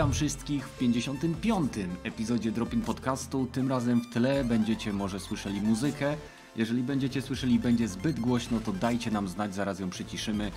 [0.00, 1.72] Witam wszystkich w 55.
[2.04, 3.46] epizodzie Dropin Podcastu.
[3.46, 6.16] Tym razem w tle będziecie może słyszeli muzykę.
[6.56, 10.50] Jeżeli będziecie słyszeli będzie zbyt głośno, to dajcie nam znać, zaraz ją przyciszymy.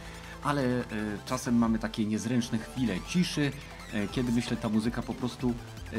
[0.44, 0.84] Ale e,
[1.26, 3.52] czasem mamy takie niezręczne chwile ciszy,
[3.94, 5.96] e, kiedy myślę ta muzyka po prostu e,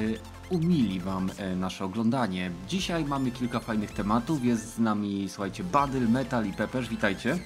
[0.50, 2.50] umili Wam e, nasze oglądanie.
[2.68, 4.44] Dzisiaj mamy kilka fajnych tematów.
[4.44, 6.88] Jest z nami, słuchajcie, Badyl, Metal i Pepeż.
[6.88, 7.38] Witajcie.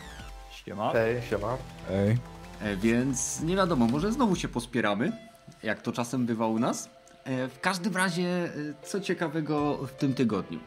[0.51, 0.93] Siema.
[0.93, 1.57] Hej, siema.
[1.91, 2.19] Ej.
[2.61, 5.28] E, Więc nie wiadomo, może znowu się pospieramy,
[5.63, 6.91] jak to czasem bywa u nas.
[7.25, 8.51] E, W każdym razie, e,
[8.83, 10.59] co ciekawego w tym tygodniu.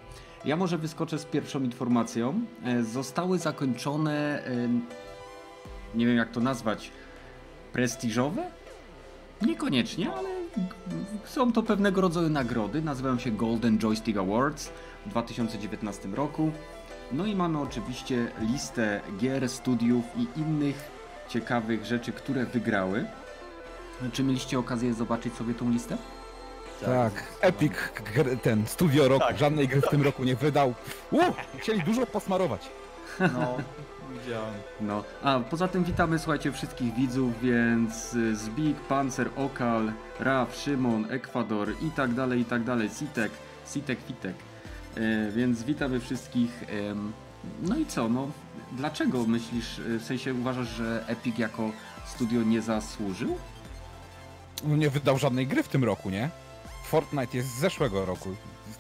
[0.46, 2.42] Ja może wyskoczę z pierwszą informacją.
[2.66, 4.44] E, Zostały zakończone,
[5.96, 6.92] nie wiem jak to nazwać,
[7.74, 8.44] prestiżowe?
[9.42, 10.30] Niekoniecznie, ale
[11.26, 12.82] są to pewnego rodzaju nagrody.
[12.82, 14.72] Nazywają się Golden Joystick Awards
[15.06, 16.52] w 2019 roku.
[17.12, 20.92] No i mamy oczywiście listę gier, studiów i innych
[21.30, 23.06] ciekawych rzeczy, które wygrały.
[24.14, 25.98] Czy mieliście okazję zobaczyć sobie tą listę?
[26.86, 27.74] Tak, Epic,
[28.16, 29.38] gr- ten studio roku, Tak.
[29.38, 30.74] żadnej gry w tym roku nie wydał.
[31.12, 31.24] Uh,
[31.58, 32.70] chcieli dużo posmarować.
[33.20, 33.58] No,
[34.24, 34.54] widziałem.
[34.82, 41.12] No, a poza tym witamy, słuchajcie, wszystkich widzów, więc y, Zbig, Panzer, Okal, Raf, Szymon,
[41.12, 43.32] Ekwador i tak dalej, i tak dalej, Sitek,
[43.68, 44.36] Sitek, Fitek.
[44.98, 46.64] E, więc witamy wszystkich.
[46.90, 47.12] em,
[47.62, 48.28] no i co, no,
[48.72, 51.70] dlaczego myślisz, y, w sensie uważasz, że Epic jako
[52.06, 53.38] studio nie zasłużył?
[54.64, 56.30] No nie wydał żadnej gry w tym roku, nie?
[56.84, 58.30] Fortnite jest z zeszłego roku.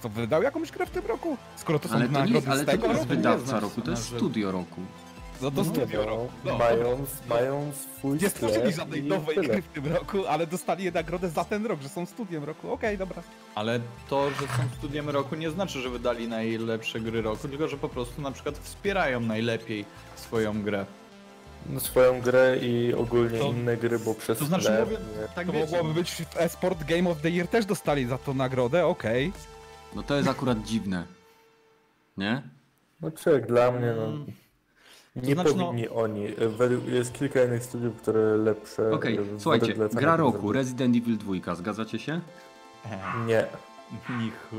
[0.02, 1.38] To wydał jakąś grę w tym roku?
[1.56, 3.62] Skoro to są Ale to nagrody ale z to tego nie jest roku, wydawca znaczy,
[3.62, 4.82] roku, to jest studio roku.
[5.42, 6.30] no to studio roku.
[6.46, 6.58] No.
[6.58, 9.48] Mając, mając swój Nie stworzyli żadnej nowej tyle.
[9.48, 12.72] gry w tym roku, ale dostali nagrodę za ten rok, że są studiem roku.
[12.72, 13.24] Okej, dobra.
[13.56, 17.78] Ale to, że są studiem roku nie znaczy, że wydali najlepsze gry roku, tylko że
[17.78, 20.86] po prostu na przykład wspierają najlepiej swoją grę.
[21.70, 25.28] No, Swoją grę i ogólnie To- inne gry, bo przez to znaczy mówię- nie.
[25.36, 28.34] Tak To wiecie, mogłoby być w Esport Game of the Year też dostali za to
[28.34, 29.34] nagrodę, okej.
[29.96, 31.04] No to jest akurat dziwne.
[32.18, 32.42] Nie?
[33.02, 34.04] No jak dla mnie, no.
[34.06, 34.26] Mm.
[35.16, 36.28] Nie znaczy, no- powinni oni.
[36.58, 38.92] Według- Jest kilka innych studiów, które lepsze.
[38.92, 40.54] Okej, e, słuchajcie, gra roku, zrobiły.
[40.54, 42.22] Resident Evil 2, zgadzacie się?
[43.26, 43.46] Nie.
[44.20, 44.56] Nichu.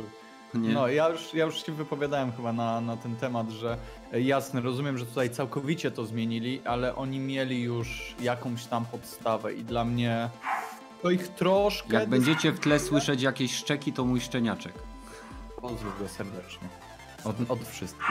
[0.54, 0.72] Nie.
[0.72, 3.76] No, ja już, ja już się wypowiadałem chyba na, na ten temat, że
[4.12, 9.54] e, jasne, rozumiem, że tutaj całkowicie to zmienili, ale oni mieli już jakąś tam podstawę
[9.54, 10.30] i dla mnie
[11.02, 11.94] to ich troszkę...
[11.94, 14.72] Jak będziecie w tle słyszeć jakieś szczeki, to mój szczeniaczek.
[15.60, 16.68] Pozdrów go serdecznie.
[17.24, 18.06] Od, od wszystkich.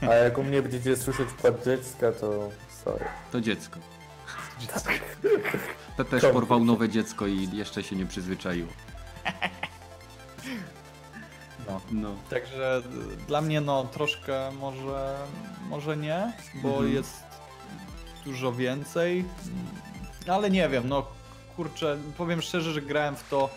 [0.00, 2.50] A jak u mnie będziecie słyszeć płat dziecka, to
[2.84, 3.04] sorry.
[3.32, 3.80] To dziecko.
[4.84, 5.16] Tak.
[5.96, 8.68] Pepeż porwał nowe dziecko i jeszcze się nie przyzwyczaiło.
[11.72, 11.80] No.
[11.92, 12.14] No.
[12.30, 12.82] Także
[13.28, 15.16] dla mnie no troszkę może,
[15.68, 16.92] może nie, bo Mhm.
[16.92, 17.22] jest
[18.24, 19.24] dużo więcej,
[20.28, 21.06] ale nie wiem, no
[21.56, 23.48] kurczę, powiem szczerze, że grałem w to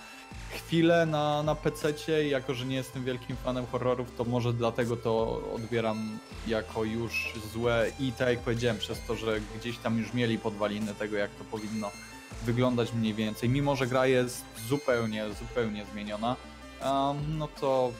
[0.56, 4.97] chwilę na, na PC-cie i jako, że nie jestem wielkim fanem horrorów, to może dlatego
[4.97, 10.14] to odbieram jako już złe i tak jak powiedziałem, przez to, że gdzieś tam już
[10.14, 11.92] mieli podwaliny tego, jak to powinno
[12.44, 16.36] wyglądać mniej więcej, mimo że gra jest zupełnie, zupełnie zmieniona,
[16.82, 17.92] Um, no to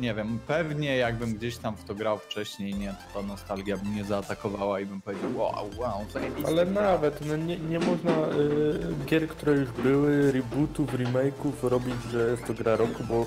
[0.00, 3.84] nie wiem, pewnie jakbym gdzieś tam w to grał wcześniej, nie, to ta nostalgia by
[3.88, 6.48] mnie zaatakowała i bym powiedział, wow, wow, zajebiste.
[6.48, 12.30] Ale nawet, no nie, nie można y, gier, które już były, rebootów, remake'ów robić, że
[12.30, 13.24] jest to gra roku, bo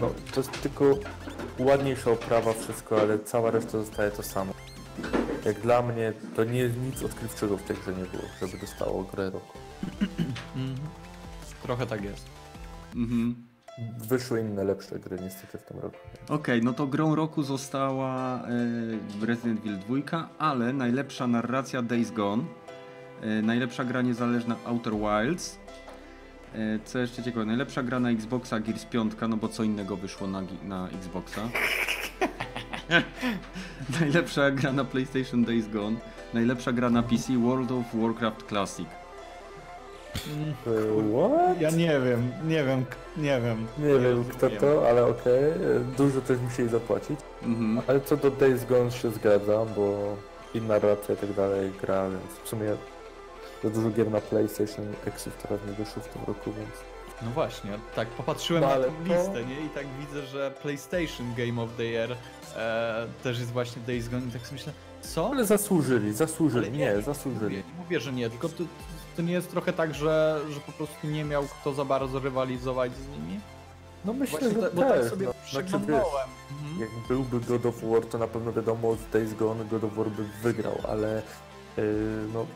[0.00, 0.84] no, to jest tylko
[1.58, 4.52] ładniejsza oprawa, wszystko, ale cała reszta zostaje to samo.
[5.44, 9.30] Jak dla mnie, to nie nic odkrywczego w tej grze nie było, żeby dostało grę
[9.30, 9.58] roku.
[10.56, 10.76] Mhm.
[11.62, 12.26] Trochę tak jest.
[12.94, 13.45] Mhm.
[13.78, 15.96] Wyszły inne, lepsze gry niestety w tym roku.
[16.28, 18.42] Okej, no to grą roku została
[19.22, 22.44] e, Resident Evil 2, ale najlepsza narracja Days Gone,
[23.22, 25.58] e, najlepsza gra niezależna Outer Wilds,
[26.54, 30.26] e, co jeszcze ciekawe, najlepsza gra na Xboxa Gears 5, no bo co innego wyszło
[30.26, 31.48] na, na Xboxa.
[34.00, 35.96] najlepsza gra na PlayStation Days Gone,
[36.34, 39.05] najlepsza gra na PC World of Warcraft Classic.
[40.24, 41.60] What?
[41.60, 42.84] Ja nie wiem, nie wiem,
[43.16, 43.66] nie wiem.
[43.78, 47.20] Nie wiem kto to, ale okej, y, dużo też musieli zapłacić.
[47.42, 47.80] Mhm.
[47.86, 50.16] Ale co do Days Gone się zgadzam, bo
[50.54, 52.66] i narracja i tak dalej gra, więc w sumie
[53.64, 56.70] za dużo gier na PlayStation Exów teraz nie wyszło w tym roku, więc
[57.22, 59.66] No właśnie, tak popatrzyłem No na tą to- listę, nie?
[59.66, 62.16] I tak widzę, że PlayStation Game of the Year
[62.56, 65.30] e, też jest właśnie Days Gone i tak sobie myślę, co?
[65.30, 67.42] ale zasłużyli, zasłużyli, Ale nie, zasłużyli.
[67.44, 68.64] Mówię, nie mówię, że nie, tylko to,
[69.16, 72.92] to nie jest trochę tak, że, że po prostu nie miał kto za bardzo rywalizować
[72.96, 73.40] z nimi?
[74.04, 75.74] No myślę, Właśnie że ta, bo tak też, sobie no, znaczy.
[75.76, 76.00] Mhm.
[76.80, 80.10] jak byłby God of War, to na pewno wiadomo z Days Gone God of War
[80.10, 81.22] by wygrał, ale
[81.76, 81.84] yy,
[82.34, 82.46] no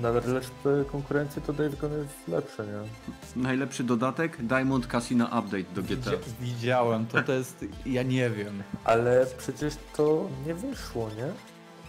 [0.00, 3.42] na resztę konkurencji to Days Gone jest lepsze, nie?
[3.42, 5.94] Najlepszy dodatek Diamond Casino Update do GTA.
[6.10, 8.62] Widzia- Widziałem, to to jest, ja nie wiem.
[8.84, 11.32] Ale przecież to nie wyszło, nie?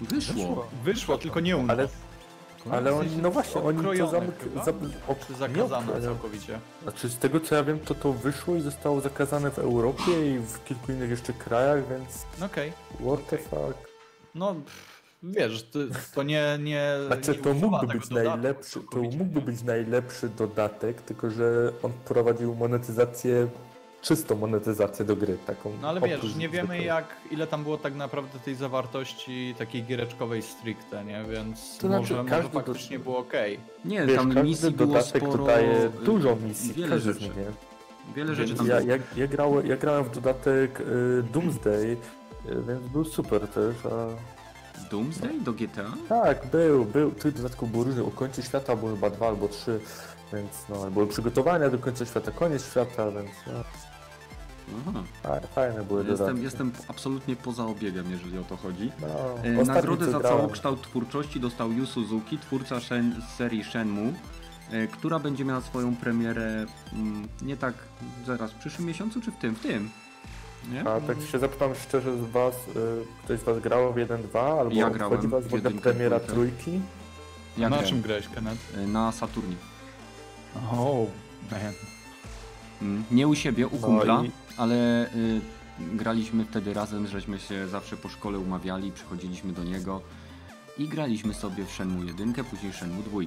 [0.08, 0.68] Wyszło.
[0.84, 1.80] Wyszło, tylko nie u nas.
[1.80, 1.88] Ale,
[2.72, 3.92] ale oni, no właśnie, oni to
[4.40, 4.64] chyba?
[4.66, 6.02] Za, Czy nie zakazane okrojone.
[6.06, 6.60] całkowicie?
[6.84, 10.40] Znaczy z tego co ja wiem, to to wyszło i zostało zakazane w Europie i
[10.40, 12.74] w kilku innych jeszcze krajach, więc Okej.
[13.06, 13.88] what the fuck.
[14.36, 15.80] No, pff, wiesz, to,
[16.16, 19.46] to nie, nie Znaczy nie to mógłby być dodatku najlepszy, to mógłby nie?
[19.46, 23.48] być najlepszy dodatek, tylko że on prowadził monetyzację,
[24.08, 25.72] czystą monetyzację do gry, taką.
[25.82, 30.42] No ale wiesz, nie wiemy jak, ile tam było tak naprawdę tej zawartości takiej giereczkowej
[30.42, 31.24] stricte, nie?
[31.32, 33.60] Więc To znaczy, może, może każdy do- faktycznie było okej.
[33.86, 35.32] Nie, Wiesz, tam każdy misji było sporo.
[35.38, 37.26] dodaje dużo misji, Wiele każdy rzeczy.
[37.26, 37.46] nie?
[38.16, 38.90] Wiele rzeczy tam Ja, było.
[38.90, 41.98] ja, ja, grałem, ja grałem w dodatek y, Doomsday, y,
[42.68, 44.08] więc był super też, a...
[44.92, 45.94] Doomsday do GTA?
[46.10, 47.12] Tak, był, był.
[47.12, 48.04] Tych dodatków było różne.
[48.04, 49.80] O końcu świata były chyba dwa albo trzy,
[50.34, 53.54] więc no, były przygotowania do końca świata, koniec świata, więc no,
[54.90, 55.04] Aha.
[55.24, 56.44] fa- fajne były Jestem, dodatki.
[56.44, 58.92] jestem absolutnie poza obiegiem, jeżeli o to chodzi.
[59.02, 59.08] No,
[59.62, 60.38] E, Nagrodę za grałem.
[60.38, 64.14] całokształt twórczości dostał Yu Suzuki, twórca Shen, serii Shenmue,
[64.72, 67.74] e, która będzie miała swoją premierę mm, nie tak
[68.26, 69.56] zaraz w przyszłym miesiącu, czy w tym?
[69.56, 69.90] W tym.
[70.72, 70.82] Nie?
[70.90, 74.76] A tak się zapytam szczerze z was, y, ktoś z was grał w 1-2, albo
[74.76, 76.72] Ja grałem was w ogóle premiera trójki?
[77.58, 77.86] Ja Na grałem.
[77.90, 78.62] czym grałeś, Kenneth?
[78.78, 79.56] E, Na Saturnie.
[80.72, 81.12] Oh,
[81.52, 81.74] man.
[82.82, 85.42] Mm, Nie u siebie, u No kumpla, i- ale y,
[85.80, 90.02] graliśmy wtedy razem, żeśmy się zawsze po szkole umawiali, przychodziliśmy do niego
[90.78, 93.20] i graliśmy sobie w Shenmue 1, później Shenmue 2.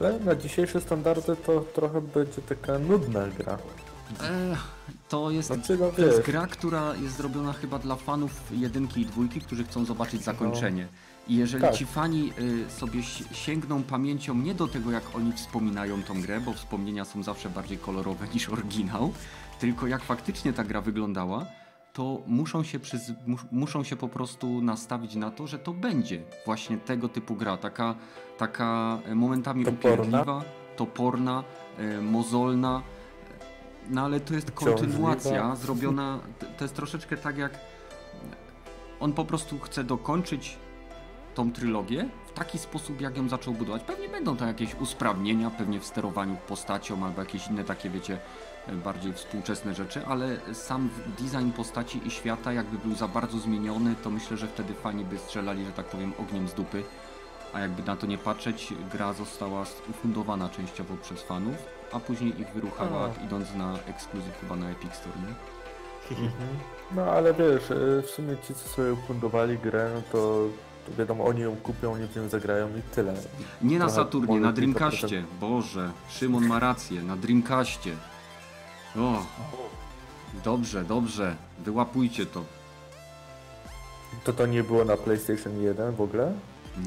[0.00, 3.58] Ale na dzisiejsze standardy to trochę będzie taka nudna gra.
[4.22, 4.56] E,
[5.08, 9.06] to jest Znaczy, no To jest gra, która jest zrobiona chyba dla fanów jedynki i
[9.06, 10.88] dwójki, którzy chcą zobaczyć zakończenie.
[11.28, 11.74] I jeżeli Tak.
[11.74, 16.40] ci fani y, sobie si- sięgną pamięcią nie do tego, jak oni wspominają tą grę,
[16.40, 19.12] bo wspomnienia są zawsze bardziej kolorowe niż oryginał,
[19.58, 21.46] tylko jak faktycznie ta gra wyglądała,
[21.92, 23.12] to muszą się, przyz...
[23.26, 27.56] mus- muszą się po prostu nastawić na to, że to będzie właśnie tego typu gra.
[27.56, 27.94] Taka,
[28.38, 29.90] taka e, momentami Toporna.
[29.94, 30.42] upierdliwa,
[30.76, 31.44] toporna,
[31.78, 32.82] e, mozolna.
[33.90, 36.18] No ale to jest kontynuacja zrobiona.
[36.58, 37.58] To jest troszeczkę tak jak.
[39.00, 40.56] On po prostu chce dokończyć
[41.34, 43.82] tą trylogię w taki sposób, jak ją zaczął budować.
[43.82, 48.18] Pewnie będą to jakieś usprawnienia, pewnie w sterowaniu postacią albo jakieś inne takie, wiecie,
[48.76, 54.10] bardziej współczesne rzeczy, ale sam design postaci i świata jakby był za bardzo zmieniony, to
[54.10, 56.82] myślę, że wtedy fani by strzelali, że tak powiem, ogniem z dupy.
[57.52, 61.56] A jakby na to nie patrzeć, gra została ufundowana częściowo przez fanów,
[61.92, 63.24] a później ich wyruchała, A.
[63.24, 65.34] idąc na ekskluzyw chyba na Epic Store, nie?
[66.10, 66.32] Mhm.
[66.94, 70.48] No ale wiesz, y, w sumie ci co sobie fundowali grę, no to,
[70.86, 73.14] to wiadomo, oni ją kupią, oni w nią zagrają i tyle.
[73.62, 75.24] Nie na Trochę Saturnie, może na Dreamcastie.
[75.40, 77.92] Boże, Szymon ma rację, na Dreamcastie.
[79.00, 79.26] O,
[80.44, 82.44] dobrze, dobrze, wyłapujcie to.
[84.24, 86.32] To to nie było na PlayStation 1 w ogóle?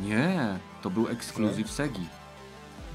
[0.01, 2.07] Nie, to był ekskluzyw Segi.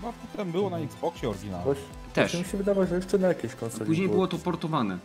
[0.01, 1.65] Chyba potem było na Xboxie oryginalnie.
[1.65, 1.79] Boś,
[2.15, 2.35] Też.
[2.35, 4.99] Mi się wydawało, że jeszcze na jakiejś konsoli Później było to portowane.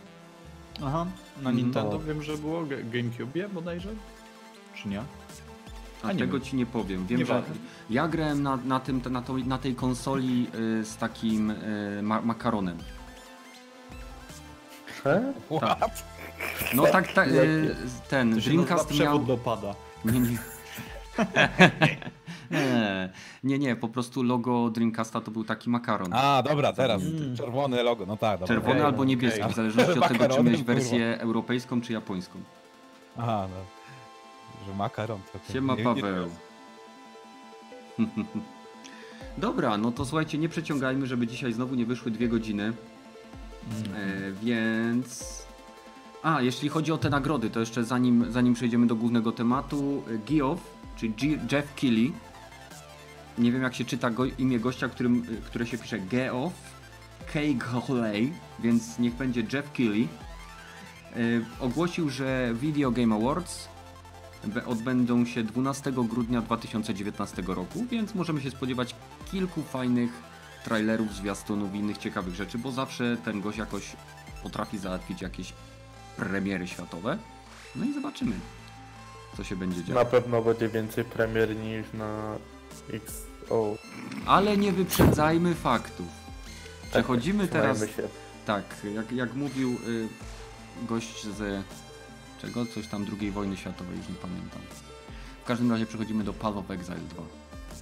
[0.84, 1.06] Aha,
[1.42, 1.56] na Mm.
[1.56, 1.98] Nintendo No.
[2.00, 3.88] wiem, że było, Ga- GameCube bodajże?
[4.74, 5.00] Czy nie?
[6.02, 6.42] A, A nie tego wiem.
[6.46, 7.06] ci nie powiem.
[7.06, 7.54] Wiem, że Nieważne.
[7.90, 10.46] ja grałem na, na, tym, na, to, na tej konsoli
[10.80, 12.78] y, z takim y, ma makaronem.
[15.04, 15.32] He?
[15.56, 16.04] What?
[16.74, 17.76] No tak, ta, y,
[18.08, 18.98] ten Dreamcast miał...
[18.98, 19.74] przewód do pada.
[20.04, 20.28] Nie, nie.
[22.50, 23.08] nie,
[23.44, 26.12] nie, nie, po prostu logo Dreamcasta to był taki makaron.
[26.14, 27.36] A, dobra, teraz Mm.
[27.36, 28.54] czerwone logo, no tak, dobra.
[28.54, 29.52] Czerwony okej, albo niebieski, okej.
[29.52, 30.74] w zależności od tego, czy miałeś kurwa.
[30.74, 32.38] wersję europejską czy japońską.
[33.18, 33.56] Aha, no.
[34.66, 35.52] Że makaron to...
[35.52, 36.28] Siema nie- nie- Paweł.
[39.38, 42.72] Dobra, no to słuchajcie, nie przeciągajmy, żeby dzisiaj znowu nie wyszły dwie godziny.
[43.70, 44.36] Mm.
[44.42, 45.42] Więc.
[46.22, 50.18] A, jeśli chodzi o te nagrody, to jeszcze zanim, zanim przejdziemy do głównego tematu, e,
[50.18, 50.60] Geoff,
[50.96, 52.12] czyli G Jeff Keighley,
[53.38, 56.52] nie wiem jak się czyta go imię gościa, którym, e, które się pisze Geoff
[57.32, 60.08] Keighley, więc niech będzie Jeff Keighley,
[61.12, 61.18] e,
[61.60, 63.68] ogłosił, że Video Game Awards
[64.66, 68.94] odbędą się 12 grudnia 2019 roku, więc możemy się spodziewać
[69.30, 70.31] kilku fajnych
[70.64, 73.96] trailerów, zwiastunów i innych ciekawych rzeczy, bo zawsze ten gość jakoś
[74.42, 75.52] potrafi załatwić jakieś
[76.16, 77.18] premiery światowe.
[77.76, 78.32] No i zobaczymy,
[79.36, 80.00] co się będzie działo.
[80.04, 82.36] Na pewno będzie więcej premier niż na
[82.92, 83.76] XO.
[84.26, 86.06] Ale nie wyprzedzajmy faktów.
[86.90, 88.08] Przechodzimy teraz, Trzymajmy się.
[88.46, 88.64] tak,
[88.94, 90.08] jak, jak mówił y,
[90.88, 91.64] gość z
[92.42, 92.66] czego?
[92.66, 94.60] Coś tam II wojny światowej, już nie pamiętam.
[95.42, 97.22] W każdym razie przechodzimy do Path of Exile 2.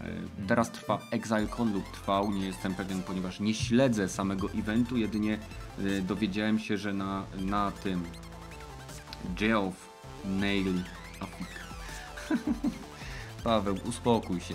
[0.01, 5.39] E, Teraz trwa ExileCon lub trwał, nie jestem pewien, ponieważ nie śledzę samego eventu, jedynie
[5.79, 8.03] e, dowiedziałem się, że na, na tym
[9.37, 9.89] Geoff
[10.25, 10.83] Nail
[11.21, 11.61] Afik.
[13.45, 14.55] Paweł, uspokój się.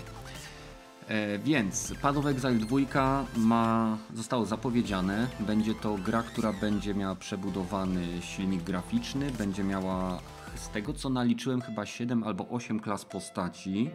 [1.08, 5.26] E, więc Path of Exile 2 ma, zostało zapowiedziane.
[5.40, 10.20] Będzie to gra, która będzie miała przebudowany silnik graficzny, będzie miała
[10.54, 13.90] z tego co naliczyłem chyba 7 albo 8 klas postaci,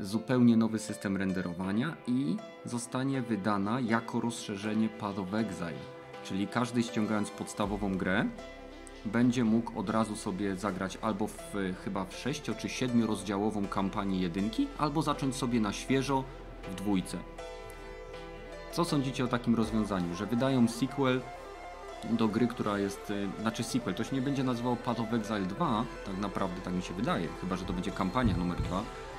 [0.00, 5.72] zupełnie nowy system renderowania i zostanie wydana jako rozszerzenie Path of Exile.
[6.24, 8.24] Czyli każdy ściągając podstawową grę
[9.04, 11.52] będzie mógł od razu sobie zagrać albo w
[11.84, 16.24] chyba w 6 czy 7 rozdziałową kampanię jedynki, albo zacząć sobie na świeżo
[16.70, 17.18] w dwójce.
[18.72, 21.20] Co sądzicie o takim rozwiązaniu, że wydają sequel
[22.10, 25.40] do gry, która jest, y, znaczy sequel, to się nie będzie nazywało Path of Exile
[25.40, 29.13] 2, tak naprawdę tak mi się wydaje, chyba że to będzie kampania numer 2, y,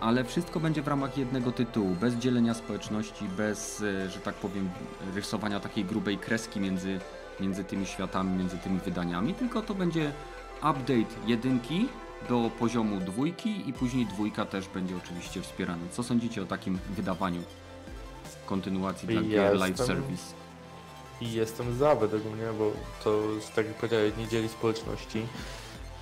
[0.00, 4.70] ale wszystko będzie w ramach jednego tytułu, bez dzielenia społeczności, bez, y, że tak powiem,
[5.14, 7.00] rysowania takiej grubej kreski między,
[7.40, 10.12] między tymi światami, między tymi wydaniami, tylko to będzie
[10.58, 11.88] update jedynki
[12.28, 15.82] do poziomu dwójki i później dwójka też będzie oczywiście wspierana.
[15.90, 17.42] Co sądzicie o takim wydawaniu
[18.46, 20.34] kontynuacji dla Ja gier Live Service?
[21.20, 22.72] I jestem za według mnie, bo
[23.04, 23.22] to,
[23.56, 25.26] tak jak powiedziałeś, nie dzieli społeczności.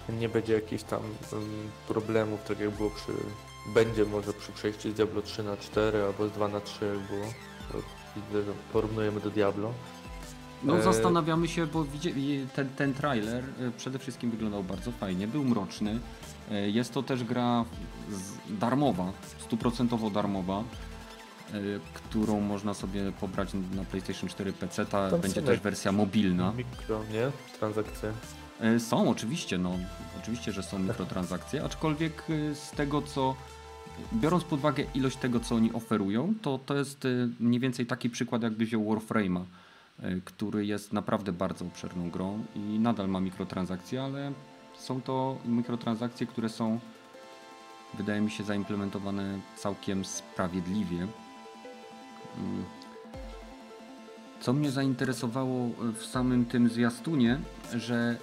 [0.08, 1.02] Nie będzie jakichś tam
[1.32, 3.12] um, problemów, tak jak było przy...
[3.66, 6.98] Będzie może przy przejściu z Diablo 3 na 4 albo z 2 na 3 jak
[6.98, 7.26] było.
[8.72, 9.72] Porównujemy do Diablo.
[10.62, 11.84] No E, zastanawiamy się, bo
[12.54, 15.98] ten, ten trailer e, przede wszystkim wyglądał bardzo fajnie, był mroczny.
[16.50, 17.64] E, Jest to też gra
[18.48, 20.64] darmowa, stuprocentowo darmowa,
[21.94, 24.86] którą można sobie pobrać na PlayStation 4 PC.
[24.86, 26.52] Ta Tam będzie też wersja mobilna.
[26.52, 27.30] Mikro, nie?
[27.58, 28.12] Transakcje.
[28.78, 29.70] Są oczywiście, no
[30.22, 32.22] oczywiście, że są mikrotransakcje, aczkolwiek
[32.54, 33.34] z tego co
[34.14, 37.08] biorąc pod uwagę ilość tego co oni oferują, to to jest e,
[37.40, 39.44] mniej więcej taki przykład jakby wziął Warframe'a,
[40.02, 44.32] e, który jest naprawdę bardzo obszerną grą i nadal ma mikrotransakcje, ale
[44.74, 46.80] są to mikrotransakcje, które są
[47.94, 50.96] wydaje mi się zaimplementowane całkiem sprawiedliwie.
[50.96, 52.64] Mm.
[54.40, 57.38] Co mnie zainteresowało w samym tym zwiastunie,
[57.74, 58.16] że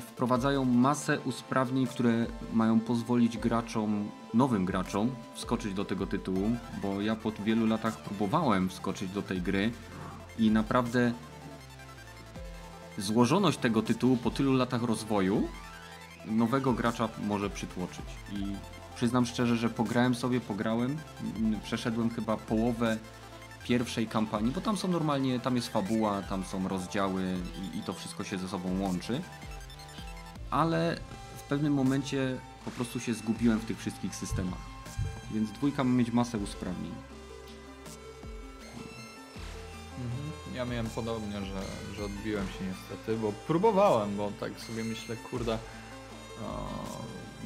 [0.00, 7.16] wprowadzają masę usprawnień, które mają pozwolić graczom, nowym graczom, wskoczyć do tego tytułu, bo ja
[7.16, 9.70] po wielu latach próbowałem wskoczyć do tej gry
[10.38, 11.12] i naprawdę
[12.98, 15.48] złożoność tego tytułu po tylu latach rozwoju
[16.26, 18.04] nowego gracza może przytłoczyć.
[18.32, 18.56] I
[18.96, 20.98] przyznam szczerze, że pograłem sobie, pograłem,
[21.64, 22.98] przeszedłem chyba połowę
[23.64, 27.22] pierwszej kampanii, bo tam są normalnie, tam jest fabuła, tam są rozdziały
[27.74, 29.20] i, i to wszystko się ze sobą łączy.
[30.50, 30.96] Ale
[31.36, 34.58] w pewnym momencie po prostu się zgubiłem w tych wszystkich systemach.
[35.30, 36.92] Więc dwójka ma mieć masę usprawnień.
[39.98, 40.54] Mhm.
[40.54, 41.62] Ja miałem podobnie, że,
[41.96, 45.58] że odbiłem się niestety, bo próbowałem, bo tak sobie myślę, kurde,
[46.42, 46.68] o,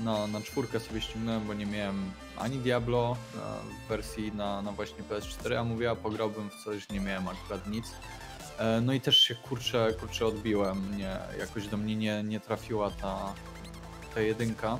[0.04, 3.38] na, na czwórkę sobie ściągnąłem, bo nie miałem ani Diablo e,
[3.84, 7.66] w wersji na, na właśnie PS4, a mówię, a pograłbym w coś, nie miałem akurat
[7.66, 7.86] nic.
[8.58, 12.90] E, No i też się kurczę, kurczę odbiłem, nie, jakoś do mnie nie, nie trafiła
[12.90, 13.34] ta,
[14.14, 14.78] ta jedynka.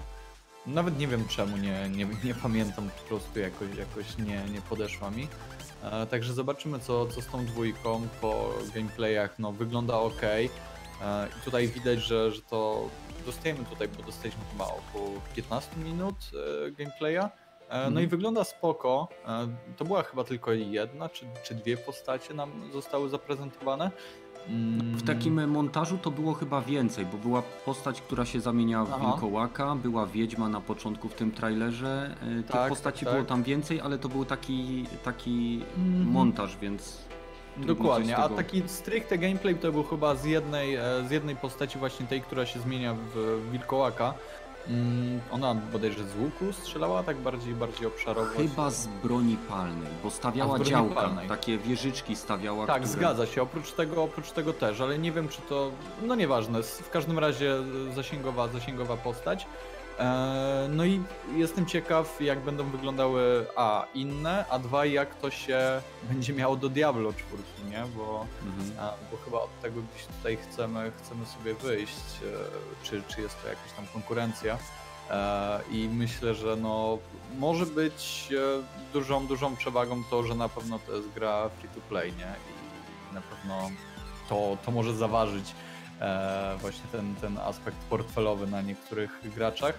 [0.67, 5.11] Nawet nie wiem czemu, nie, nie, nie pamiętam, po prostu jakoś, jakoś nie, nie podeszła
[5.11, 5.29] mi.
[5.83, 9.39] E, Także zobaczymy co, co z tą dwójką po gameplayach.
[9.39, 10.21] No wygląda ok.
[11.41, 12.89] I tutaj widać, że, że to
[13.27, 16.15] dostajemy tutaj, bo dostaliśmy chyba około 15 minut
[16.67, 17.19] e, gameplaya.
[17.19, 17.31] E,
[17.71, 18.05] No Mhm.
[18.05, 19.09] i wygląda spoko.
[19.29, 23.91] E, To była chyba tylko jedna czy, czy dwie postacie nam zostały zaprezentowane.
[24.49, 28.93] Mm, W takim montażu to było chyba więcej, bo była postać, która się zamieniała w
[28.93, 29.07] Aha.
[29.07, 32.17] wilkołaka, była wiedźma na początku w tym trailerze.
[32.23, 33.15] E, Tych Tak, postaci tak.
[33.15, 36.11] było tam więcej, ale to był taki, taki Mhm.
[36.11, 36.99] montaż, więc.
[37.57, 42.07] Dokładnie, a taki stricte gameplay to był chyba z jednej, e, z jednej postaci właśnie
[42.07, 44.15] tej, która się zmienia w wilkołaka.
[44.69, 48.31] Mm, Ona bodajże z łuku strzelała, tak bardziej, bardziej obszarowo.
[48.37, 51.29] Chyba z broni palnej, bo stawiała broni działka, palnej.
[51.29, 52.67] takie wieżyczki stawiała.
[52.67, 52.93] Tak, które...
[52.93, 55.71] zgadza się, oprócz tego, oprócz tego też, ale nie wiem czy to,
[56.03, 57.55] no nieważne, w każdym razie
[57.95, 59.47] zasięgowa, zasięgowa postać.
[60.01, 61.03] E, No i
[61.37, 65.59] jestem ciekaw jak będą wyglądały a inne, a dwa jak to się
[66.11, 67.85] będzie miało do Diablo 4, nie?
[67.97, 68.79] Bo Mhm.
[68.81, 73.43] A, bo chyba od tego gdzieś tutaj chcemy, chcemy sobie wyjść, e, czy, czy jest
[73.43, 74.59] to jakaś tam konkurencja.
[75.11, 76.99] E, I myślę, że no,
[77.39, 78.29] może być
[78.93, 82.35] dużą, dużą przewagą to, że na pewno to jest gra free to play, nie?
[83.11, 83.71] I na pewno
[84.29, 85.55] to, to może zaważyć
[86.61, 89.75] właśnie ten, ten aspekt portfelowy na niektórych graczach.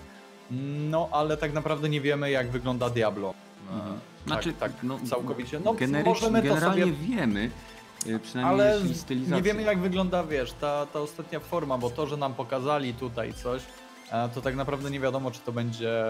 [0.90, 3.34] No, ale tak naprawdę nie wiemy, jak wygląda Diablo.
[3.74, 3.94] Mhm.
[3.94, 5.60] Tak, Znaczy, tak, no, całkowicie.
[5.66, 6.86] No, możemy to sobie...
[6.92, 7.52] wiemy,
[8.08, 9.36] y, przynajmniej Ale jeśli stylizacja.
[9.36, 13.34] nie wiemy, jak wygląda, wiesz, ta, ta ostatnia forma, bo to, że nam pokazali tutaj
[13.34, 13.62] coś,
[14.12, 16.04] e, to tak naprawdę nie wiadomo, czy to będzie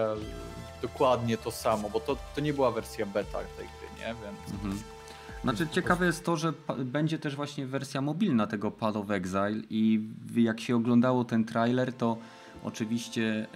[0.82, 4.06] dokładnie to samo, bo to, to nie była wersja beta tej gry, nie?
[4.06, 4.52] Więc...
[4.52, 4.82] Mhm.
[5.42, 10.00] Znaczy ciekawe jest to, że będzie też właśnie wersja mobilna tego Path of Exile i
[10.36, 12.16] jak się oglądało ten trailer, to
[12.64, 13.46] oczywiście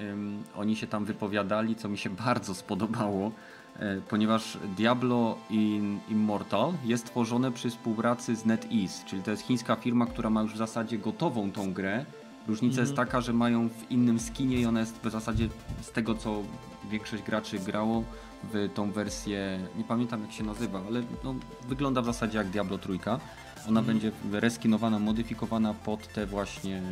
[0.56, 3.32] oni się tam wypowiadali, co mi się bardzo spodobało,
[3.76, 9.76] e, ponieważ Diablo in, Immortal jest tworzone przy współpracy z NetEase, czyli to jest chińska
[9.76, 12.04] firma, która ma już w zasadzie gotową tą grę.
[12.48, 15.48] Różnica jest taka, że mają w innym skinie i ona jest w zasadzie
[15.80, 16.42] z tego, co
[16.90, 18.04] większość graczy grało,
[18.52, 21.34] w tą wersję, nie pamiętam jak się nazywa, ale no,
[21.68, 23.20] wygląda w zasadzie jak Diablo trójka.
[23.68, 26.82] Ona będzie reskinowana, modyfikowana pod te właśnie e,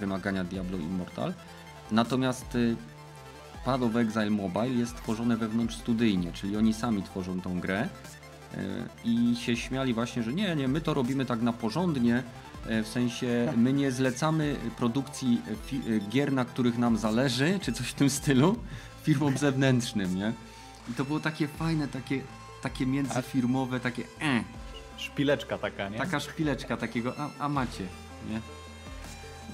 [0.00, 1.34] wymagania Diablo Immortal.
[1.90, 2.76] Natomiast y,
[3.64, 7.88] Path of Exile Mobile jest tworzone wewnątrz studyjnie, czyli oni sami tworzą tą grę
[8.54, 8.58] e,
[9.04, 12.22] i się śmiali właśnie, że nie, nie, my to robimy tak na porządnie,
[12.66, 15.42] e, w sensie my nie zlecamy produkcji
[16.10, 18.56] gier, na których nam zależy, czy coś w tym stylu,
[19.02, 20.32] firmom zewnętrznym, nie?
[20.90, 22.20] I to było takie fajne, takie,
[22.62, 24.44] takie międzyfirmowe, takie e,
[24.96, 25.98] Szpileczka taka, nie?
[25.98, 27.86] taka szpileczka takiego, a, a macie,
[28.30, 28.40] nie?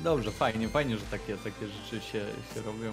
[0.05, 2.93] Dobrze, fajnie, fajnie, że takie, takie rzeczy się, się robią.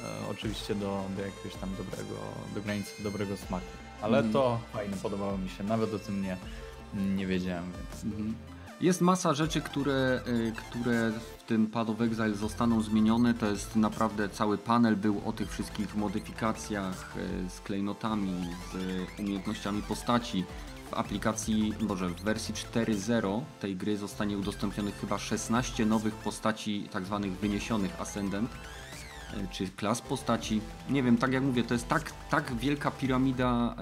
[0.00, 2.14] E, oczywiście do, do jakiegoś tam dobrego,
[2.54, 3.66] do granicy dobrego smaku.
[4.02, 4.32] Ale Mhm.
[4.32, 5.64] to fajne, podobało mi się.
[5.64, 6.36] Nawet o tym nie,
[6.94, 8.04] nie wiedziałem, więc.
[8.04, 8.34] Mhm.
[8.80, 13.34] Jest masa rzeczy, które, y, które w tym Path of Exile zostaną zmienione.
[13.34, 18.76] To jest naprawdę cały panel był o tych wszystkich modyfikacjach y, z klejnotami, z
[19.20, 20.44] umiejętnościami postaci.
[20.92, 27.04] W aplikacji, boże, w wersji 4.0 tej gry zostanie udostępnionych chyba 16 nowych postaci, tak
[27.04, 30.60] zwanych wyniesionych Ascendant, y, czy klas postaci.
[30.90, 33.76] Nie wiem, tak jak mówię, to jest tak, tak wielka piramida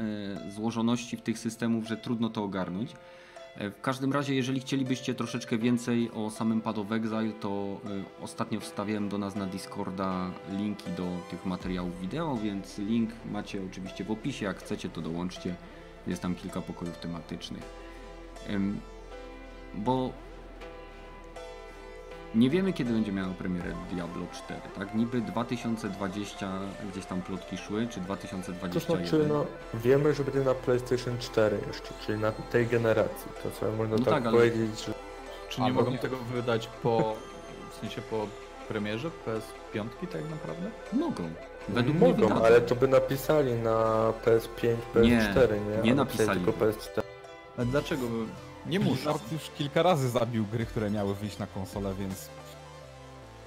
[0.49, 2.93] y, złożoności w tych systemów, że trudno to ogarnąć.
[3.57, 7.81] E, W każdym razie, jeżeli chcielibyście troszeczkę więcej o samym Path of Exile, to
[8.21, 14.05] ostatnio wstawiałem do nas na Discorda linki do tych materiałów wideo, więc link macie oczywiście
[14.05, 14.47] w opisie.
[14.47, 15.57] Jak chcecie, to dołączcie.
[16.07, 17.63] Jest tam kilka pokojów tematycznych.
[19.75, 20.11] Bo
[22.35, 24.95] nie wiemy, kiedy będzie miała premierę Diablo 4, tak?
[24.95, 26.51] Niby 2020
[26.93, 29.09] gdzieś tam plotki szły, czy To 2021.
[29.09, 33.31] znaczy, no, wiemy, że będzie na PlayStation 4 jeszcze, czyli na tej generacji.
[33.43, 34.95] To sobie można No tak, tak, ale- powiedzieć, że
[35.49, 35.99] Czy nie Albo mogą nie.
[35.99, 37.15] tego wydać po,
[37.71, 38.27] w sensie po
[38.69, 40.71] premierze PS5 tak naprawdę?
[40.93, 41.31] Mogą.
[41.75, 42.45] Według mnie mogą, wydadzą.
[42.45, 43.73] ale to by napisali na
[44.25, 45.83] PS5, PS4, Nie, nie?
[45.83, 46.41] nie napisali.
[46.41, 47.03] Tylko PS4.
[47.59, 48.07] A dlaczego?
[48.07, 48.27] by-
[48.71, 48.95] Nie muszą.
[48.95, 52.29] Blizzard już kilka razy zabił gry, które miały wyjść na konsolę, więc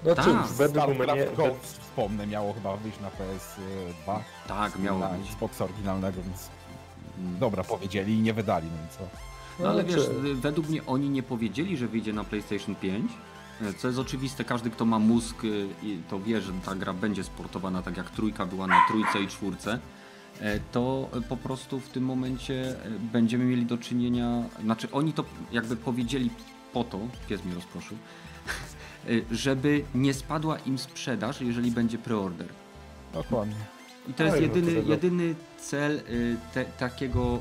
[0.04, 1.26] Znaczy, Tak, według mnie...
[1.38, 5.28] Ghost, wspomnę, miało chyba wyjść na PS2, Tak, miało na być.
[5.28, 6.50] Xboxa oryginalnego, więc
[7.20, 7.40] Mm.
[7.40, 9.04] dobra, powiedzieli i nie wydali, no i co?
[9.64, 13.12] No ale Znaczy, wiesz, y, według mnie oni nie powiedzieli, że wyjdzie na PlayStation 5.
[13.78, 17.24] Co jest oczywiste, każdy kto ma mózg y, i to wie, że ta gra będzie
[17.24, 19.80] sportowana tak jak trójka była na trójce i czwórce.
[20.40, 25.26] e, To po prostu w tym momencie y, będziemy mieli do czynienia, znaczy oni to
[25.52, 26.30] jakby powiedzieli
[26.74, 27.00] po to,
[27.30, 27.98] pies mnie rozproszył,
[29.10, 32.48] y, żeby nie spadła im sprzedaż, jeżeli będzie preorder.
[33.14, 33.56] Dokładnie.
[34.10, 37.40] I to jest no jedyny, tego- jedyny cel y, te, takiego,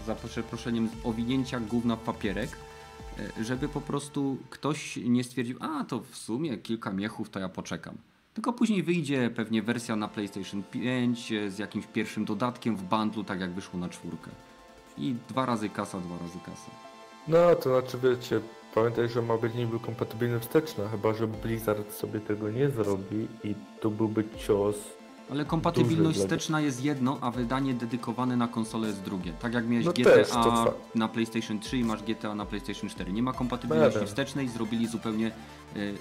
[0.00, 2.50] y, za przeproszeniem, owinięcia gówna w papierek,
[3.40, 7.94] żeby po prostu ktoś nie stwierdził, a to w sumie kilka miechów, to ja poczekam.
[8.34, 13.24] Tylko później wyjdzie pewnie wersja na PlayStation 5 y, z jakimś pierwszym dodatkiem w bundlu,
[13.24, 14.30] tak jak wyszło na czwórkę.
[14.98, 16.70] I dwa razy kasa, dwa razy kasa.
[17.28, 18.40] No, to znaczy wiecie,
[18.74, 23.54] pamiętaj, że ma być niby kompatybilny wsteczna, chyba że Blizzard sobie tego nie zrobi i
[23.80, 24.76] to byłby cios.
[25.32, 29.32] Ale kompatybilność wsteczna jest jedno, a wydanie dedykowane na konsolę jest drugie.
[29.32, 30.28] Tak jak miałeś No GTA też,
[30.94, 33.12] na PlayStation 3 i masz GTA na PlayStation 4.
[33.12, 34.06] Nie ma kompatybilności Będę.
[34.06, 35.30] wstecznej, zrobili zupełnie
[35.76, 35.94] y,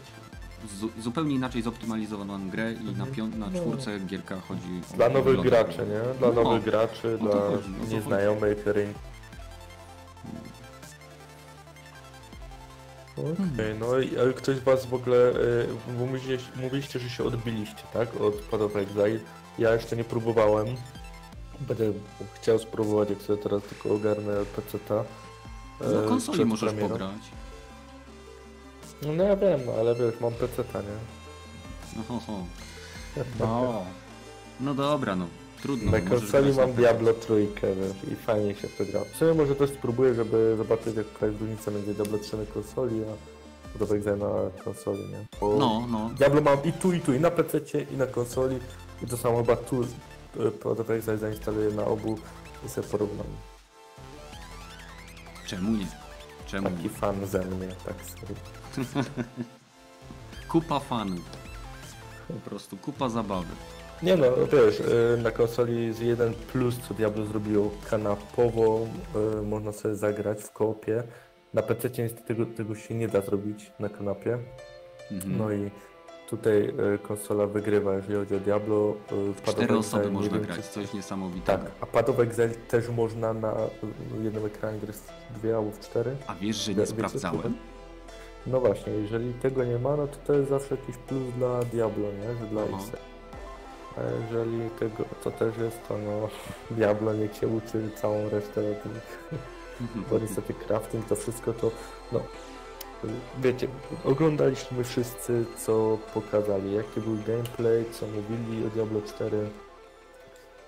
[0.79, 3.59] zu, zupełnie inaczej zoptymalizowaną grę i na, pią- na No.
[3.59, 6.19] czwórce gierka chodzi o Dla nowych wygląd graczy, nie?
[6.19, 8.99] Dla No, nowych graczy, o dla chodzi, o nieznajomych rynku.
[13.29, 15.33] Okej, no i ale ktoś z was w ogóle,
[15.87, 18.21] bo mówiliście, mówiliście, że się odbiliście, tak?
[18.21, 19.19] Od Path of Exile.
[19.59, 20.67] Ja jeszcze nie próbowałem.
[21.59, 21.93] Będę
[22.35, 25.03] chciał spróbować, jak sobie teraz tylko ogarnę PC-ta.
[25.79, 26.89] Na e, konsoli przed możesz premierą.
[26.89, 27.21] pograć.
[29.01, 30.87] No ja wiem, no, ale wiesz, mam PC-ta, nie?
[31.95, 32.45] No, ho, ho.
[33.39, 33.85] No,
[34.59, 35.27] no dobra, no
[35.61, 35.91] trudno.
[35.91, 36.73] Na konsoli mam.
[36.73, 39.01] Diablo trójkę, wiesz, i fajnie się w to gra.
[39.19, 43.77] Sumie może też spróbuję, żeby zobaczyć jaka jest różnica między Diablo 3 na konsoli, a
[43.79, 45.25] do Exile na konsoli, nie?
[45.41, 46.09] Bo No, no.
[46.17, 48.59] Diablo mam i tu, i tu, i na PC, i na konsoli.
[49.03, 49.81] I to samo chyba tu
[50.65, 52.17] e, of Exile zainstaluję na obu
[52.65, 53.27] i sobie porównam.
[55.47, 55.87] Czemu nie?
[56.47, 56.89] Czemu Taki nie?
[56.89, 58.35] fan ze mnie, tak sobie.
[60.51, 61.21] Kupa fanów.
[62.27, 63.47] Po prostu kupa zabawy.
[64.03, 68.87] Nie no, wiesz, y, na konsoli jest jeden plus, co Diablo zrobiło kanapowo,
[69.39, 71.03] y, można sobie zagrać w koopie.
[71.53, 74.37] Na PC niestety tego, tego się nie da zrobić na kanapie.
[75.11, 75.37] Mhm.
[75.37, 75.71] No i
[76.29, 78.95] tutaj y, konsola wygrywa, jeżeli chodzi o Diablo.
[79.43, 81.63] Cztery osoby nie można wiem, grać, coś niesamowitego.
[81.63, 83.53] Tak, a of Exile też można na
[84.23, 84.95] jednym ekranie grać
[85.35, 86.15] dwie albo w cztery.
[86.27, 87.53] A wiesz, że nie Wiecie, sprawdzałem?
[88.47, 92.07] No właśnie, jeżeli tego nie ma, no to to jest zawsze jakiś plus dla Diablo,
[92.11, 92.39] nie?
[92.39, 92.83] Że dla Aha.
[93.97, 96.29] A jeżeli tego to też jest, to no
[96.77, 98.91] Diablo niech się uczy całą resztę o tym.
[100.09, 101.71] Bo niestety crafting to wszystko to
[102.11, 102.19] no
[103.41, 103.67] wiecie,
[104.03, 109.49] oglądaliśmy wszyscy co pokazali, jaki był gameplay, co mówili o Diablo 4.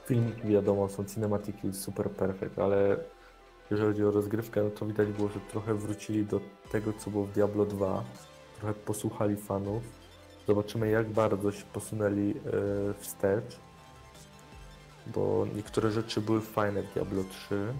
[0.06, 2.98] Filmiki wiadomo, są cinematiki super perfect, ale
[3.72, 6.40] jeżeli chodzi o rozgrywkę, no to widać było, że trochę wrócili do
[6.72, 8.04] tego, co było w Diablo 2.
[8.60, 10.03] Trochę posłuchali fanów.
[10.48, 12.34] Zobaczymy, jak bardzo się posunęli e,
[12.94, 13.60] wstecz.
[15.08, 17.74] Bo niektóre rzeczy były fajne w Diablo 3.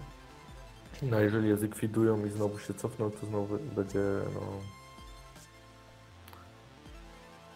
[1.02, 4.00] No a jeżeli je zlikwidują i znowu się cofną, to znowu będzie
[4.34, 4.40] no...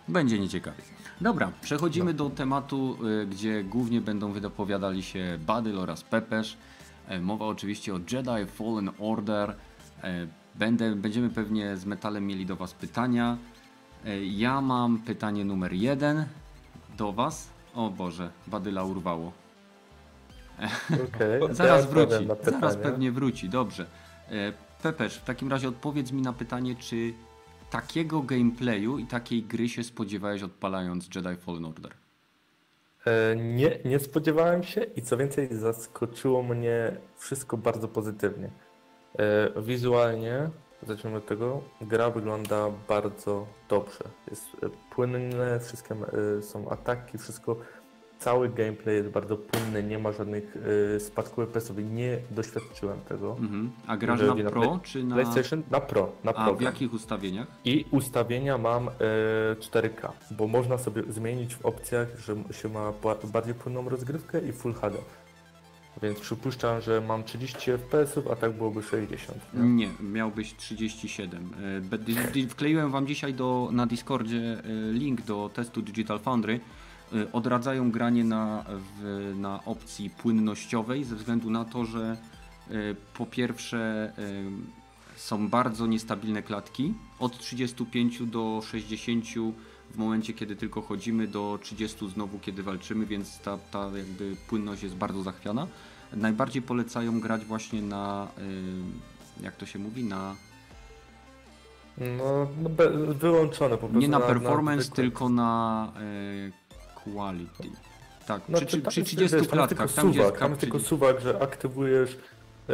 [0.09, 0.83] Będzie nieciekawie.
[1.21, 6.57] Dobra, przechodzimy do tematu, y, gdzie głównie będą wypowiadali się Badyl oraz Pepesz.
[7.09, 9.55] E, Mowa oczywiście o Jedi Fallen Order.
[10.03, 13.37] E, Będę, będziemy pewnie z Metalem mieli do Was pytania.
[14.09, 16.25] E, Ja mam pytanie numer jeden
[16.97, 17.49] do Was.
[17.75, 19.33] O Boże, Badyla urwało.
[21.09, 23.87] Okej, Zaraz ja wróci, zaraz pewnie wróci, dobrze.
[24.31, 27.13] E, Pepesz, w takim razie odpowiedz mi na pytanie, czy
[27.71, 31.93] takiego gameplayu i takiej gry się spodziewałeś odpalając Jedi Fallen Order?
[33.07, 38.51] E, Nie, nie spodziewałem się i co więcej zaskoczyło mnie wszystko bardzo pozytywnie.
[39.57, 40.51] Wizualnie,
[40.83, 44.05] zacznijmy od tego, gra wygląda bardzo dobrze.
[44.31, 45.95] Jest e, płynne, wszystkie
[46.39, 47.57] e, są ataki, wszystko,
[48.19, 50.57] cały gameplay jest bardzo płynny, nie ma żadnych
[50.97, 53.37] e, spadków FPS-owych, nie doświadczyłem tego.
[53.41, 53.71] Mhm.
[53.87, 55.15] A grasz na na Pro czy na...
[55.15, 56.55] PlayStation na Pro, na A Pro.
[56.55, 57.47] w jakich ustawieniach?
[57.65, 58.93] I ustawienia mam e,
[59.55, 64.53] 4K, bo można sobie zmienić w opcjach, że się ma ba- bardziej płynną rozgrywkę i
[64.53, 64.99] Full HD.
[66.03, 69.39] Więc przypuszczam, że mam 30 FPS, a tak byłoby 60.
[69.55, 69.63] nie?
[69.63, 71.51] Nie, miałbyś 37.
[72.43, 76.61] E, Wkleiłem wam dzisiaj do, na Discordzie e, link do testu Digital Foundry.
[77.13, 82.17] E, Odradzają granie na, w, na opcji płynnościowej ze względu na to, że
[83.15, 84.13] po pierwsze
[85.17, 89.25] są bardzo niestabilne klatki od 35 do 60
[89.91, 94.83] w momencie kiedy tylko chodzimy do 30 znowu kiedy walczymy, więc ta, ta jakby płynność
[94.83, 95.67] jest bardzo zachwiana.
[96.13, 98.29] Najbardziej polecają grać właśnie na
[99.41, 100.35] y, jak to się mówi, na
[101.99, 103.99] No, no be, wyłączone po prostu.
[103.99, 106.53] nie na performance, zwykłe- tylko na y,
[107.05, 107.69] quality.
[108.27, 110.57] Tak, No, przy, przy, tam przy jest, 30 wiesz, klatkach, tam gdzie jest suwak, tam
[110.57, 110.89] tylko 30.
[110.89, 112.19] suwak, że aktywujesz
[112.69, 112.73] e,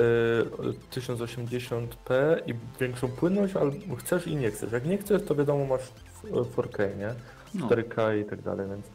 [0.90, 2.14] 1080p
[2.46, 4.72] i większą płynność, albo chcesz i nie chcesz.
[4.72, 7.14] Jak nie chcesz, to wiadomo masz w- 4K, nie?
[7.54, 7.68] No.
[7.68, 8.86] 4K i tak dalej, więc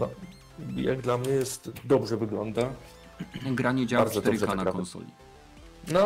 [0.00, 0.08] no,
[0.76, 2.62] jak dla mnie jest dobrze wygląda.
[3.44, 4.76] Gra nie działa w Bardzo dobrze 4K na nagrane.
[4.76, 5.06] konsoli.
[5.88, 6.04] No,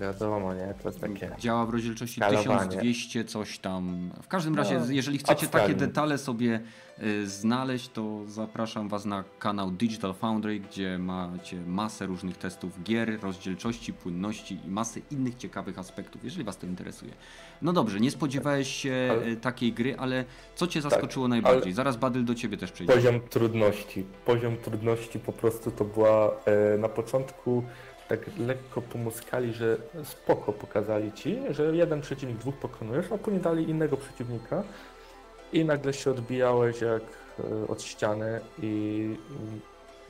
[0.00, 0.74] wiadomo, nie?
[0.82, 1.30] To jest takie...
[1.38, 2.42] Działa w rozdzielczości Skalowanie.
[2.68, 4.10] 1200 coś tam.
[4.22, 5.74] W każdym razie, No, jeżeli chcecie takie abstraktnie.
[5.86, 6.60] detale sobie
[7.02, 13.20] y, znaleźć, to zapraszam Was na kanał Digital Foundry, gdzie macie masę różnych testów gier,
[13.22, 17.12] rozdzielczości, płynności i masę innych ciekawych aspektów, jeżeli Was to interesuje.
[17.62, 20.24] No dobrze, nie spodziewałeś się Ale- y, takiej gry, ale
[20.54, 21.72] co Cię zaskoczyło najbardziej?
[21.72, 22.92] Zaraz Badyl do Ciebie też przejdzie.
[22.94, 24.04] Poziom trudności.
[24.26, 26.30] Poziom trudności po prostu to była
[26.74, 27.64] e, na początku
[28.10, 33.70] tak lekko pomuskali, że spoko pokazali ci, że jeden przeciwnik, dwóch pokonujesz, a później dali
[33.70, 34.62] innego przeciwnika
[35.52, 39.60] i nagle się odbijałeś jak e, od ściany i mm,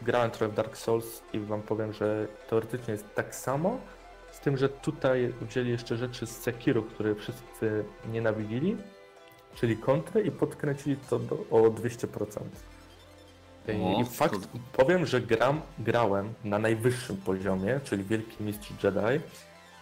[0.03, 3.79] grałem trochę w Dark Souls i wam powiem, że teoretycznie jest tak samo,
[4.33, 8.77] z tym, że tutaj wzięli jeszcze rzeczy z Sekiro, które wszyscy nienawidzili,
[9.55, 12.41] czyli kontrę i podkręcili to do, o 200%.
[13.69, 19.25] O, I fakt, powiem, że gram, grałem na najwyższym poziomie, czyli Wielki Mistrz Jedi,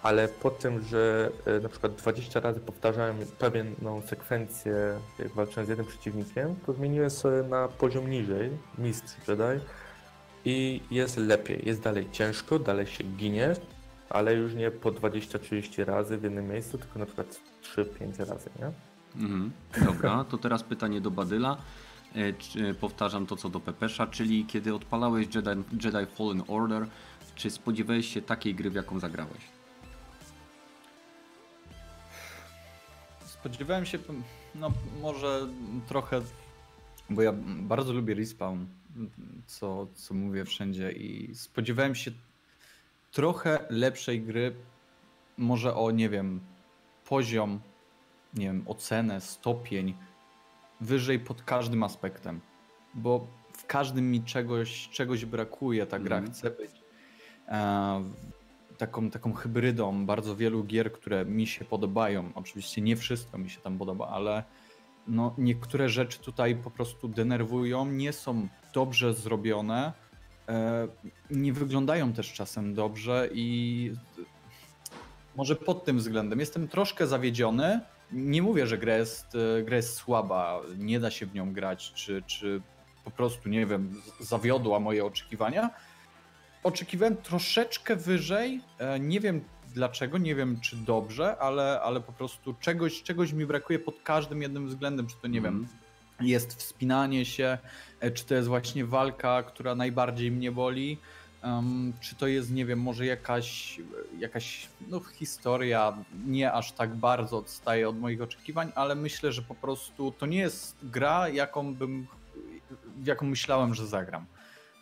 [0.03, 4.75] ale po tym, że e, na przykład 20 razy powtarzałem pewną sekwencję,
[5.19, 9.65] jak walczyłem z jednym przeciwnikiem, to zmieniłem sobie na poziom niżej, Mistrz Jedi
[10.45, 13.53] i jest lepiej, jest dalej ciężko, dalej się ginie,
[14.11, 18.71] ale już nie po 20-30 razy w jednym miejscu, tylko na przykład 3-5 razy, nie?
[19.23, 19.51] Mhm.
[19.85, 21.57] Dobra, to teraz pytanie do Badyla.
[22.15, 25.51] E, czy- Powtarzam to co do Pepesza, czyli kiedy odpalałeś Jedi,
[25.85, 26.87] Jedi Fallen Order,
[27.35, 29.41] czy spodziewałeś się takiej gry, w jaką zagrałeś?
[33.27, 33.99] Spodziewałem się,
[34.55, 35.47] no może
[35.89, 36.21] trochę,
[37.11, 38.65] bo ja bardzo lubię respawn,
[39.47, 42.11] co, co mówię wszędzie i spodziewałem się
[43.13, 44.55] trochę lepszej gry,
[45.37, 46.41] może o, nie wiem,
[47.09, 47.61] poziom,
[48.35, 49.95] nie wiem, ocenę, stopień,
[50.81, 52.41] wyżej pod każdym aspektem,
[52.95, 56.35] bo w każdym mi czegoś, czegoś brakuje, ta gra Mhm.
[56.35, 56.71] chce być
[57.49, 58.05] e,
[58.79, 62.31] taką, taką hybrydą bardzo wielu gier, które mi się podobają.
[62.35, 64.45] Oczywiście nie wszystko mi się tam podoba, ale
[65.09, 69.93] no, niektóre rzeczy tutaj po prostu denerwują, nie są dobrze zrobione,
[70.49, 70.89] e,
[71.31, 73.93] nie wyglądają też czasem dobrze i
[75.37, 77.81] może pod tym względem jestem troszkę zawiedziony.
[78.13, 79.27] Nie mówię, że gra jest,
[79.59, 82.61] e, gra jest słaba, nie da się w nią grać, czy, czy
[83.05, 85.71] po prostu, nie wiem, zawiodła moje oczekiwania.
[86.63, 88.61] Oczekiwałem troszeczkę wyżej.
[88.79, 89.45] e, Nie wiem
[89.75, 94.43] dlaczego, nie wiem czy dobrze, ale, ale po prostu czegoś, czegoś mi brakuje pod każdym
[94.43, 95.07] jednym względem.
[95.07, 96.29] Czy to nie wiem, Mhm.
[96.29, 97.59] jest wspinanie się,
[98.01, 100.99] e, czy to jest właśnie walka, która najbardziej mnie boli,
[101.43, 103.81] em, czy to jest, nie wiem, może jakaś,
[104.19, 109.55] jakaś no, historia nie aż tak bardzo odstaje od moich oczekiwań, ale myślę, że po
[109.55, 112.07] prostu to nie jest gra, jaką bym,
[112.97, 114.27] w jaką myślałem, że zagram.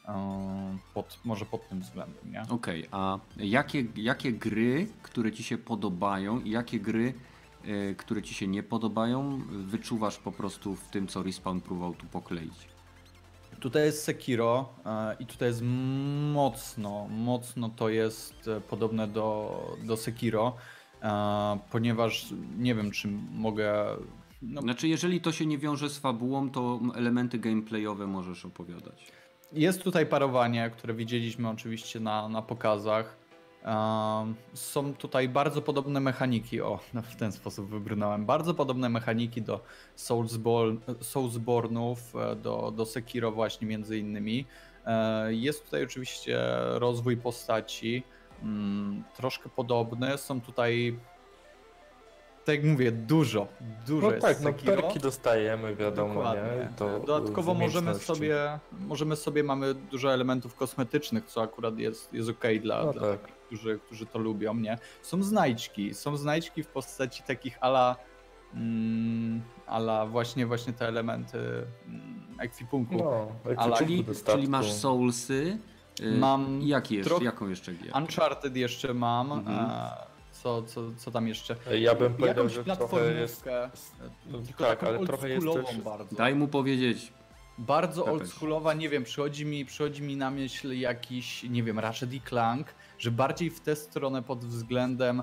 [0.08, 2.42] Em, Pod, może pod tym względem, nie?
[2.50, 7.14] Okej, a jakie, jakie gry, które ci się podobają i jakie gry,
[7.64, 12.06] e, które ci się nie podobają, wyczuwasz po prostu w tym, co Respawn próbował tu
[12.06, 12.68] pokleić?
[13.60, 15.62] Tutaj jest Sekiro e, i tutaj jest
[16.32, 20.56] mocno, mocno to jest e, podobne do, do Sekiro,
[21.02, 22.26] e, ponieważ
[22.58, 23.86] nie wiem, czy mogę.
[24.42, 29.12] No, Znaczy, jeżeli to się nie wiąże z fabułą, to elementy gameplayowe możesz opowiadać.
[29.52, 33.25] jest tutaj parowanie, które widzieliśmy oczywiście na, na pokazach.
[34.54, 39.60] Są tutaj bardzo podobne mechaniki, o, no w ten sposób wybrnąłem, bardzo podobne mechaniki do
[39.96, 41.96] Soulsborne, Soulsborne'ów,
[42.32, 44.46] e, do, do Sekiro właśnie między innymi.
[44.86, 46.38] E, Jest tutaj oczywiście
[46.74, 48.02] rozwój postaci,
[48.42, 50.98] mm, troszkę podobny, są tutaj,
[52.44, 53.46] tak jak mówię, dużo,
[53.86, 54.82] dużo No jest tak, no Sekiro.
[54.82, 56.42] perki dostajemy, wiadomo, Dokładnie.
[56.42, 56.68] nie?
[57.06, 62.84] Dodatkowo możemy sobie, możemy sobie, mamy dużo elementów kosmetycznych, co akurat jest, jest okej dla,
[62.84, 63.35] No dla tak.
[63.46, 64.78] Którzy, którzy to lubią, nie?
[65.02, 67.96] Są znajdźki, są znajdźki w postaci takich ala,
[68.54, 71.38] mm, ala właśnie, właśnie te elementy
[71.86, 72.94] mm, ekwipunku.
[72.96, 75.58] No, ale Czyli, czyli masz Soulsy.
[76.00, 77.96] y, Mam i Jaki jeszcze, troch- jaką jeszcze gier?
[77.96, 79.58] Uncharted jeszcze mam, Mhm.
[79.70, 79.90] e,
[80.32, 81.56] co, co, co tam jeszcze?
[81.80, 83.44] Ja bym powiedział, Jakąś że trochę jest...
[84.46, 86.16] tylko tak, taką ale trochę jest też- bardzo.
[86.16, 87.12] Daj mu powiedzieć.
[87.58, 92.20] Bardzo oldschoolowa, nie wiem, przychodzi mi, przychodzi mi na myśl jakiś, nie wiem, Ratchet i
[92.20, 92.66] Clank,
[92.98, 95.22] że bardziej w tę stronę pod względem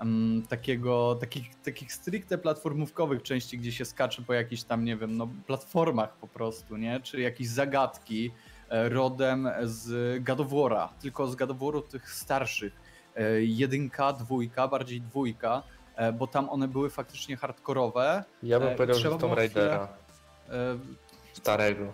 [0.00, 5.16] mm, takiego, takich, takich stricte platformówkowych części, gdzie się skacze po jakichś tam, nie wiem,
[5.16, 7.00] no platformach po prostu, nie?
[7.00, 8.30] Czy jakieś zagadki
[8.68, 9.88] e, rodem z
[10.24, 12.72] War'a, tylko z War'u tych starszych.
[13.16, 15.62] E, Jedynka, dwójka, bardziej dwójka,
[15.96, 18.24] e, bo tam one były faktycznie hardkorowe.
[18.42, 19.88] Ja bym powiedział, że Tomb chwilę- Raidera
[20.50, 20.78] E,
[21.32, 21.92] starego.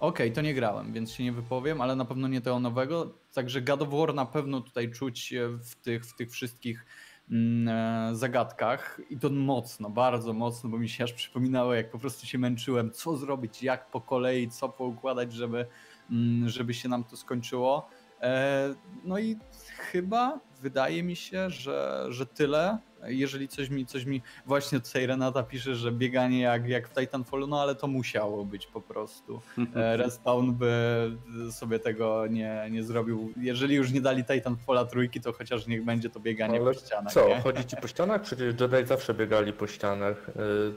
[0.00, 3.14] Okej, to nie grałem, więc się nie wypowiem, ale na pewno nie tego nowego.
[3.34, 6.86] Także God of War na pewno tutaj czuć w tych, w tych wszystkich
[7.30, 11.98] mm, e, zagadkach i to mocno, bardzo mocno, bo mi się aż przypominało, jak po
[11.98, 15.66] prostu się męczyłem, co zrobić, jak po kolei, co poukładać, żeby,
[16.10, 17.88] mm, żeby się nam to skończyło.
[18.20, 19.36] E, No i
[19.78, 22.78] chyba wydaje mi się, że, że tyle.
[23.06, 24.22] Jeżeli coś mi, coś mi.
[24.46, 28.66] Właśnie tutaj Renata pisze, że bieganie jak, jak w Titanfallu, no ale to musiało być
[28.66, 29.40] po prostu.
[29.76, 30.72] E, Respawn by
[31.50, 33.32] sobie tego nie, nie zrobił.
[33.36, 37.12] Jeżeli już nie dali Titanfalla trójki, to chociaż niech będzie to bieganie Ale po ścianach.
[37.12, 37.40] Co, nie?
[37.40, 38.22] chodzi ci po ścianach?
[38.22, 40.28] Przecież Jedi zawsze biegali po ścianach.
[40.28, 40.32] Y,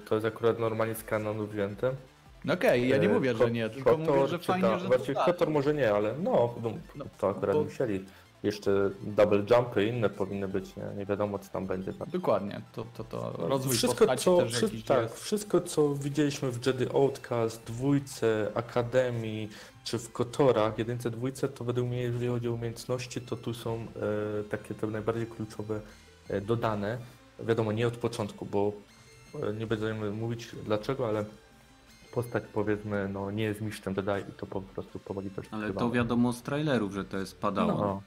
[0.06, 1.92] To jest akurat normalnie z kanonu wzięte.
[2.46, 4.90] No Okej, ja nie E, mówię, że nie, tylko Kotor mówię, że fajnie, ta- że
[4.90, 5.26] to tak.
[5.26, 8.06] Kotor może nie, ale no, no No, to akurat bo- musieli.
[8.44, 11.94] Jeszcze double jumpy inne powinny być, nie, nie wiadomo co tam będzie.
[12.08, 15.20] Dokładnie, to, to, to rozwój wszystko, postaci co, też wszy- tak, jest.
[15.20, 19.50] wszystko, co widzieliśmy w Jedi Outcast, dwójce, Akademii,
[19.84, 23.76] czy w Kotorach, jedynce, dwójce, to według mnie, jeżeli chodzi o umiejętności, to tu są
[23.76, 25.82] e, takie te najbardziej kluczowe
[26.30, 26.98] e, dodane.
[27.40, 28.72] Wiadomo, nie od początku, bo
[29.44, 31.26] e, nie będziemy mówić dlaczego, ale
[32.14, 35.92] postać powiedzmy, no nie jest mistrzem Jedi i to po prostu powoli też Ale to
[35.92, 37.78] wiadomo z trailerów, że to jest padawan.
[37.78, 38.02] No.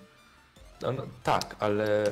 [0.83, 2.05] No, no, tak, ale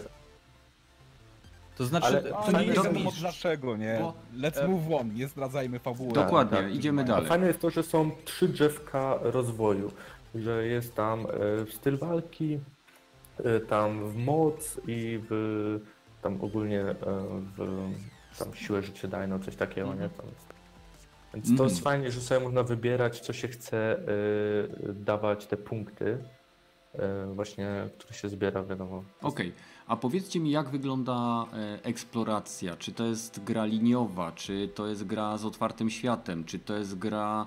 [1.76, 3.20] To znaczy, Ale to nie jest mistrz.
[3.20, 3.98] dlaczego, nie?
[4.00, 6.12] Bo, Let's e, move on, nie zdradzajmy fabuły.
[6.12, 6.74] Dokładnie, tak.
[6.74, 7.26] idziemy A dalej.
[7.28, 9.92] fajne jest to, że są trzy drzewka rozwoju,
[10.35, 11.26] że jest tam e,
[11.72, 12.61] styl walki,
[13.44, 15.81] e, tam w moc i w
[16.22, 16.85] tam ogólnie
[17.57, 17.88] w
[18.38, 20.09] tam siłę życia daje, no coś takiego, nie?
[20.09, 20.48] Tam jest.
[21.35, 21.68] Więc to Mhm.
[21.68, 23.96] jest fajnie, że sobie można wybierać, co się chce
[24.94, 26.18] dawać te punkty,
[27.34, 29.04] właśnie, które się zbiera, wiadomo.
[29.22, 29.52] Okej,
[29.87, 32.76] a powiedzcie mi, jak wygląda e, eksploracja?
[32.76, 36.98] Czy to jest gra liniowa, czy to jest gra z otwartym światem, czy to jest
[36.98, 37.46] gra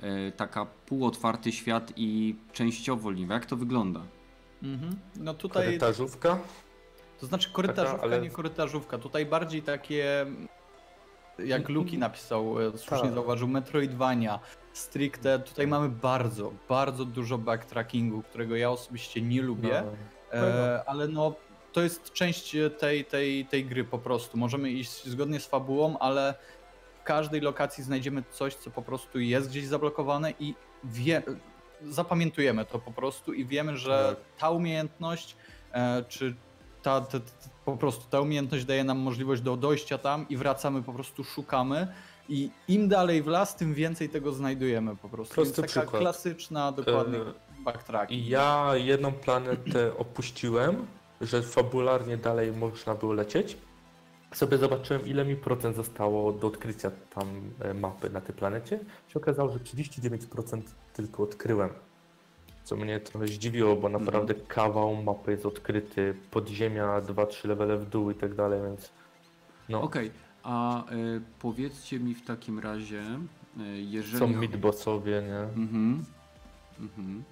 [0.00, 3.34] e, taka półotwarty świat i częściowo liniowa?
[3.34, 4.00] Jak to wygląda?
[4.62, 4.96] Mhm.
[5.16, 6.38] No tutaj, Korytarzówka.
[7.20, 8.98] to znaczy korytarzówka, Taka, ale- nie korytarzówka.
[8.98, 10.26] Tutaj bardziej takie,
[11.38, 13.14] jak Luki napisał, e, słusznie Tak.
[13.14, 14.40] zauważył, Metroidvania,
[14.72, 15.38] stricte.
[15.38, 19.82] Tutaj mamy bardzo, bardzo dużo backtrackingu, którego ja osobiście nie lubię.
[20.32, 20.38] No.
[20.38, 21.34] E, ale no,
[21.72, 24.38] to jest część tej, tej, tej gry po prostu.
[24.38, 26.34] Możemy iść zgodnie z fabułą, ale
[27.00, 31.22] w każdej lokacji znajdziemy coś, co po prostu jest gdzieś zablokowane i wie,
[31.88, 35.36] zapamiętujemy to po prostu i wiemy, że ta umiejętność,
[35.72, 36.34] e, czy
[36.82, 37.26] ta, ta, ta,
[37.64, 41.88] po prostu ta umiejętność daje nam możliwość do dojścia tam i wracamy, po prostu szukamy.
[42.28, 45.34] I im dalej w las, tym więcej tego znajdujemy po prostu.
[45.34, 46.02] Prosty Więc taka przykład.
[46.02, 48.20] klasyczna, dokładnie E, backtracking.
[48.20, 50.86] I ja jedną planetę opuściłem,
[51.20, 53.56] że fabularnie dalej można było lecieć.
[54.34, 57.28] Sobie zobaczyłem, ile mi procent zostało do odkrycia tam
[57.60, 58.80] e, mapy na tej planecie.
[59.08, 61.70] Się okazało, że 39% tylko odkryłem.
[62.64, 68.10] Co mnie trochę zdziwiło, bo naprawdę kawał mapy jest odkryty, podziemia 2-3 levele w dół
[68.10, 68.90] i tak dalej, więc
[69.68, 70.10] no, Okej,
[70.42, 70.94] a e,
[71.38, 73.02] powiedzcie mi w takim razie,
[73.60, 74.18] e, jeżeli...
[74.18, 75.62] są midbossowie, nie?
[75.62, 76.04] Mhm.
[76.80, 77.24] Mhm.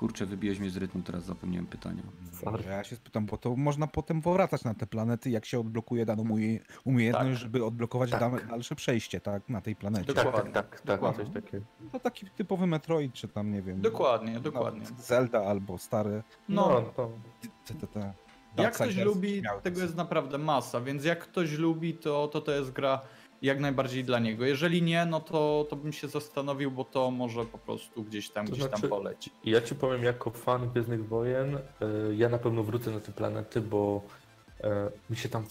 [0.00, 2.02] Kurczę, wybiłeś mnie z rytmu, teraz zapomniałem pytania.
[2.32, 2.64] Sorry.
[2.64, 6.22] Ja się spytam, bo to można potem powracać na te planety, jak się odblokuje daną
[6.24, 7.36] umie- umiejętność, Tak.
[7.42, 8.20] żeby odblokować Tak.
[8.20, 10.14] da- dalsze przejście, tak, na tej planecie.
[10.14, 11.24] Tak, Dokładnie, tak, tak, tak, dokładnie.
[11.24, 11.64] coś takiego.
[11.92, 13.80] To taki typowy Metroid, czy tam, nie wiem...
[13.80, 14.80] Dokładnie, dokładnie.
[14.90, 17.10] no, Zelda albo stary No, No, to
[18.62, 22.70] jak ktoś lubi, tego jest naprawdę masa, więc jak ktoś lubi, to to, to jest
[22.72, 23.00] gra
[23.42, 24.44] jak najbardziej dla niego.
[24.46, 28.46] Jeżeli nie, no to, to bym się zastanowił, bo to może po prostu gdzieś tam,
[28.46, 29.30] To gdzieś znaczy- tam poleci.
[29.44, 31.60] I Ja ci powiem, jako fan Gwiezdnych Wojen, y,
[32.16, 34.02] ja na pewno wrócę na te planety, bo
[34.60, 34.64] y,
[35.10, 35.44] mi się tam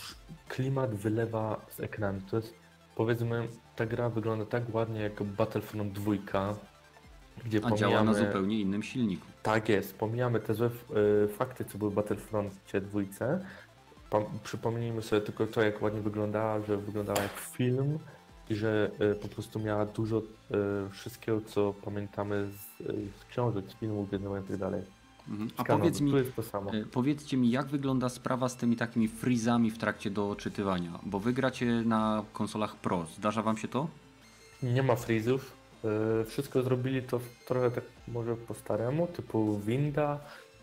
[0.47, 2.19] klimat wylewa z ekranu.
[2.31, 2.53] To jest,
[2.95, 6.11] powiedzmy, ta gra wygląda tak ładnie jak Battlefront 2,
[7.45, 9.27] gdzie A działa na zupełnie innym silniku.
[9.43, 10.69] Tak jest, pomijamy te złe
[11.25, 13.01] y, fakty, co były w Battlefroncie 2.
[14.43, 17.99] Przypomnijmy sobie tylko to, jak ładnie wyglądała, że wyglądała jak film
[18.49, 20.23] i że y, po prostu miała dużo y,
[20.89, 24.81] wszystkiego, co pamiętamy z, y, z książek, z filmów, Wojen i tak dalej.
[25.29, 25.49] Mhm.
[25.57, 30.09] A powiedz mi, e, powiedzcie mi, jak wygląda sprawa z tymi takimi freezami w trakcie
[30.09, 30.99] doczytywania?
[31.03, 33.05] Bo wy gracie na konsolach Pro.
[33.17, 33.87] Zdarza wam się to?
[34.63, 35.53] Nie ma freezów.
[36.21, 40.19] Y, wszystko zrobili to trochę tak może po staremu, typu winda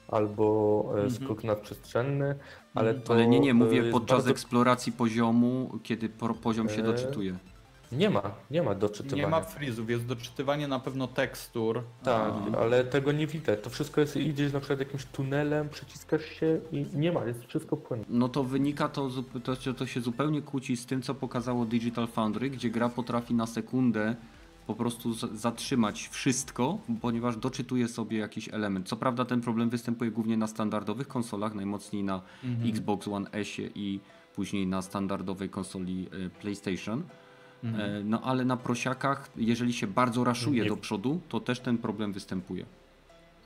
[0.09, 1.11] albo y, Mhm.
[1.11, 2.35] skok nadprzestrzenny,
[2.75, 3.07] ale Mhm.
[3.07, 4.31] to Ale nie, nie, mówię jest podczas bardzo...
[4.31, 7.37] eksploracji poziomu, kiedy po, poziom się E, doczytuje.
[7.93, 9.23] Nie ma, nie ma doczytywania.
[9.25, 11.83] Nie ma freezów, jest doczytywanie na pewno tekstur.
[12.03, 13.61] Tak, A, ale tego nie widać.
[13.63, 17.77] To wszystko jest, idziesz na przykład jakimś tunelem, przyciskasz się i nie ma, jest wszystko
[17.77, 18.05] płynne.
[18.09, 19.11] No to wynika to,
[19.45, 23.47] to, to się zupełnie kłóci z tym, co pokazało Digital Foundry, gdzie gra potrafi na
[23.47, 24.17] sekundę
[24.67, 28.89] po prostu zatrzymać wszystko, ponieważ doczytuje sobie jakiś element.
[28.89, 32.71] Co prawda ten problem występuje głównie na standardowych konsolach, najmocniej na Mhm.
[32.71, 34.01] Xbox One S i
[34.35, 37.03] później na standardowej konsoli e, PlayStation.
[37.65, 37.91] Mhm.
[38.01, 41.79] E, No ale na prosiakach, jeżeli się bardzo raszuje Nie- do przodu, to też ten
[41.79, 42.67] problem występuje.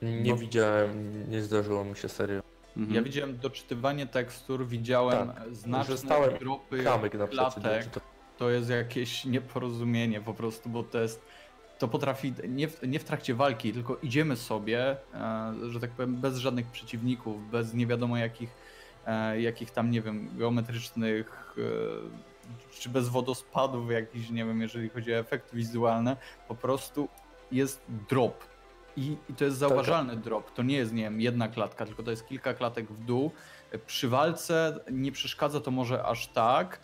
[0.03, 0.37] Nie No.
[0.37, 0.91] widziałem,
[1.31, 2.43] nie zdarzyło mi się serio.
[2.77, 2.95] Mhm.
[2.97, 7.55] Ja widziałem doczytywanie tekstur, widziałem Tak, znaczne dropy Kamyk na przykład.
[7.55, 7.89] klatek.
[8.41, 11.23] To- jest jakieś nieporozumienie po prostu, bo to jest.
[11.79, 16.17] To potrafi nie w, nie w trakcie walki, tylko idziemy sobie, e, że tak powiem,
[16.17, 18.51] bez żadnych przeciwników, bez nie wiadomo jakich,
[19.07, 25.15] e, jakich tam, nie wiem, geometrycznych, e, czy bez wodospadów jakichś, nie wiem, jeżeli chodzi
[25.15, 26.17] o efekty wizualne,
[26.49, 27.09] po prostu
[27.53, 28.45] jest drop.
[28.97, 30.55] I, I to jest zauważalny drop.
[30.55, 33.31] To nie jest, nie wiem, jedna klatka, tylko to jest kilka klatek w dół.
[33.87, 36.81] Przy walce nie przeszkadza to może aż tak,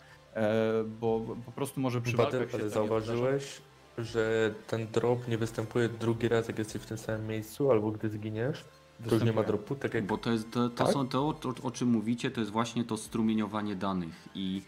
[0.99, 3.61] bo po prostu może przy walkach Bater, się ale to nie zauważyłeś,
[3.97, 8.09] że ten drop nie występuje drugi raz, jak jesteś w tym samym miejscu, albo gdy
[8.09, 8.65] zginiesz,
[9.09, 10.93] to już nie ma dropu, tak jak Bo to jest to, to Tak?
[10.93, 14.61] są to, o, o czym mówicie, to jest właśnie to strumieniowanie danych i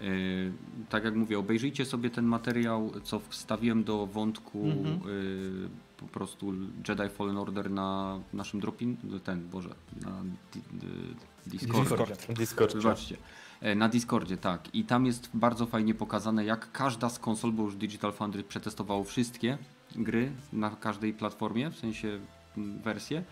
[0.00, 0.52] yy,
[0.88, 5.00] tak jak mówię, obejrzyjcie sobie ten materiał, co wstawiłem do wątku Mhm.
[5.16, 6.52] yy, po prostu
[6.88, 10.22] Jedi Fallen Order na naszym dropin, ten, Boże, na
[10.54, 11.96] di, di, Discordzie.
[12.06, 12.32] Discord.
[12.38, 12.74] Discord.
[12.74, 13.16] Wybaczcie.
[13.60, 14.74] E, Na Discordzie, tak.
[14.74, 19.04] I tam jest bardzo fajnie pokazane, jak każda z konsol, bo już Digital Foundry przetestowało
[19.04, 19.58] wszystkie
[19.96, 22.20] gry na każdej platformie, w sensie
[22.56, 23.24] wersje.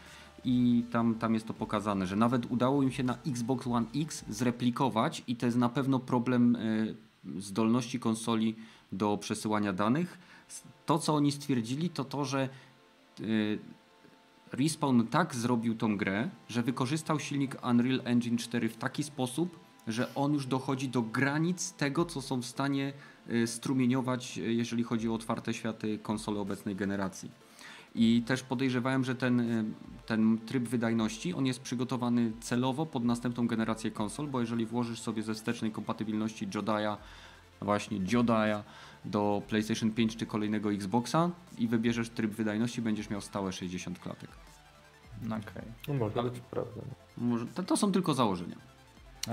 [0.45, 4.25] I tam, tam jest to pokazane, że nawet udało im się na Xbox One X
[4.29, 6.61] zreplikować, i to jest na pewno problem e,
[7.41, 8.57] zdolności konsoli
[8.93, 10.19] do przesyłania danych.
[10.87, 12.49] To, co oni stwierdzili, to to, że
[13.21, 13.25] e,
[14.53, 20.15] Respawn tak zrobił tą grę, że wykorzystał silnik Unreal Engine 4 w taki sposób, że
[20.15, 22.93] on już dochodzi do granic tego, co są w stanie
[23.31, 27.31] y, strumieniować, y, jeżeli chodzi o otwarte światy konsole obecnej generacji.
[27.95, 29.65] I też podejrzewałem, że ten, y,
[30.07, 35.23] ten tryb wydajności, on jest przygotowany celowo pod następną generację konsol, bo jeżeli włożysz sobie
[35.23, 36.97] ze wstecznej kompatybilności Jodi'a,
[37.61, 38.63] właśnie Jodi'a
[39.05, 44.31] do PlayStation 5 czy kolejnego Xboxa i wybierzesz tryb wydajności, będziesz miał stałe 60 klatek.
[45.27, 45.73] Okej.
[45.89, 46.81] No może być prawda.
[47.67, 48.57] To są tylko założenia.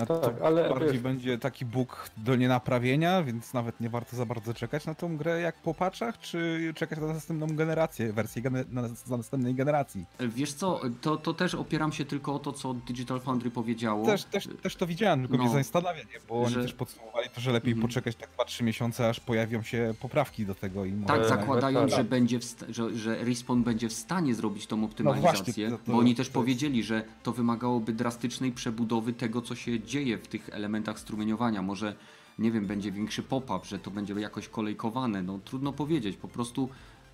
[0.02, 4.16] A to Tak, ale bardziej wiesz- będzie taki bóg do nienaprawienia, więc nawet nie warto
[4.18, 8.42] za bardzo czekać na tą grę jak po patchach, czy czekać na następną generację, wersję
[8.42, 10.06] gene- na, na następnej generacji.
[10.20, 14.06] Wiesz co, to, to też opieram się tylko o to, co Digital Foundry powiedziało.
[14.06, 15.44] Też, też, też to widziałem, tylko No.
[15.44, 16.20] mnie zastanawia, nie?
[16.30, 17.88] bo Że- oni też podsumowali to, że lepiej Mhm.
[17.88, 20.94] poczekać tak 2-3 miesiące, aż pojawią się poprawki do tego i.
[21.08, 22.40] Tak, zakładając, że, będzie
[22.70, 26.18] że, że Respawn będzie w stanie zrobić tą optymalizację, właśnie, to- to- bo oni to
[26.18, 31.00] też jest- powiedzieli, że to wymagałoby drastycznej przebudowy tego, co się dzieje w tych elementach
[31.00, 31.62] strumieniowania.
[31.62, 31.96] Może,
[32.40, 36.18] nie wiem, będzie większy pop-up, że to będzie jakoś kolejkowane, no trudno powiedzieć.
[36.18, 36.70] Po prostu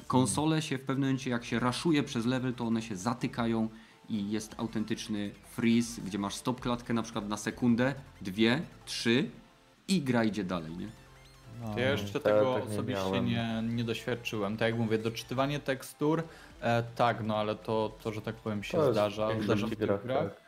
[0.08, 3.70] konsole się w pewnym momencie, jak się raszuje przez level, to one się zatykają
[4.10, 9.30] i jest autentyczny freeze, gdzie masz stop klatkę na przykład na sekundę, dwie, trzy
[9.88, 10.88] i gra idzie dalej, nie?
[11.62, 11.80] No.
[11.80, 14.58] Ja jeszcze tak, tego tak nie osobiście nie, nie doświadczyłem.
[14.58, 16.24] Tak jak mówię, doczytywanie tekstur,
[16.62, 19.30] e, tak, no ale to, to, że tak powiem, się To zdarza.
[19.40, 20.41] w Zdarza w tych grach, grach.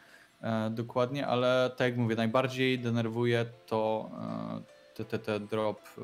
[0.43, 4.09] E, dokładnie, ale tak jak mówię, najbardziej denerwuje to
[4.59, 6.01] e, te, te, te drop, e,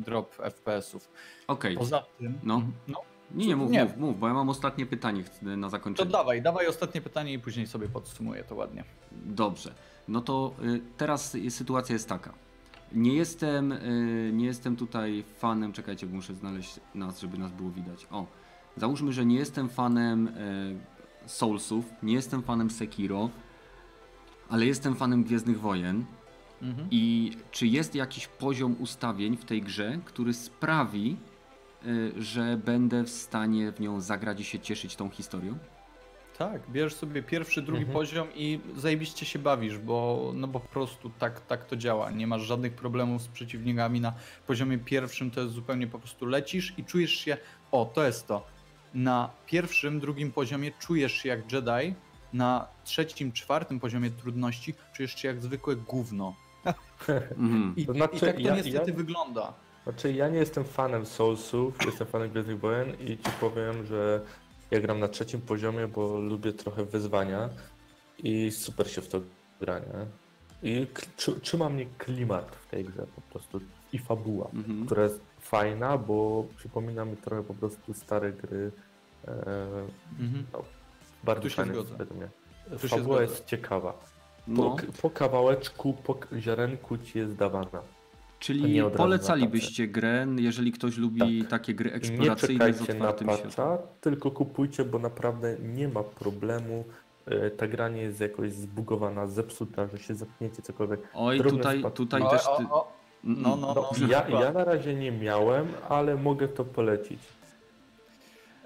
[0.00, 1.08] drop FPS-ów.
[1.46, 2.62] Okej, Poza tym, No.
[2.88, 3.00] no
[3.34, 3.84] nie, nie, mów, Nie.
[3.84, 6.10] mów, mów, bo ja mam ostatnie pytanie na to zakończenie.
[6.10, 8.84] dawaj, dawaj ostatnie pytanie i później sobie podsumuję to ładnie.
[9.12, 9.74] Dobrze.
[10.08, 12.32] No to y, teraz sytuacja jest taka.
[12.92, 15.72] Nie jestem, y, nie jestem tutaj fanem.
[15.72, 18.06] Czekajcie, bo muszę znaleźć nas, żeby nas było widać.
[18.10, 18.26] O,
[18.76, 20.28] załóżmy, że nie jestem fanem
[21.26, 23.30] Soulsów, nie jestem fanem Sekiro,
[24.52, 26.04] ale jestem fanem Gwiezdnych Wojen.
[26.62, 26.88] Mhm.
[26.90, 31.16] I czy jest jakiś poziom ustawień w tej grze, który sprawi,
[31.86, 35.58] y, że będę w stanie w nią zagrać i się cieszyć tą historią?
[36.38, 37.94] Tak, bierzesz sobie pierwszy, drugi Mhm.
[37.94, 42.10] poziom i zajebiście się bawisz, bo no po prostu tak, tak to działa.
[42.10, 44.12] Nie masz żadnych problemów z przeciwnikami na
[44.46, 47.36] poziomie pierwszym, to jest zupełnie po prostu lecisz i czujesz się,
[47.70, 48.46] o to jest to.
[48.94, 51.94] Na pierwszym, drugim poziomie czujesz się jak Jedi,
[52.32, 56.34] na trzecim, czwartym poziomie trudności czujesz się jak zwykłe gówno.
[57.38, 57.74] Mhm.
[57.76, 59.52] I, To znaczy, i tak to ja- niestety ja- wygląda.
[59.84, 64.20] Znaczy ja nie jestem fanem Soulsów, jestem fanem Gwiezdnych Wojen i ci powiem, że
[64.70, 67.48] ja gram na trzecim poziomie, bo lubię trochę wyzwania
[68.18, 69.20] i super się w to
[69.60, 70.06] gra, nie?
[70.70, 70.86] I
[71.42, 73.60] trzyma mnie klimat w tej grze po prostu
[73.92, 74.86] i fabuła, Mhm.
[74.86, 78.70] która jest fajna, bo przypomina mi trochę po prostu stare gry.
[79.28, 79.32] E,
[80.20, 80.46] Mhm.
[81.24, 81.94] Bardzo Tu się fajne zgodzę.
[81.96, 82.28] według mnie.
[82.70, 83.22] Tu się Fabuła zgodzę.
[83.32, 83.92] jest ciekawa.
[83.92, 83.98] Po,
[84.46, 84.76] No.
[85.02, 87.82] po kawałeczku, po ziarenku ci jest dawana.
[88.38, 91.50] Czyli nie na polecalibyście grę, jeżeli ktoś lubi Tak.
[91.50, 96.02] takie gry Nie eksploracyjne z czekajcie na otwartym patcha, tylko kupujcie, bo naprawdę nie ma
[96.02, 96.84] problemu.
[97.26, 101.00] E, Ta gra nie jest jakoś zbugowana, zepsuta, że się zapniecie cokolwiek.
[101.14, 101.96] Oj, Drobne tutaj, spadki.
[101.96, 102.46] tutaj O, też...
[102.46, 102.64] o, Ty...
[102.70, 102.92] o,
[103.24, 104.06] no, no, No, no.
[104.08, 107.18] ja, ja na razie nie miałem, ale mogę to polecić.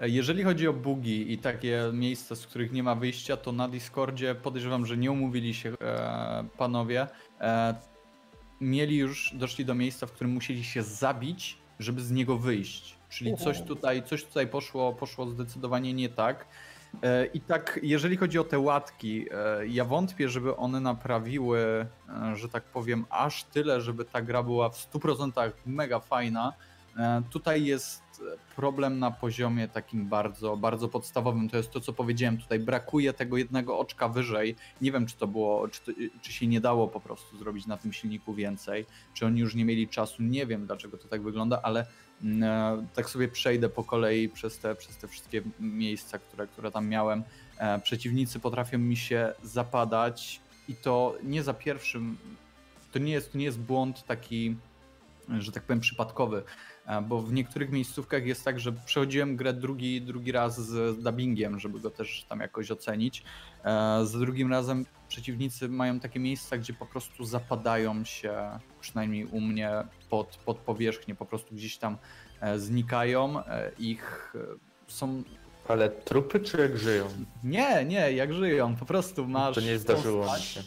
[0.00, 4.34] Jeżeli chodzi o bugi i takie miejsca, z których nie ma wyjścia, to na Discordzie
[4.34, 7.06] podejrzewam, że nie umówili się e, panowie.
[7.40, 7.74] E,
[8.60, 12.96] mieli już, doszli do miejsca, w którym musieli się zabić, żeby z niego wyjść.
[13.08, 16.46] Czyli coś tutaj, coś tutaj poszło, poszło zdecydowanie nie tak.
[17.02, 22.36] E, I tak, jeżeli chodzi o te łatki, e, ja wątpię, żeby one naprawiły, e,
[22.36, 26.52] że tak powiem, aż tyle, żeby ta gra była w 100% mega fajna.
[26.96, 28.05] E, Tutaj jest
[28.56, 31.48] problem na poziomie takim bardzo, bardzo podstawowym.
[31.48, 32.38] To jest to, co powiedziałem.
[32.38, 34.56] Tutaj brakuje tego jednego oczka wyżej.
[34.80, 35.92] Nie wiem, czy to było, czy, to,
[36.22, 39.64] czy się nie dało po prostu zrobić na tym silniku więcej, czy oni już nie
[39.64, 40.22] mieli czasu.
[40.22, 41.86] Nie wiem, dlaczego to tak wygląda, ale
[42.22, 46.70] mm, e, tak sobie przejdę po kolei przez te, przez te wszystkie miejsca, które, które
[46.70, 47.22] tam miałem.
[47.58, 52.16] E, Przeciwnicy potrafią mi się zapadać i to nie za pierwszym.
[52.92, 54.56] To nie jest, to nie jest błąd taki
[55.38, 56.42] że tak powiem, przypadkowy,
[57.08, 61.80] bo w niektórych miejscówkach jest tak, że przechodziłem grę drugi, drugi raz z dubbingiem, żeby
[61.80, 63.22] go też tam jakoś ocenić.
[63.64, 68.34] E, Za drugim razem przeciwnicy mają takie miejsca, gdzie po prostu zapadają się,
[68.80, 69.70] przynajmniej u mnie,
[70.10, 71.96] pod, pod powierzchnię, po prostu gdzieś tam
[72.40, 73.44] e, znikają.
[73.46, 74.34] e, Ich
[74.86, 75.22] są.
[75.68, 77.06] Ale trupy czy jak żyją?
[77.44, 79.54] Nie, nie, jak żyją, po prostu masz.
[79.54, 80.62] To nie zdarzyło mi się.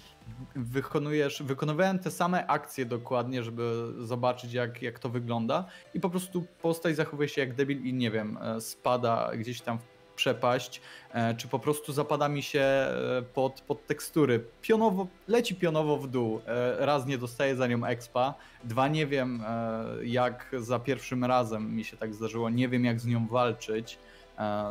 [0.56, 6.46] Wykonujesz, wykonywałem te same akcje dokładnie, żeby zobaczyć jak, jak to wygląda i po prostu
[6.62, 10.82] postać zachowuje się jak debil i nie wiem, e, spada gdzieś tam w przepaść,
[11.14, 14.46] e, czy po prostu zapada mi się e, pod, pod tekstury.
[14.62, 16.42] Pionowo, leci pionowo w dół.
[16.78, 19.44] Raz nie dostaję za nią expa, dwa nie wiem
[20.04, 24.00] jak za pierwszym razem mi się tak zdarzyło, nie wiem jak z nią walczyć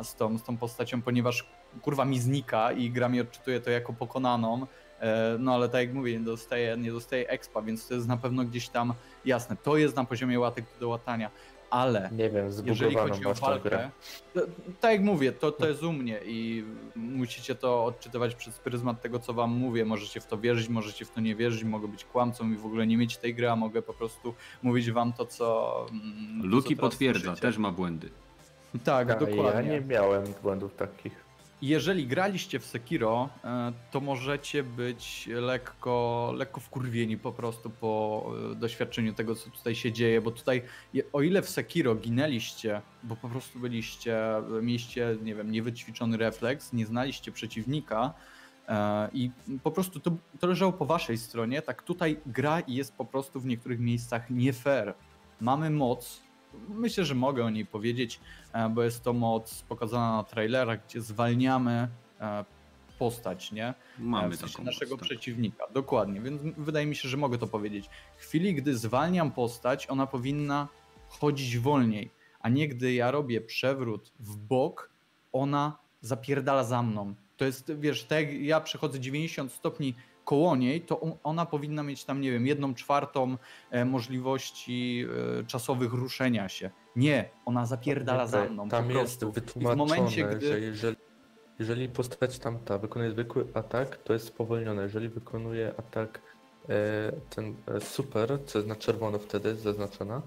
[0.03, 1.45] z tą, z tą postacią, ponieważ
[1.81, 4.67] kurwa mi znika i gra mi odczytuje to jako pokonaną.
[4.99, 8.17] E, No ale tak jak mówię, nie dostaje, nie dostaje expa, więc to jest na
[8.17, 8.93] pewno gdzieś tam
[9.25, 9.55] jasne.
[9.63, 11.31] To jest na poziomie łatek do łatania,
[11.69, 13.89] ale Nie wiem, jeżeli chodzi o walkę,
[14.33, 14.41] to,
[14.79, 16.63] tak jak mówię, to, to jest u mnie i
[16.95, 19.85] musicie to odczytywać przez pryzmat tego, co wam mówię.
[19.85, 22.87] Możecie w to wierzyć, możecie w to nie wierzyć, mogę być kłamcą i w ogóle
[22.87, 24.33] nie mieć tej gry, a mogę po prostu
[24.63, 25.85] mówić wam to, co.
[26.43, 27.41] Luki co potwierdza, słyszycie.
[27.41, 28.09] też ma błędy.
[28.83, 29.71] Tak, A Ja dokładnie.
[29.71, 31.28] nie miałem błędów takich.
[31.61, 38.55] Jeżeli graliście w Sekiro, e, to możecie być lekko, lekko wkurwieni po prostu po e,
[38.55, 40.61] doświadczeniu tego, co tutaj się dzieje, bo tutaj,
[41.13, 44.19] o ile w Sekiro ginęliście, bo po prostu byliście,
[44.61, 48.13] mieliście, nie wiem, niewyćwiczony refleks, nie znaliście przeciwnika
[48.67, 49.31] e, i
[49.63, 53.45] po prostu to, to leżało po waszej stronie, tak tutaj gra jest po prostu w
[53.45, 54.93] niektórych miejscach nie fair.
[55.41, 56.21] Mamy moc,
[56.69, 58.19] myślę, że mogę o niej powiedzieć,
[58.53, 61.87] e, bo jest to moc pokazana na trailerach, gdzie zwalniamy
[62.21, 62.45] e,
[62.99, 63.73] postać, nie?
[63.99, 65.09] Mamy w sensie naszego moc, tak.
[65.09, 65.63] przeciwnika.
[65.73, 67.89] Dokładnie, więc wydaje mi się, że mogę to powiedzieć.
[68.17, 70.67] W chwili, gdy zwalniam postać, ona powinna
[71.07, 74.89] chodzić wolniej, a nie gdy ja robię przewrót w bok,
[75.31, 77.15] ona zapierdala za mną.
[77.37, 79.95] To jest, wiesz, tak jak ja przechodzę 90 stopni
[80.29, 83.37] koło niej, to on- ona powinna mieć tam, nie wiem, jedną czwartą
[83.71, 85.05] e, możliwości
[85.39, 86.69] e, czasowych ruszenia się.
[86.95, 89.23] Nie, ona zapierdala za mną Tam jest.
[89.23, 90.47] I w wytłumaczone, momencie, gdy...
[90.47, 90.97] że jeżeli,
[91.59, 94.81] jeżeli postać tamta wykonuje zwykły atak, to jest spowolnione.
[94.81, 96.21] Jeżeli wykonuje atak
[96.69, 100.21] e, ten super, co jest na czerwono wtedy zaznaczona,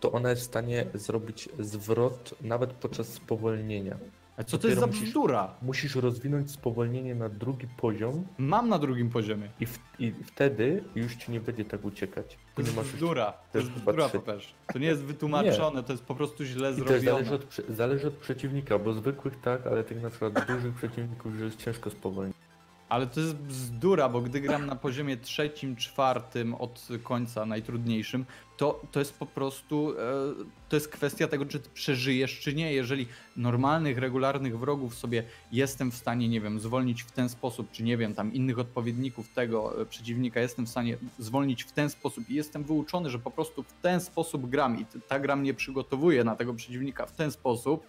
[0.00, 3.96] to ona jest w stanie zrobić zwrot nawet podczas spowolnienia.
[4.36, 5.54] A Co to jest za musisz- bzdura?
[5.62, 9.48] Musisz rozwinąć spowolnienie na drugi poziom Mam na drugim poziomie.
[9.60, 12.38] i, w, i wtedy już ci nie będzie tak uciekać.
[12.54, 13.32] To nie jest bzdura.
[13.52, 14.08] To jest bzdura.
[14.08, 14.54] Pepeż.
[14.72, 17.30] To nie jest wytłumaczone, to jest po prostu źle I też zależy zrobione.
[17.34, 21.64] od, zależy od przeciwnika, bo zwykłych tak, ale tych na przykład dużych przeciwników już jest
[21.64, 22.36] ciężko spowolnić.
[22.88, 28.26] Ale to jest bzdura, bo gdy gram na poziomie trzecim, czwartym od końca, najtrudniejszym,
[28.56, 29.94] to, to jest po prostu, e,
[30.68, 32.72] to jest kwestia tego, czy przeżyjesz, czy nie.
[32.72, 33.06] Jeżeli
[33.36, 37.96] normalnych, regularnych wrogów sobie jestem w stanie, nie wiem, zwolnić w ten sposób, czy nie
[37.96, 42.34] wiem, tam innych odpowiedników tego e, przeciwnika jestem w stanie zwolnić w ten sposób i
[42.34, 46.36] jestem wyuczony, że po prostu w ten sposób gram i ta gra mnie przygotowuje na
[46.36, 47.86] tego przeciwnika w ten sposób,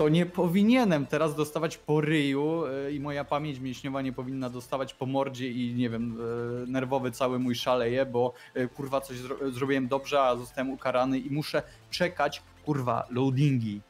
[0.00, 4.94] to nie powinienem teraz dostawać po ryju e, i moja pamięć mięśniowa nie powinna dostawać
[4.94, 6.18] po mordzie i nie wiem,
[6.64, 11.18] e, nerwowy cały mój szaleje, bo e, kurwa coś zro zrobiłem dobrze, a zostałem ukarany
[11.18, 13.80] i muszę czekać, kurwa, loadingi.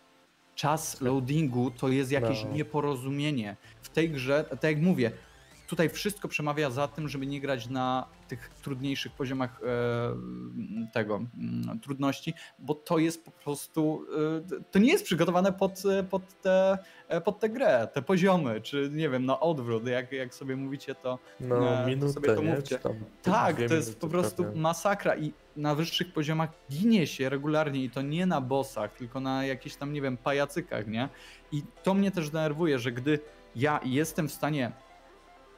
[0.54, 2.50] Czas loadingu to jest jakieś No.
[2.52, 3.56] nieporozumienie.
[3.82, 5.10] W tej grze, tak jak mówię,
[5.70, 11.20] tutaj wszystko przemawia za tym, żeby nie grać na tych trudniejszych poziomach e, tego
[11.82, 14.06] trudności, bo to jest po prostu,
[14.56, 18.60] e, to nie jest przygotowane pod, e, pod, tę e, pod tę grę, te poziomy,
[18.60, 21.18] czy nie wiem, na odwrót, jak, jak sobie mówicie to.
[21.40, 22.78] No, minutę, sobie to mówcie.
[22.78, 22.92] Tam
[23.22, 24.60] Tak, to jest po prostu prawie.
[24.60, 29.44] masakra i na wyższych poziomach ginie się regularnie i to nie na bossach, tylko na
[29.46, 31.08] jakichś tam, nie wiem, pajacykach, nie?
[31.52, 33.18] I to mnie też denerwuje, że gdy
[33.56, 34.72] ja jestem w stanie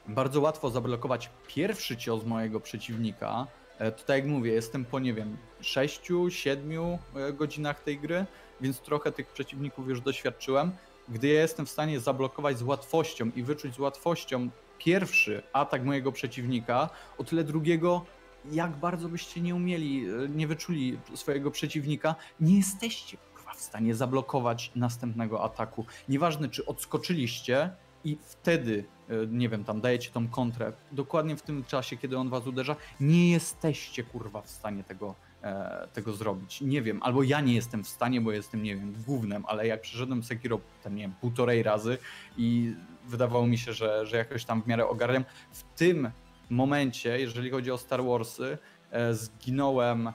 [0.07, 3.47] bardzo łatwo zablokować pierwszy cios mojego przeciwnika,
[3.79, 6.97] e, to tak jak mówię, jestem po, nie wiem, 6-7
[7.33, 8.25] godzinach tej gry,
[8.61, 10.71] więc trochę tych przeciwników już doświadczyłem.
[11.09, 16.11] Gdy ja jestem w stanie zablokować z łatwością i wyczuć z łatwością pierwszy atak mojego
[16.11, 18.05] przeciwnika, o tyle drugiego,
[18.51, 23.17] jak bardzo byście nie umieli, e, nie wyczuli swojego przeciwnika, nie jesteście
[23.55, 25.85] w stanie zablokować następnego ataku.
[26.09, 27.69] Nieważne, czy odskoczyliście
[28.03, 32.29] i wtedy, e, nie wiem, tam dajecie tą kontrę, dokładnie w tym czasie, kiedy on
[32.29, 36.61] was uderza, nie jesteście kurwa w stanie tego, e, tego zrobić.
[36.61, 39.81] Nie wiem, albo ja nie jestem w stanie, bo jestem, nie wiem, głównym, ale jak
[39.81, 41.97] przeszedłem Sekiro, tam nie wiem, półtorej razy
[42.37, 42.75] i
[43.07, 45.25] wydawało mi się, że, że jakoś tam w miarę ogarniam.
[45.51, 46.11] W tym
[46.49, 48.57] momencie, jeżeli chodzi o Star Warsy,
[48.91, 50.13] e, zginąłem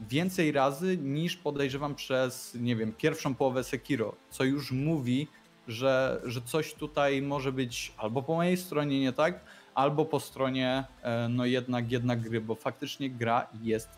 [0.00, 5.28] więcej razy niż podejrzewam przez, nie wiem, pierwszą połowę Sekiro, co już mówi,
[5.68, 9.40] że, że coś tutaj może być albo po mojej stronie nie tak,
[9.74, 13.88] albo po stronie e, no jednak, jednak gry, bo faktycznie gra jest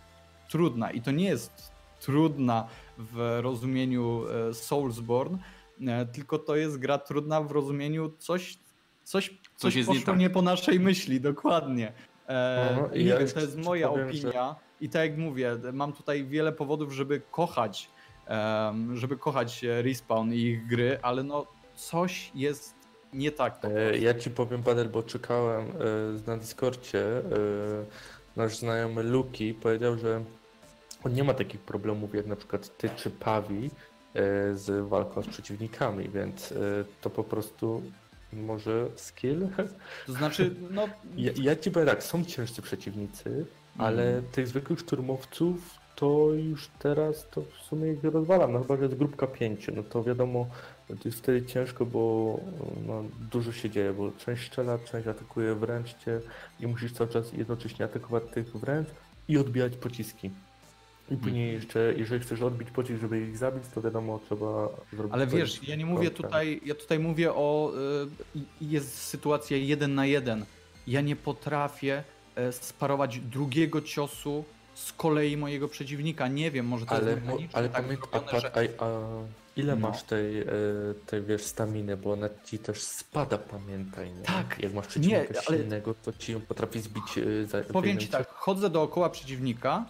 [0.48, 2.68] trudna i to nie jest trudna
[2.98, 5.38] w rozumieniu e, Soulsborne,
[5.86, 8.58] e, tylko to jest gra trudna w rozumieniu coś,
[9.04, 10.20] coś, coś, jest nie poszło tak.
[10.20, 11.92] nie po naszej myśli, dokładnie.
[12.76, 16.24] No, nie ja wiem, to jest moja powiem, opinia i tak jak mówię, mam tutaj
[16.24, 17.90] wiele powodów, żeby kochać,
[18.94, 21.46] żeby kochać Respawn i ich gry, ale no
[21.80, 22.74] coś jest
[23.12, 23.60] nie tak.
[23.64, 23.98] E.
[23.98, 25.74] Ja ci powiem, Bader, bo czekałem e,
[26.26, 27.18] na Discordzie.
[27.18, 27.22] e,
[28.36, 30.24] Nasz znajomy Luki powiedział, że
[31.04, 33.70] on nie ma takich problemów jak na przykład ty czy Pawi
[34.54, 36.54] z walką z przeciwnikami, więc
[37.00, 37.82] to po prostu
[38.32, 39.48] może skill.
[40.06, 43.46] To znaczy, no Ja, ja ci powiem tak, są ciężcy przeciwnicy,
[43.78, 48.82] ale tych zwykłych szturmowców to już teraz to w sumie ich rozwalam, no chyba, że
[48.82, 50.46] jest grupka pięciu, no to wiadomo,
[50.96, 52.40] to jest wtedy ciężko, bo
[52.86, 56.20] no, dużo się dzieje, bo część strzela, część atakuje wręcz cię
[56.60, 58.88] i musisz cały czas jednocześnie atakować tych wręcz
[59.28, 60.30] i odbijać pociski.
[61.10, 65.14] I później jeszcze, jeżeli chcesz odbić pocisk, żeby ich zabić, to wiadomo, trzeba zrobić...
[65.14, 67.72] Ale wiesz, ja nie mówię tutaj, ja tutaj mówię o,
[68.34, 70.44] i- jest sytuacja jeden na jeden.
[70.86, 76.28] Ja nie potrafię e, sparować drugiego ciosu z kolei mojego przeciwnika.
[76.28, 79.22] Nie wiem, może to Ale, jest mechanicznie ale tak pamiętaj, a, a, a
[79.60, 79.88] ile No.
[79.88, 80.46] masz tej, e,
[81.06, 84.22] tej wiesz, staminy, bo ona ci też spada, pamiętaj, nie?
[84.22, 84.56] Tak.
[84.62, 88.08] Jak masz przeciwnika Nie, ale- silnego, to ci ją potrafi zbić e, za Powiem ci
[88.08, 89.84] tak, chodzę dookoła przeciwnika,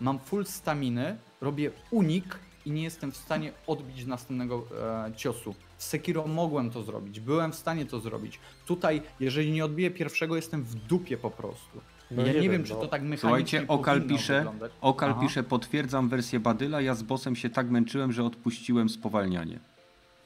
[0.00, 4.64] mam full staminy, robię unik i nie jestem w stanie odbić następnego
[5.08, 5.54] e, ciosu.
[5.78, 8.38] W Sekiro mogłem to zrobić, byłem w stanie to zrobić.
[8.66, 11.80] Tutaj, jeżeli nie odbiję pierwszego, jestem w dupie po prostu.
[12.10, 14.72] No ja nie nie, wiem, wiem, czy to tak mechanicznie Słuchajcie, Okal pisze, wyglądać.
[14.80, 15.20] Okal Aha.
[15.20, 19.58] pisze, potwierdzam wersję Badyla, ja z bossem się tak męczyłem, że odpuściłem spowalnianie.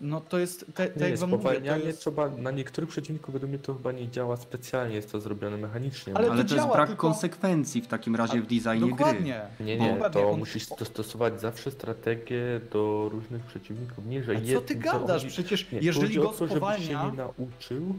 [0.01, 2.01] No to jest, te, Nie, tak jak wam mówię, to spowalnianie jest...
[2.01, 6.12] trzeba, na niektórych przeciwników według mnie to chyba nie działa specjalnie, jest to zrobione mechanicznie.
[6.16, 8.91] Ale Ale to to jest brak tylko- konsekwencji w takim razie w designie gry.
[8.91, 9.41] Dokładnie.
[9.61, 14.07] Nie, Bo nie, dokładnie, to on- musisz dostosować zawsze strategię do różnych przeciwników.
[14.07, 15.24] Nie, że A co ty to gadasz?
[15.26, 17.07] Przecież Nie, jeżeli go żebyś się spowalnia...
[17.11, 17.95] nie nauczył.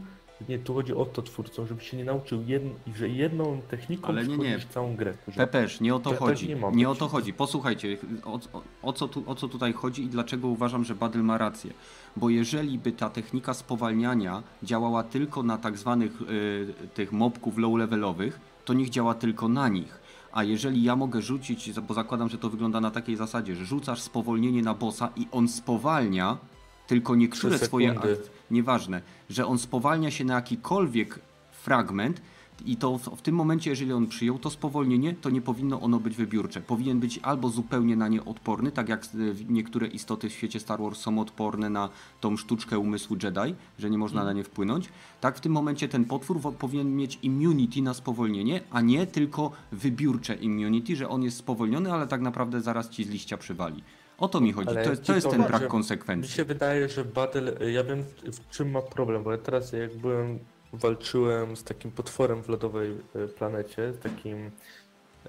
[0.48, 4.26] Nie, tu chodzi o to twórcom, żebyś się nie nauczył, jedn, że jedną techniką Ale
[4.26, 4.58] nie, nie.
[4.70, 5.14] całą grę.
[5.28, 6.48] Że Pepesz, nie o to tak chodzi.
[6.48, 7.32] nie Nie o to chodzi.
[7.32, 11.22] Posłuchajcie, o, o, o, co tu, o co tutaj chodzi i dlaczego uważam, że Badyl
[11.22, 11.72] ma rację.
[12.16, 18.40] Bo jeżeli by ta technika spowalniania działała tylko na tak zwanych y, tych mobków low-levelowych,
[18.64, 20.00] to niech działa tylko na nich.
[20.32, 24.00] A jeżeli ja mogę rzucić, bo zakładam, że to wygląda na takiej zasadzie, że rzucasz
[24.00, 26.38] spowolnienie na bossa i on spowalnia
[26.86, 28.16] tylko niektóre swoje akcje,
[28.50, 31.18] nieważne, że on spowalnia się na jakikolwiek
[31.52, 32.20] fragment
[32.64, 36.00] i to w, w tym momencie, jeżeli on przyjął to spowolnienie, to nie powinno ono
[36.00, 36.60] być wybiórcze.
[36.60, 39.08] Powinien być albo zupełnie na nie odporny, tak jak e,
[39.48, 41.88] niektóre istoty w świecie Star Wars są odporne na
[42.20, 44.88] tą sztuczkę umysłu Jedi, że nie można na nie wpłynąć.
[45.20, 50.34] Tak w tym momencie ten potwór powinien mieć immunity na spowolnienie, a nie tylko wybiórcze
[50.34, 53.82] immunity, że on jest spowolniony, ale tak naprawdę zaraz ci z liścia przywali.
[54.20, 54.68] O to mi chodzi.
[54.68, 56.32] Ale To, to jest ten brak że Mi konsekwencji.
[56.32, 60.38] się wydaje, że Battle, ja wiem w czym ma problem, bo ja teraz jak byłem,
[60.72, 64.50] walczyłem z takim potworem w lodowej e, planecie, z takim...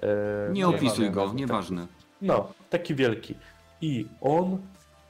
[0.02, 1.86] E, Nie opisuj wiem, go, nieważne.
[2.22, 3.34] No, taki wielki.
[3.80, 4.58] I on,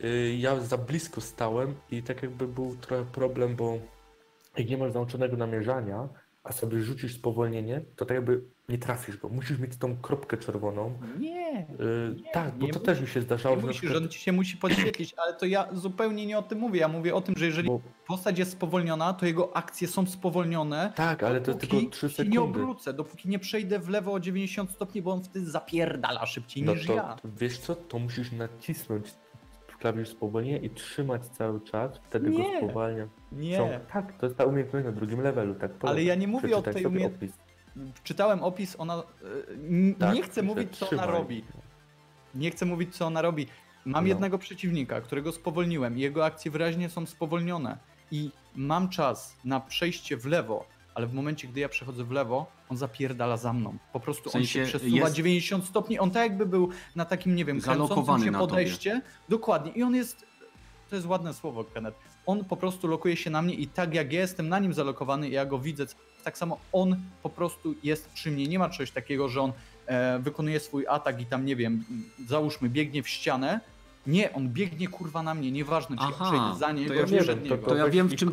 [0.05, 3.79] y, ja za blisko stałem i tak jakby był trochę problem, bo
[4.57, 6.09] jak nie masz nauczonego namierzania,
[6.45, 8.43] a sobie rzucisz spowolnienie, to tak jakby
[8.73, 9.29] nie trafisz go.
[9.29, 10.93] Musisz mieć tą kropkę czerwoną.
[11.19, 12.83] Nie, Y, tak, bo nie to musisz.
[12.87, 14.03] też mi się zdarzało, nie musisz, przykład...
[14.03, 16.81] on ci się musi podświetlić, ale to ja zupełnie nie o tym mówię.
[16.81, 20.93] Ja mówię o tym, że jeżeli Bo, postać jest spowolniona, to jego akcje są spowolnione.
[20.97, 22.39] tak, ale to tylko 3 się nie sekundy.
[22.61, 26.75] obrócę, dopóki nie przejdę w lewo o 90 stopni, bo on wtedy zapierdala szybciej No
[26.75, 27.17] niż to ja.
[27.25, 29.15] wiesz co, to musisz nacisnąć
[29.81, 32.39] klawisz spowolnienia i trzymać cały czas, wtedy Nie.
[32.39, 33.09] go spowalnia.
[33.33, 36.57] Nie, Są- Tak, to jest ta umiejętność na drugim levelu, tak ale ja nie mówię
[36.57, 37.39] o tej umiejętności.
[38.05, 38.99] Czytałem opis, ona.
[38.99, 39.03] y,
[39.69, 41.45] n- Tak, nie chcę mówić, co ona robi.
[42.35, 43.47] Nie chcę mówić, co ona robi.
[43.85, 44.09] Mam No.
[44.09, 47.79] jednego przeciwnika, którego spowolniłem i jego akcje wyraźnie są spowolnione.
[48.11, 50.65] I mam czas na przejście w lewo,
[50.95, 53.77] ale w momencie, gdy ja przechodzę w lewo, on zapierdala za mną.
[53.93, 55.99] Po prostu W sensie on się przesuwa jest- 90 stopni.
[55.99, 59.03] On tak jakby był na takim, nie wiem, kręcącym się podejście.
[59.29, 59.73] Dokładnie.
[59.73, 60.27] I on jest.
[60.91, 61.99] To jest ładne słowo, Kenneth.
[62.27, 65.29] On po prostu lokuje się na mnie i tak jak ja jestem na nim zalokowany
[65.29, 65.87] i ja go widzę,
[66.23, 68.47] tak samo on po prostu jest przy mnie.
[68.47, 69.53] Nie ma czegoś takiego, że on
[69.87, 71.85] e, wykonuje swój atak i tam, nie wiem,
[72.27, 73.61] załóżmy, biegnie w ścianę
[74.07, 77.07] Nie, on biegnie kurwa na mnie, nieważne czy Aha, ja przejdę za niego, to ja
[77.07, 77.59] wiem, niego.
[77.59, 78.33] to, To ja wiem, w czym.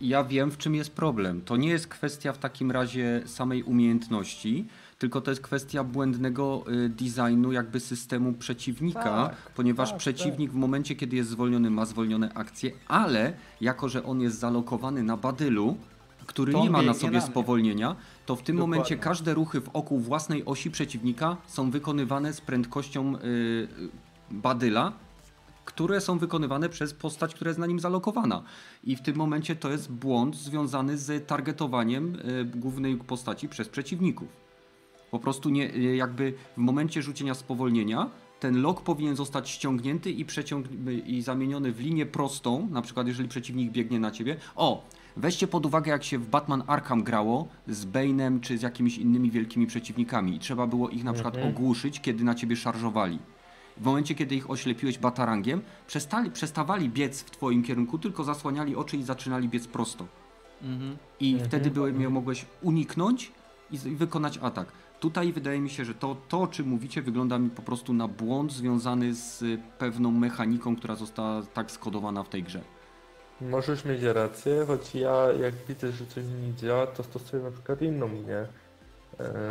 [0.00, 1.40] Ja wiem, w czym jest problem.
[1.40, 4.64] To nie jest kwestia w takim razie samej umiejętności,
[4.98, 10.54] tylko to jest kwestia błędnego y, designu jakby systemu przeciwnika, Tak, ponieważ tak, przeciwnik w
[10.54, 15.76] momencie, kiedy jest zwolniony, ma zwolnione akcje, ale jako, że on jest zalokowany na badylu,
[16.26, 17.96] który nie ma na sobie na spowolnienia,
[18.26, 18.76] to w tym Dokładnie.
[18.76, 23.68] momencie każde ruchy wokół własnej osi przeciwnika są wykonywane z prędkością y, y,
[24.30, 24.92] badyla,
[25.64, 28.42] które są wykonywane przez postać, która jest na nim zalokowana.
[28.84, 34.28] I w tym momencie to jest błąd związany z targetowaniem y, głównej postaci przez przeciwników.
[35.10, 35.66] Po prostu nie,
[35.96, 38.10] jakby w momencie rzucenia spowolnienia
[38.40, 40.26] ten lok powinien zostać ściągnięty i,
[41.06, 44.36] i zamieniony w linię prostą, na przykład jeżeli przeciwnik biegnie na ciebie.
[44.56, 44.84] O,
[45.16, 49.30] weźcie pod uwagę jak się w Batman Arkham grało z Bane'em czy z jakimiś innymi
[49.30, 51.54] wielkimi przeciwnikami i trzeba było ich na przykład Mhm.
[51.54, 53.18] ogłuszyć, kiedy na ciebie szarżowali.
[53.76, 58.96] W momencie, kiedy ich oślepiłeś batarangiem, przestali, przestawali biec w twoim kierunku, tylko zasłaniali oczy
[58.96, 60.06] i zaczynali biec prosto.
[60.62, 60.96] Mhm.
[61.20, 61.48] I Mhm.
[61.48, 63.32] wtedy były, mogłeś uniknąć
[63.70, 64.72] i, i wykonać atak.
[65.00, 68.08] Tutaj wydaje mi się, że to, to, o czym mówicie, wygląda mi po prostu na
[68.08, 69.44] błąd związany z
[69.78, 72.60] pewną mechaniką, która została tak skodowana w tej grze.
[73.40, 77.82] Możesz mieć rację, choć ja jak widzę, że coś nie działa, to stosuję na przykład
[77.82, 78.46] inną mnie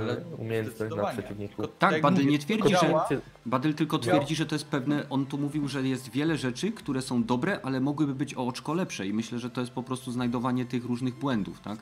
[0.01, 1.55] Ale umiejętność na przeciwniku.
[1.55, 3.09] Tylko Tak, Badyl mówię, nie twierdzi, że- działa,
[3.45, 5.05] Badyl tylko twierdzi, że to jest pewne.
[5.09, 8.73] On tu mówił, że jest wiele rzeczy, które są dobre, ale mogłyby być o oczko
[8.73, 9.07] lepsze.
[9.07, 11.79] I myślę, że to jest po prostu znajdowanie tych różnych błędów, tak?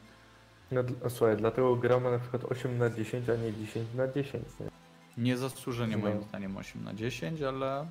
[0.72, 4.43] No, słuchaj, dlatego gramy na przykład 8 na 10, a nie 10 na 10.
[4.60, 5.24] Nie?
[5.24, 6.24] Niezasłużenie moim No.
[6.24, 7.88] zdaniem 8 na 10, ale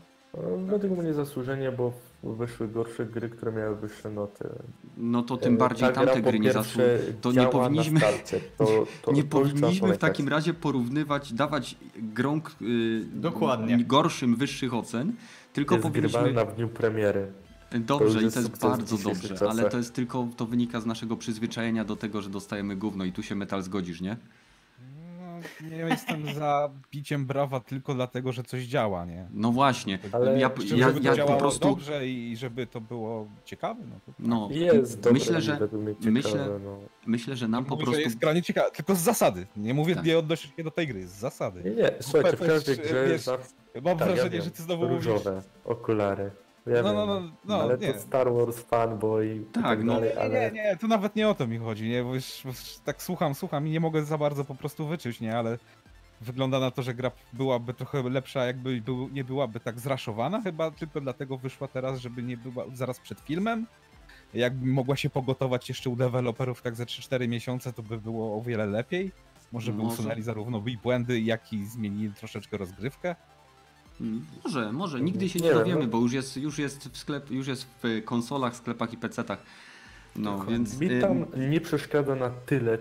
[0.67, 4.49] Według mnie zasłużenie, bo wyszły gorsze gry, które miały wyższe noty.
[4.97, 6.89] No to tym E, bardziej ta tamte gry nie zasługują.
[7.21, 8.01] To nie powinniśmy.
[8.01, 8.41] Starcie.
[8.59, 13.85] To, to, nie to powinniśmy w takim razie porównywać, dawać grom y, Dokładnie.
[13.85, 15.13] gorszym wyższych ocen,
[15.53, 16.45] tylko Jest powinniśmy.
[16.47, 17.33] w dniu premiery.
[17.71, 19.51] To Dobrze, już i to jest bardzo dobrze, czasach.
[19.51, 23.13] ale to jest tylko, to wynika z naszego przyzwyczajenia do tego, że dostajemy gówno i
[23.13, 24.17] tu się metal zgodzisz, nie?
[25.71, 29.29] Nie jestem za biciem brawa tylko dlatego, że coś działa, nie?
[29.31, 33.27] No właśnie, Ale ja, żeby ja, to ja po prostu, dobrze i żeby to było
[33.45, 35.79] ciekawe, no to no, Jest dobre myślę, że, ciekawe,
[36.11, 36.79] myślę- no.
[37.07, 39.47] myślę, że nam nie po mówię, prostu, jest granie ciekawe, tylko z zasady.
[39.57, 40.05] Nie mówię, Tak.
[40.05, 41.63] nie odnoszę się do tej gry, z zasady.
[41.65, 44.63] Nie, nie, słuchajcie, w każdej grze wiesz, zawsze Mam tak, ja wrażenie, wiem, że ty
[44.63, 45.07] znowu mówisz...
[45.07, 46.31] różowe okulary.
[46.67, 47.93] Ja No, no, no, no, ale nie.
[47.95, 49.95] to Star Wars fanboy i Tak, tak no.
[49.95, 52.41] dalej, Nie, ale nie, nie, tu nawet nie o to mi chodzi, nie, bo już,
[52.45, 55.59] bo już tak słucham, słucham i nie mogę za bardzo po prostu wyczuć, nie, ale
[56.21, 60.71] wygląda na to, że gra byłaby trochę lepsza, jakby był, nie byłaby tak zraszowana, chyba
[60.71, 63.67] tylko dlatego wyszła teraz, żeby nie była zaraz przed filmem.
[64.35, 68.43] Jakby mogła się pogotować jeszcze u deweloperów tak ze 3-4 miesiące, to by było o
[68.43, 69.13] wiele lepiej.
[69.53, 69.95] Może by Może.
[69.95, 73.17] usunęli zarówno i błędy, jak i zmienili troszeczkę rozgrywkę.
[74.45, 75.87] Może, może, nigdy się nie, Nie wiem, dowiemy, no.
[75.87, 79.39] bo już jest, już jest w sklep, już jest w konsolach, sklepach i PC-tach.
[80.17, 80.81] No, więc...
[80.81, 82.79] mi y, tam nie przeszkadza na tyle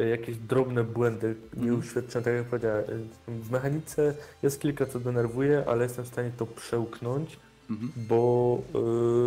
[0.00, 2.84] e, jakieś drobne błędy nieuświadczone, tak jak powiedziałem.
[3.28, 7.38] e, W mechanice jest kilka, co denerwuje, ale jestem w stanie to przełknąć,
[7.70, 7.92] mhm.
[7.96, 8.58] bo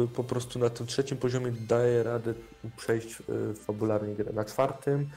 [0.03, 2.33] e, po prostu na tym trzecim poziomie daję radę
[2.77, 4.33] przejść e, fabularnie grę.
[4.33, 5.09] Na czwartym,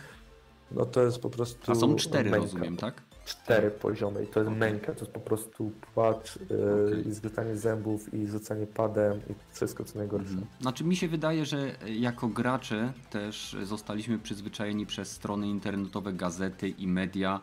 [0.73, 2.45] no to jest po prostu A są cztery, męka.
[2.47, 3.08] rozumiem, tak?
[3.29, 6.43] Cztery poziomy i to jest męka, to jest po prostu płacz e,
[6.87, 7.09] Okej.
[7.09, 10.31] i zgrzytanie zębów i rzucanie padem i wszystko co najgorsze.
[10.31, 10.47] Mhm.
[10.61, 16.87] Znaczy mi się wydaje, że jako gracze też zostaliśmy przyzwyczajeni przez strony internetowe, gazety i
[16.87, 17.41] media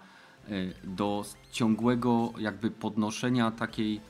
[0.50, 4.02] y, do ciągłego jakby podnoszenia takiej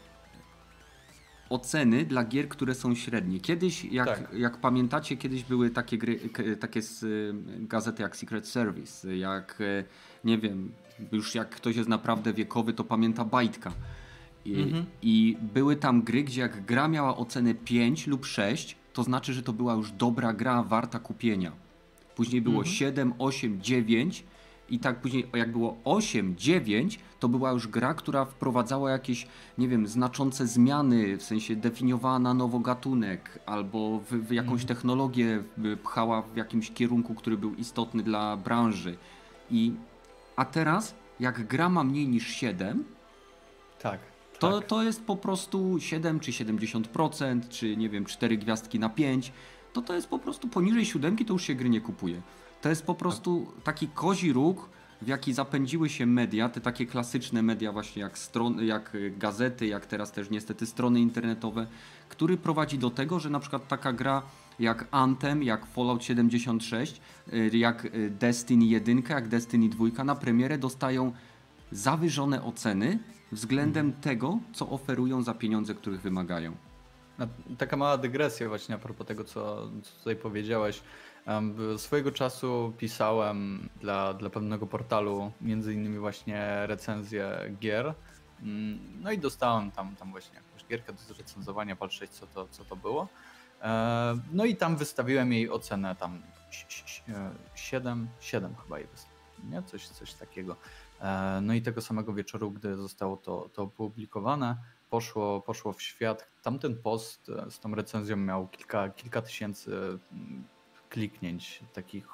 [1.50, 3.40] oceny dla gier, które są średnie.
[3.40, 4.34] Kiedyś, jak, Tak.
[4.34, 6.20] jak pamiętacie, kiedyś były takie gry,
[6.60, 9.84] takie z, y, gazety jak Secret Service, jak y,
[10.24, 10.72] nie wiem,
[11.12, 13.72] już jak ktoś jest naprawdę wiekowy, to pamięta Bajtka.
[14.46, 14.86] I, Mhm.
[15.02, 19.44] I były tam gry, gdzie jak gra miała ocenę 5 lub 6, to znaczy, że
[19.44, 21.52] to była już dobra gra, warta kupienia.
[22.16, 22.76] Później było Mhm.
[22.76, 24.24] 7, 8, 9
[24.70, 29.28] i tak później jak było 8, 9, to była już gra, która wprowadzała jakieś,
[29.58, 34.68] nie wiem, znaczące zmiany, w sensie definiowała na nowo gatunek albo w, w jakąś Mhm.
[34.68, 38.98] technologię y, pchała w jakimś kierunku, który był istotny dla branży.
[39.52, 39.74] I,
[40.36, 42.84] a teraz, jak gra ma mniej niż 7,
[43.80, 44.00] tak.
[44.40, 44.68] to, tak.
[44.68, 49.32] to jest po prostu 7 czy 70%, czy nie wiem, 4 gwiazdki na 5.
[49.74, 52.22] To to jest po prostu poniżej siódemki to już się gry nie kupuje.
[52.62, 54.70] To jest po prostu taki kozi róg,
[55.02, 59.68] w jaki zapędziły się media, te takie klasyczne media właśnie jak, stron, jak y, gazety,
[59.68, 61.68] jak teraz też niestety strony internetowe,
[62.10, 64.22] który prowadzi do tego, że na przykład taka gra
[64.60, 67.02] jak Anthem, jak Fallout 76,
[67.34, 71.14] y, jak y, Destiny 1, jak Destiny 2 na premierę dostają
[71.72, 73.00] zawyżone oceny
[73.32, 76.56] względem tego, co oferują za pieniądze, których wymagają.
[77.58, 80.82] Taka mała dygresja właśnie a propos tego, co, co tutaj powiedziałeś.
[81.78, 87.94] Swojego czasu pisałem dla, dla pewnego portalu między innymi właśnie recenzję gier.
[88.42, 92.66] Mm, No i dostałem tam, tam właśnie jakąś gierkę do zrecenzowania, patrzeć co to, co
[92.66, 93.08] to było.
[93.66, 96.22] E, No i tam wystawiłem jej ocenę tam
[97.56, 99.64] 7, 7 chyba jej wystawiłem, nie?
[99.64, 100.56] Coś, coś takiego.
[101.02, 104.58] E, No i tego samego wieczoru, gdy zostało to, to opublikowane,
[104.90, 106.28] poszło, poszło w świat.
[106.44, 109.72] Tamten post e, z tą recenzją miał kilka, kilka tysięcy
[110.12, 110.44] mm,
[110.90, 112.08] kliknięć, takich,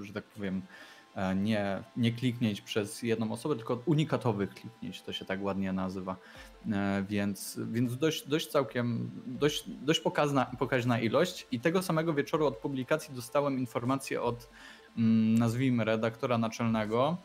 [0.00, 0.99] e, że tak powiem, e,
[1.34, 6.16] nie, nie kliknięć przez jedną osobę, tylko unikatowych kliknięć, to się tak ładnie nazywa.
[6.72, 11.46] E, Więc, więc dość, dość całkiem, dość, dość pokazna, pokaźna ilość.
[11.50, 14.48] I tego samego wieczoru od publikacji dostałem informację od,
[14.96, 17.16] mm, nazwijmy, redaktora naczelnego,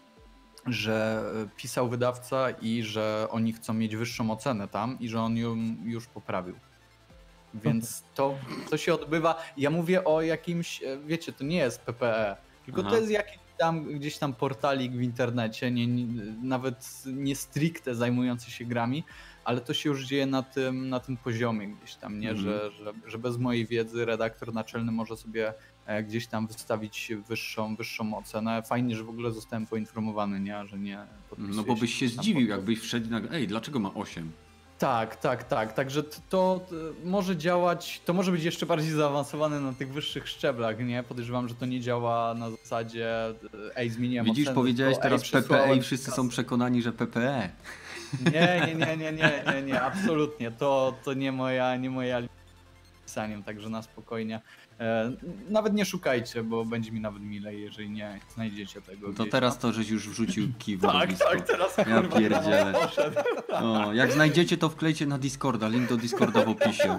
[0.65, 5.37] że e, pisał wydawca i że oni chcą mieć wyższą ocenę tam i że on
[5.37, 6.55] ją już poprawił.
[7.53, 8.35] Więc to,
[8.69, 9.43] to się odbywa.
[9.57, 12.89] Ja mówię o jakimś, e, wiecie, to nie jest PPE, tylko Aha.
[12.89, 15.87] to jest jakiś tam gdzieś tam portalik w internecie, nie,
[16.41, 19.03] nawet nie stricte zajmujący się grami,
[19.45, 22.29] ale to się już dzieje na tym, na tym poziomie gdzieś tam, nie?
[22.29, 22.47] Mhm.
[22.47, 25.53] Że, że, że bez mojej wiedzy redaktor naczelny może sobie
[25.85, 28.63] e, gdzieś tam wystawić wyższą, wyższą ocenę.
[28.63, 30.67] Fajnie, że w ogóle zostałem poinformowany, nie?
[30.67, 30.99] Że nie
[31.37, 34.31] No bo byś się zdziwił, jakbyś wszedł i nagle, ej, dlaczego ma 8?
[34.80, 35.73] Tak, tak, tak.
[35.73, 40.80] Także to t- może działać, to może być jeszcze bardziej zaawansowane na tych wyższych szczeblach,
[40.80, 41.03] nie?
[41.03, 43.36] Podejrzewam, że to nie działa na zasadzie e,
[43.76, 46.15] ej, zmieniłem Widzisz, ocenę, powiedziałeś teraz ej, PPE przesłałem i wszyscy kasę.
[46.15, 46.93] są przekonani, że E.
[46.93, 47.49] PPE.
[48.34, 50.51] Nie, nie, nie, nie, nie, nie, nie, absolutnie.
[50.51, 52.34] To, to nie moja, nie moja linia
[52.84, 54.41] z pisaniem, także na spokojnie.
[54.80, 55.11] E,
[55.49, 59.07] nawet nie szukajcie, bo będzie mi nawet milej, jeżeli nie znajdziecie tego.
[59.07, 62.73] To gdzieś teraz to, żeś już wrzucił kij w Tak, tak, teraz Ja kurwa, pierdzielę.
[63.61, 63.88] no.
[63.88, 65.67] O, jak znajdziecie, to wklejcie na Discorda.
[65.67, 66.97] Link do Discorda w opisie.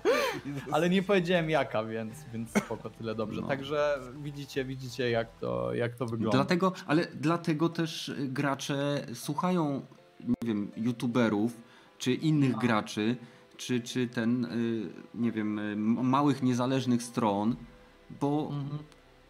[0.72, 3.40] Ale nie powiedziałem jaka, więc, więc spoko, tyle dobrze.
[3.40, 3.48] No.
[3.48, 6.38] Także widzicie, widzicie jak to, jak to wygląda.
[6.38, 9.86] Dlatego, ale dlatego też gracze słuchają,
[10.20, 11.52] nie wiem, youtuberów,
[11.98, 13.16] czy innych graczy,
[13.66, 17.56] czy, czy ten, y, nie wiem, y, małych, niezależnych stron,
[18.20, 18.78] bo Mhm.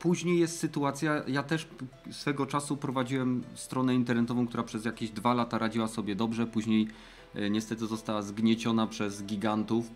[0.03, 1.69] Później jest sytuacja, ja też
[2.11, 6.89] swego czasu prowadziłem stronę internetową, która przez jakieś dwa lata radziła sobie dobrze, później
[7.35, 9.91] e, niestety została zgnieciona przez gigantów,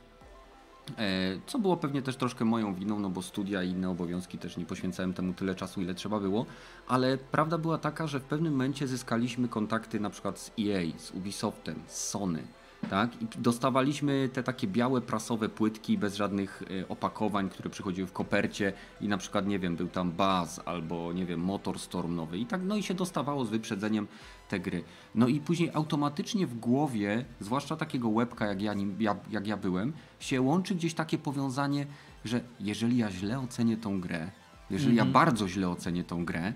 [0.98, 4.56] e, co było pewnie też troszkę moją winą, no bo studia i inne obowiązki też
[4.56, 6.46] nie poświęcałem temu tyle czasu, ile trzeba było,
[6.88, 11.10] ale prawda była taka, że w pewnym momencie zyskaliśmy kontakty na przykład z EA, z
[11.10, 12.42] Ubisoftem, z Sony,
[12.90, 13.22] tak?
[13.22, 18.72] I dostawaliśmy te takie białe prasowe płytki bez żadnych e, opakowań, które przychodziły w kopercie
[19.00, 22.60] i na przykład, nie wiem, był tam Baz albo, nie wiem, Motorstorm nowy i tak,
[22.64, 24.06] no i się dostawało z wyprzedzeniem
[24.48, 24.84] te gry.
[25.14, 29.56] No i później automatycznie w głowie, zwłaszcza takiego łebka jak ja, nim, ja, jak ja
[29.56, 31.86] byłem, się łączy gdzieś takie powiązanie,
[32.24, 34.30] że jeżeli ja źle ocenię tą grę,
[34.70, 36.52] jeżeli ja bardzo źle ocenię tą grę,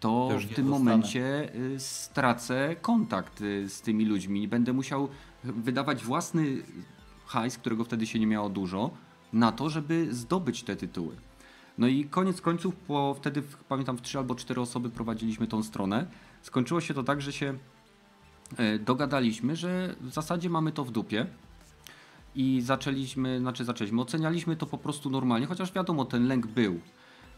[0.00, 0.64] to, To w tym dostanę.
[0.64, 4.48] momencie y, stracę kontakt y, z tymi ludźmi.
[4.48, 5.08] Będę musiał
[5.52, 6.62] wydawać własny
[7.26, 8.90] hajs, którego wtedy się nie miało dużo,
[9.32, 11.16] na to, żeby zdobyć te tytuły.
[11.78, 16.06] No i koniec końców, po wtedy pamiętam w trzy albo cztery osoby prowadziliśmy tą stronę.
[16.42, 17.58] Skończyło się to tak, że się
[18.56, 21.26] e, dogadaliśmy, że w zasadzie mamy to w dupie.
[22.34, 26.80] I zaczęliśmy, znaczy zaczęliśmy, ocenialiśmy to po prostu normalnie, chociaż wiadomo, ten lęk był.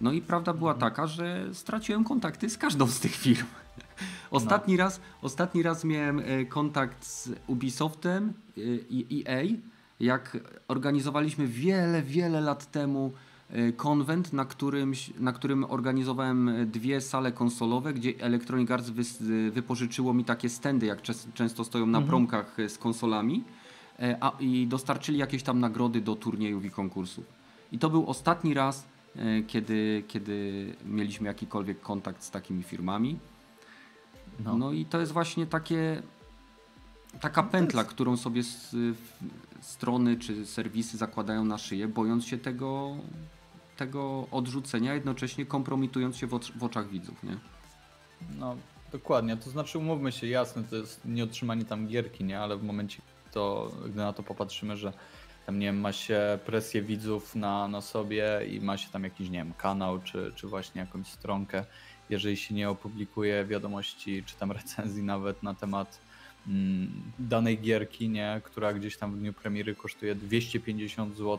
[0.01, 3.47] No i prawda była taka, że straciłem kontakty z każdą z tych firm.
[4.31, 8.61] Ostatni, raz, ostatni raz miałem e, kontakt z Ubisoftem e,
[8.91, 9.43] i EA,
[10.01, 13.13] jak organizowaliśmy wiele, wiele lat temu
[13.51, 19.51] e, konwent, na którym, na którym organizowałem dwie sale konsolowe, gdzie Electronic Arts wys, e,
[19.51, 21.03] wypożyczyło mi takie stędy, jak
[21.35, 23.45] często stoją na promkach e, z konsolami,
[24.21, 27.25] a, i dostarczyli jakieś tam nagrody do turniejów i konkursów.
[27.73, 28.87] I to był ostatni raz,
[29.47, 33.19] kiedy, kiedy mieliśmy jakikolwiek kontakt z takimi firmami.
[34.45, 34.57] No.
[34.59, 36.03] No, i to jest właśnie takie
[37.21, 39.05] taka pętla, którą sobie w-
[39.61, 42.97] strony czy serwisy zakładają na szyję, bojąc się tego,
[43.77, 47.37] tego odrzucenia, jednocześnie kompromitując się w, ocz- w oczach widzów, nie?
[48.39, 48.57] No,
[48.93, 49.37] dokładnie.
[49.37, 52.41] To znaczy, umówmy się, jasne, to jest nieotrzymanie tam gierki, nie?
[52.41, 54.93] Ale w momencie, to, gdy na to popatrzymy, że
[55.47, 59.29] tam, nie wiem, ma się presję widzów na, na sobie i ma się tam jakiś,
[59.31, 61.65] nie wiem, kanał, czy, czy właśnie jakąś stronkę,
[62.11, 66.01] jeżeli się nie opublikuje wiadomości, czy tam recenzji nawet na temat
[66.49, 71.39] mm, danej gierki, nie, która gdzieś tam w dniu premiery kosztuje 250 zł,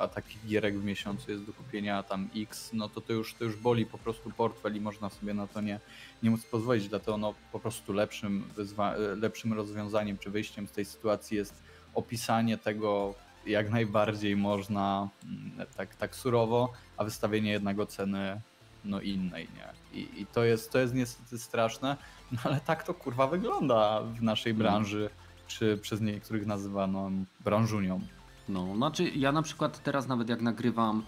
[0.00, 3.44] a takich gierek w miesiącu jest do kupienia tam X, no to to już, to
[3.44, 5.80] już boli po prostu portfel i można sobie na to nie,
[6.22, 10.84] nie móc pozwolić, dlatego no po prostu lepszym, wyzwa- lepszym rozwiązaniem czy wyjściem z tej
[10.84, 11.62] sytuacji jest
[11.94, 13.14] opisanie tego
[13.46, 18.40] jak najbardziej można mm, tak, tak surowo, a wystawienie jednak oceny
[18.84, 19.98] no innej, nie?
[20.00, 21.96] I, I, to, jest, to jest niestety straszne,
[22.32, 24.62] no ale tak to kurwa wygląda w naszej Mm.
[24.62, 25.10] branży,
[25.46, 27.10] czy przez niektórych nazywano
[27.44, 28.00] branżunią.
[28.48, 31.02] No, znaczy ja na przykład teraz nawet jak nagrywam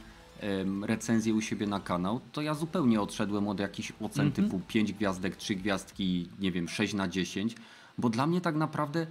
[0.83, 4.33] recenzję u siebie na kanał, to ja zupełnie odszedłem od jakichś ocen Mhm.
[4.49, 7.55] typu 5 gwiazdek, 3 gwiazdki, nie wiem, 6 na 10,
[7.99, 9.07] bo dla mnie tak naprawdę,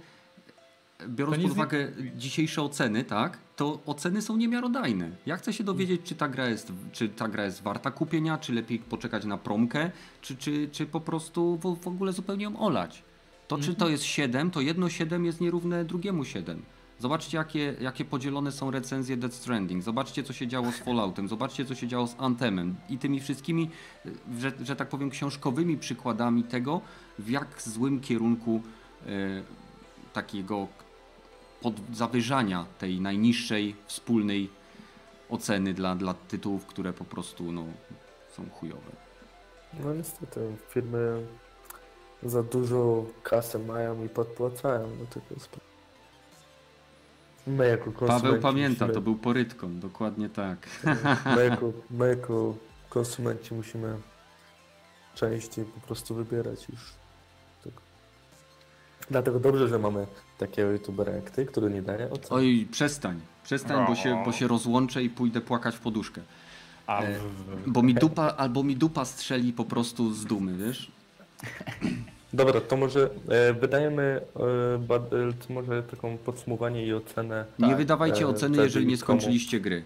[1.08, 5.10] biorąc pod nic nie- uwagę dzisiejsze oceny, tak, to oceny są niemiarodajne.
[5.26, 8.52] Ja chcę się dowiedzieć, czy ta gra jest, czy ta gra jest warta kupienia, czy
[8.52, 9.90] lepiej poczekać na promkę,
[10.20, 13.02] czy, czy, czy po prostu w, w ogóle zupełnie ją olać.
[13.48, 16.62] To czy to jest 7, to jedno 7 jest nierówne drugiemu 7.
[16.98, 19.82] Zobaczcie, jakie, jakie podzielone są recenzje Death Stranding.
[19.82, 21.28] Zobaczcie, co się działo z Falloutem.
[21.28, 22.76] Zobaczcie, co się działo z Anthemem.
[22.88, 23.70] I tymi wszystkimi,
[24.38, 26.80] że, że tak powiem, książkowymi przykładami tego,
[27.18, 28.62] w jak złym kierunku
[29.06, 29.42] y,
[30.12, 30.68] takiego
[31.66, 34.50] pod, zawyżania tej najniższej wspólnej
[35.28, 37.64] oceny dla, dla tytułów, które po prostu no,
[38.36, 38.90] są chujowe.
[39.80, 41.26] No niestety, firmy
[42.22, 45.34] za dużo kasy mają i podpłacają do tego.
[45.46, 45.66] sp-
[47.46, 50.58] My jako konsumenci Paweł pamięta, musimy, to był porytką, dokładnie tak.
[51.36, 52.54] my, jako, my jako
[52.88, 53.98] konsumenci musimy
[55.14, 56.92] częściej po prostu wybierać już
[57.64, 57.80] tego.
[59.10, 60.06] Dlatego dobrze, że mamy
[60.38, 62.26] takiego youtubera jak ty, który nie daje ocen.
[62.30, 66.20] Oj, przestań, przestań, bo się, bo się rozłączę i pójdę płakać w poduszkę.
[66.86, 67.14] A e,
[67.66, 70.90] Bo mi dupa, albo mi dupa strzeli po prostu z dumy, wiesz?
[72.32, 74.20] Dobra, to może e, wydajemy
[74.74, 77.44] e, Badelt, może taką podsumowanie i ocenę.
[77.58, 79.84] Nie Tak, wydawajcie e, oceny, jeżeli nie komu- skończyliście gry.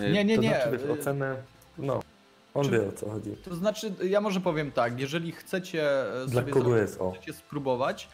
[0.00, 0.48] E, Nie, nie, to nie.
[0.48, 1.36] znaczy, wiesz, ocenę,
[1.78, 2.00] no,
[2.54, 3.30] on Czy- wie o co chodzi.
[3.44, 5.90] To znaczy, ja może powiem tak, jeżeli chcecie
[6.22, 7.10] e, Dla sobie kogo zrobić- jest, o.
[7.12, 8.08] chcecie spróbować,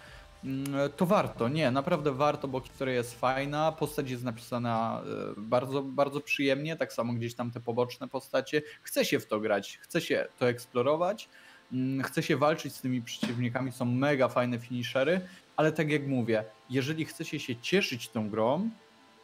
[0.97, 6.21] to warto, nie, naprawdę warto, bo historia jest fajna, postać jest napisana e, bardzo, bardzo
[6.21, 8.63] przyjemnie, tak samo gdzieś tam te poboczne postacie.
[8.83, 11.29] Chce się w to grać, chce się to eksplorować,
[11.73, 15.21] mm, chce się walczyć z tymi przeciwnikami, są mega fajne finishery,
[15.57, 18.71] ale tak jak mówię, jeżeli chcecie się cieszyć tą grą,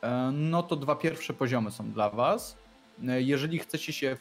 [0.02, 2.56] e, no to dwa pierwsze poziomy są dla was.
[3.08, 4.16] E, Jeżeli chcecie się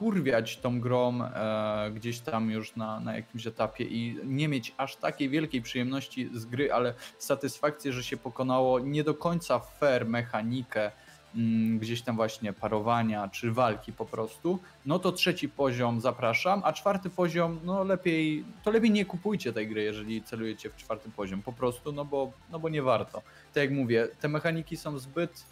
[0.00, 4.96] kurwiać tą grą e, gdzieś tam już na, na jakimś etapie i nie mieć aż
[4.96, 10.90] takiej wielkiej przyjemności z gry, ale satysfakcję, że się pokonało nie do końca fair mechanikę
[11.34, 16.72] mm, gdzieś tam właśnie parowania czy walki po prostu, no to trzeci poziom zapraszam, a
[16.72, 21.42] czwarty poziom, no lepiej, to lepiej nie kupujcie tej gry, jeżeli celujecie w czwarty poziom,
[21.42, 23.22] po prostu, no bo, no bo nie warto.
[23.54, 25.44] Tak jak mówię, te mechaniki są zbyt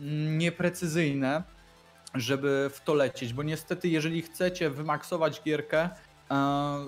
[0.00, 1.42] mm, nieprecyzyjne,
[2.14, 5.90] żeby w to lecieć, bo niestety jeżeli chcecie wymaksować gierkę, e,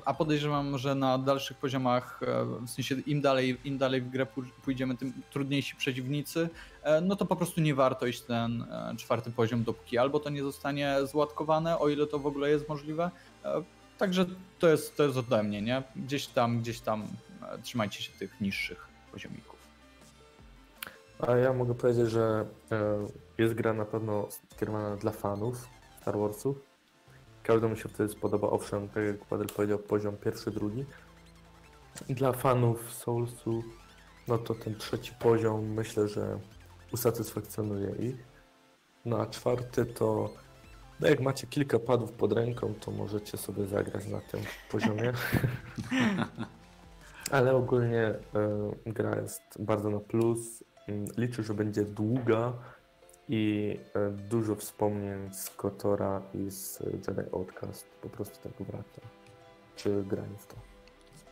[0.05, 4.27] a podejrzewam, że na dalszych poziomach, e, w sensie im dalej, im dalej w grę
[4.27, 6.49] pój- pójdziemy, tym trudniejsi przeciwnicy,
[6.83, 8.65] e, no to po prostu nie warto iść ten
[8.97, 13.11] czwarty poziom, dopóki albo to nie zostanie złatkowane, o ile to w ogóle jest możliwe.
[13.99, 14.27] Także
[14.59, 15.83] to jest, to jest ode mnie, nie?
[15.97, 17.07] Gdzieś tam, gdzieś tam
[17.63, 19.59] trzymajcie się tych niższych poziomików.
[21.19, 22.45] A ja mogę powiedzieć, że
[23.39, 25.69] jest gra na pewno skierowana dla fanów
[26.01, 26.57] Star Warsów.
[27.43, 30.85] Każdemu się wtedy spodoba, owszem, tak jak Padel powiedział, poziom pierwszy, drugi.
[32.09, 33.63] Dla fanów Soulsu,
[34.29, 36.39] no to ten trzeci poziom myślę, że
[36.93, 38.17] usatysfakcjonuje ich.
[39.05, 40.31] No a czwarty to,
[41.01, 45.13] no jak macie kilka padów pod ręką, to możecie sobie zagrać na tym poziomie.
[47.31, 48.19] Ale ogólnie e,
[48.87, 50.65] gra jest bardzo na plus.
[50.89, 52.53] Mm, Liczę, że będzie długa
[53.29, 57.89] i e, dużo wspomnień z Kotora i z Jedi Outcast.
[58.03, 59.01] Po prostu tego warto.
[59.77, 60.57] Czy granie w to.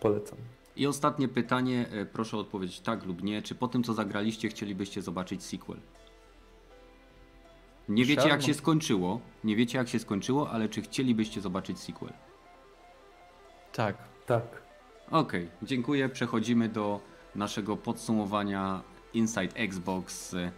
[0.00, 0.38] Polecam.
[0.76, 3.42] I ostatnie pytanie, e, proszę odpowiedzieć tak lub nie.
[3.42, 5.78] Czy po tym, co zagraliście, chcielibyście zobaczyć sequel?
[7.88, 12.12] Nie wiecie, jak się skończyło, nie wiecie, jak się skończyło, ale czy chcielibyście zobaczyć sequel?
[13.72, 13.96] Tak.
[14.26, 14.62] Tak.
[15.10, 16.08] Okej, dziękuję.
[16.08, 17.00] Przechodzimy do
[17.34, 18.82] naszego podsumowania
[19.14, 20.52] Inside Xbox, e,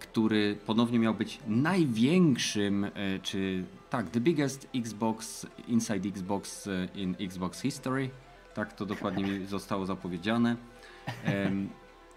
[0.00, 2.90] który ponownie miał być największym, e,
[3.22, 8.10] czy tak, the biggest Xbox, Inside Xbox e, in Xbox History.
[8.54, 10.56] Tak to dokładnie mi zostało zapowiedziane.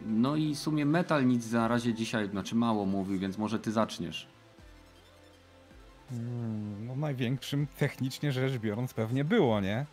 [0.06, 3.72] No i w sumie Metal nic na razie dzisiaj, znaczy mało mówił, więc może ty
[3.72, 4.28] zaczniesz.
[6.12, 9.86] Mm, No największym technicznie rzecz biorąc pewnie było, nie?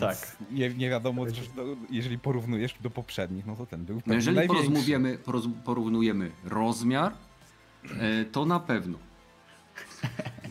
[0.00, 0.36] Tak.
[0.50, 4.48] Nie, nie wiadomo, że, no, jeżeli porównujesz do poprzednich, no to ten był No jeżeli
[4.48, 7.12] porozmawiamy, poroz, porównujemy rozmiar,
[8.00, 8.98] e, to na pewno.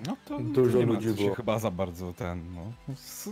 [0.07, 1.35] No to Dużo nie ma ludzi co się było.
[1.35, 2.73] chyba za bardzo ten, no.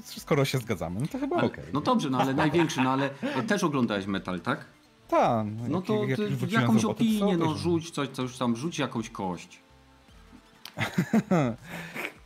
[0.04, 1.64] Skoro się zgadzamy, no to chyba okej.
[1.74, 3.10] No dobrze, no ale największy, no ale
[3.48, 4.66] też oglądałeś metal, tak?
[5.08, 9.10] Tak, No jak- to jak z jakąś opinię, no rzuć coś, coś tam, rzuć jakąś
[9.10, 9.60] kość.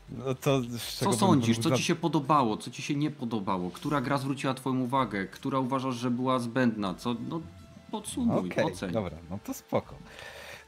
[0.09, 3.71] No to Co sądzisz, co ci się podobało, co ci się nie podobało?
[3.71, 5.25] Która gra zwróciła twoją uwagę?
[5.25, 6.93] Która uważasz, że była zbędna?
[6.93, 7.41] Co, no
[7.91, 8.91] podsumuj, Okej, oceń.
[8.91, 9.95] dobra, no to spoko.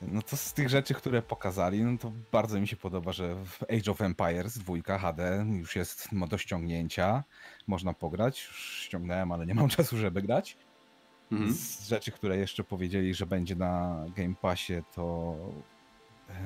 [0.02, 3.64] No to z tych rzeczy, które pokazali, no to bardzo mi się podoba, że w
[3.64, 7.24] Age of Empires 2 HD już jest do ściągnięcia.
[7.68, 10.58] Można pograć, już ściągnąłem, ale nie mam czasu, żeby grać.
[11.32, 11.54] Mhm.
[11.54, 15.36] Z rzeczy, które jeszcze powiedzieli, że będzie na Game Passie, to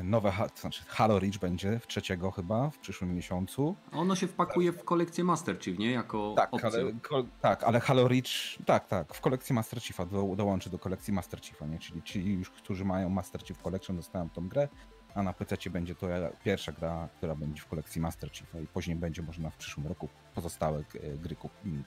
[0.04, 3.76] nowe, ha- to znaczy Halo Reach będzie w trzeciego chyba, w przyszłym miesiącu.
[3.92, 5.92] A Ono się wpakuje w kolekcję Master Chief, nie?
[5.92, 6.70] Jako Tak, opcję.
[6.70, 8.26] ale, ko, tak, ale Halo Reach,
[8.66, 11.80] tak, tak, w kolekcji Master Chiefa do, dołączy do kolekcji Master Chiefa, nie?
[11.80, 14.68] Czyli ci już, którzy mają Master Chief Collection dostają tą grę,
[15.16, 16.08] a na PC będzie to
[16.44, 20.10] pierwsza gra, która będzie w kolekcji Master Chiefa i później będzie można w przyszłym roku
[20.36, 21.84] pozostałe g- gry kup, m,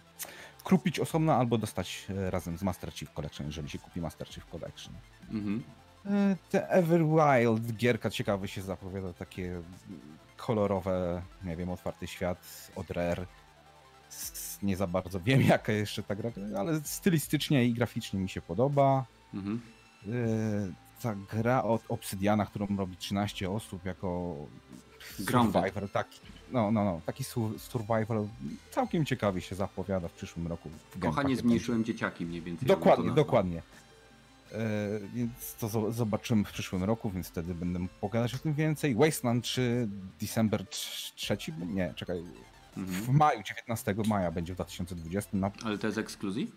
[0.65, 4.47] kupić osobno albo dostać e, razem z Master Chief Collection, jeżeli się kupi Master Chief
[4.47, 4.95] Collection.
[5.31, 5.63] Mhm.
[6.51, 9.63] Te Everwild gierka ciekawy się zapowiada, takie
[10.37, 13.27] kolorowe, nie wiem, otwarty świat od Rare.
[14.63, 19.05] Nie za bardzo wiem jaka jeszcze ta gra, ale stylistycznie i graficznie mi się podoba.
[19.35, 19.61] Mhm.
[20.07, 24.37] E, Ta gra od Obsydiana, którą robi 13 osób jako
[25.17, 26.21] survivor, taki,
[26.53, 28.29] no, no, no, taki su- survival
[28.71, 30.71] całkiem ciekawie się zapowiada w przyszłym roku.
[31.01, 32.69] Kochanie, zmniejszyłem dzieciaki mniej więcej.
[32.69, 33.63] Dokładnie, dokładnie.
[34.55, 38.55] E, więc to zo- zobaczymy w przyszłym roku, więc wtedy będę mógł pogadać o tym
[38.55, 38.95] więcej.
[38.95, 39.89] Wasteland 3,
[40.21, 41.37] December 3,
[41.67, 42.23] nie, czekaj,
[42.77, 43.17] w Mhm.
[43.19, 45.37] maju, 19 maja będzie w 2020.
[45.37, 46.51] Na, Ale to jest ekskluzyw?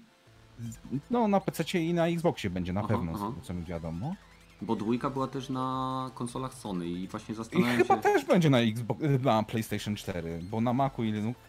[1.11, 3.31] no, na PC i na Xboxie będzie na Aha, pewno, aha.
[3.43, 4.15] co mi wiadomo.
[4.61, 8.01] Bo dwójka była też na konsolach Sony i właśnie I zastanawiam chyba się...
[8.01, 11.39] też będzie na, Xbox, na PlayStation 4, bo na Macu i Linux,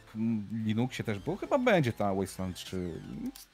[0.65, 1.37] Linuxie też było.
[1.37, 3.01] Chyba będzie ta Wasteland 3.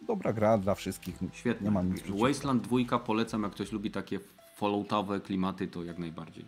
[0.00, 1.16] Dobra gra dla wszystkich.
[1.32, 1.64] Świetnie.
[1.64, 2.26] Nie mam nic przeciwko.
[2.26, 4.18] Wasteland dwójka polecam, jak ktoś lubi takie
[4.56, 6.44] falloutowe klimaty, to jak najbardziej.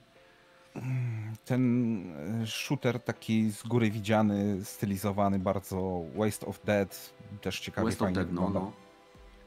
[1.44, 2.02] ten
[2.42, 8.06] e, shooter taki z góry widziany, stylizowany bardzo Waste of Dead, też ciekawie West of
[8.06, 8.60] fajnie Dead, no, wygląda.
[8.60, 8.85] no.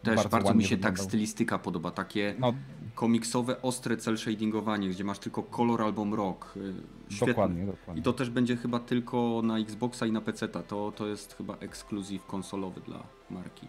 [0.04, 1.06] Też Bardzo bardzo, mi się tak wyglądał.
[1.06, 2.54] stylistyka podoba, takie No,
[2.96, 6.54] komiksowe, ostre cel shadingowanie, gdzie masz tylko kolor albo mrok.
[6.58, 6.74] Y,
[7.10, 7.28] Świetne.
[7.28, 8.00] dokładnie, dokładnie.
[8.02, 10.48] I to też będzie chyba tylko na Xboxa i na PC.
[10.48, 13.68] To, to jest chyba ekskluzyw konsolowy dla marki.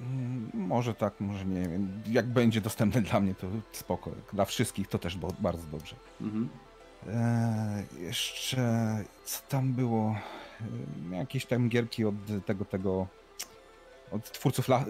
[0.00, 2.02] Mm, Może tak, może nie wiem.
[2.10, 4.10] Jak będzie dostępny dla mnie, to spoko.
[4.32, 5.96] Dla wszystkich to też bardzo dobrze.
[6.20, 6.48] Mhm.
[7.08, 10.16] Eee, jeszcze co tam było?
[11.10, 12.14] Jakieś tam gierki od
[12.46, 13.06] tego, tego
[14.10, 14.84] od twórców La,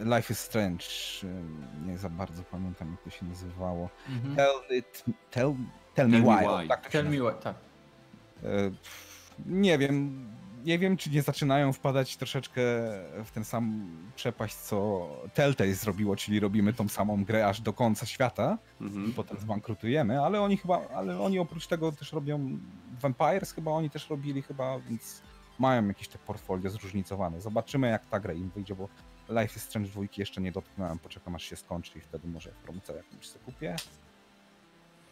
[0.00, 0.84] y, Life is Strange.
[1.24, 3.88] Eee, Nie za bardzo pamiętam, jak to się nazywało.
[4.08, 4.36] Mhm.
[4.36, 5.54] Tell, it, tell,
[5.94, 6.62] tell me Tell me why.
[6.62, 6.68] why.
[6.68, 7.56] Tak Tell me what, tak.
[8.42, 10.26] E, pff, Nie wiem,
[10.64, 12.60] nie wiem, czy nie zaczynają wpadać troszeczkę
[13.24, 18.06] w ten sam przepaść, co Telltale zrobiło, czyli robimy tą samą grę aż do końca
[18.06, 19.12] świata i Mhm.
[19.12, 22.58] potem zbankrutujemy, ale oni chyba, ale oni oprócz tego też robią
[23.00, 25.22] Vampires chyba oni też robili chyba, więc
[25.58, 27.40] mają jakieś te portfolio zróżnicowane.
[27.40, 28.88] Zobaczymy jak ta gra im wyjdzie, bo
[29.28, 32.54] Life is Strange 2 jeszcze nie dotknąłem, poczekam aż się skończy i wtedy może w
[32.56, 33.76] promocję jakąś sobie kupię.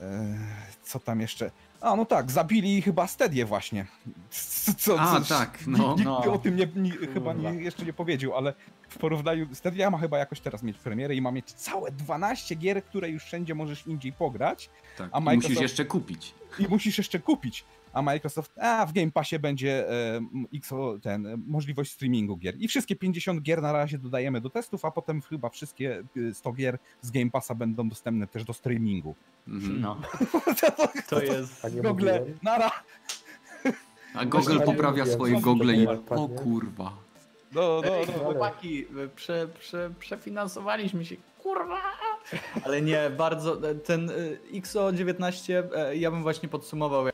[0.00, 0.38] Eee,
[0.82, 1.50] Co tam jeszcze?
[1.80, 3.86] A, no tak, zabili chyba Stedię właśnie.
[4.30, 5.92] Co, co, A, tak, no.
[5.92, 6.32] Nikt no.
[6.32, 8.54] o tym nie, nie, chyba nie, jeszcze nie powiedział, ale
[8.88, 12.84] w porównaniu, Stadia ma chyba jakoś teraz mieć premierę i ma mieć całe 12 gier,
[12.84, 15.10] które już wszędzie możesz indziej pograć Tak.
[15.12, 16.34] A I Microsoft- musisz jeszcze kupić.
[16.58, 17.64] i musisz jeszcze kupić.
[17.96, 20.20] A Microsoft, a w Game Passie będzie e,
[20.54, 22.54] XO, ten, e, możliwość streamingu gier.
[22.58, 26.52] I wszystkie 50 gier na razie dodajemy do testów, a potem chyba wszystkie e, 100
[26.52, 29.14] gier z Game Passa będą dostępne też do streamingu.
[29.48, 29.80] Mhm.
[29.80, 30.00] No,
[31.08, 31.64] to jest...
[31.64, 32.38] A nie Google, mówiłem?
[32.42, 32.70] nara!
[34.14, 35.86] A Google poprawia swoje Google i...
[35.86, 36.92] to O kurwa.
[37.52, 38.12] No, no, Ej, no.
[38.12, 41.80] chłopaki, prze, prze, przefinansowaliśmy się, kurwa!
[42.64, 47.06] Ale nie, bardzo, ten y, XO19, e, ja bym właśnie podsumował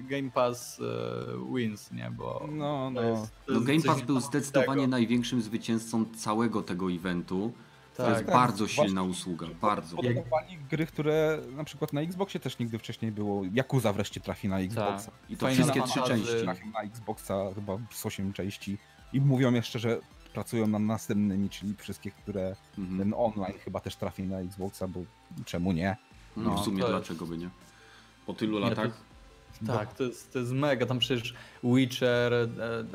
[0.00, 2.48] Game Pass e, wins, nie, bo...
[2.52, 3.02] No, to no.
[3.02, 4.90] jest- to No Game Pass był zdecydowanie niesamowitego.
[4.90, 7.52] największym zwycięzcą całego tego eventu.
[7.96, 8.12] To Tak.
[8.12, 9.96] jest tak, bardzo właśnie- silna usługa, bardzo.
[9.96, 13.42] Podawali gry, które na przykład na Xboxie też nigdy wcześniej było.
[13.44, 15.10] Yakuza wreszcie trafi na Xboxa.
[15.28, 16.42] I to Final wszystkie trzy części.
[16.42, 18.78] Trafił na Xboxa chyba z 8 części.
[19.12, 19.98] I mówią jeszcze, że
[20.34, 22.98] pracują nad następnymi, czyli wszystkie, które Mhm.
[22.98, 25.00] ten online chyba też trafi na Xboxa, bo
[25.44, 25.96] czemu nie?
[26.36, 27.48] No, w No, sumie to dlaczego by nie?
[28.26, 29.00] Po tylu Nie, latach.
[29.66, 31.34] Tak, to jest, to jest mega, tam przecież
[31.64, 32.48] Witcher, e,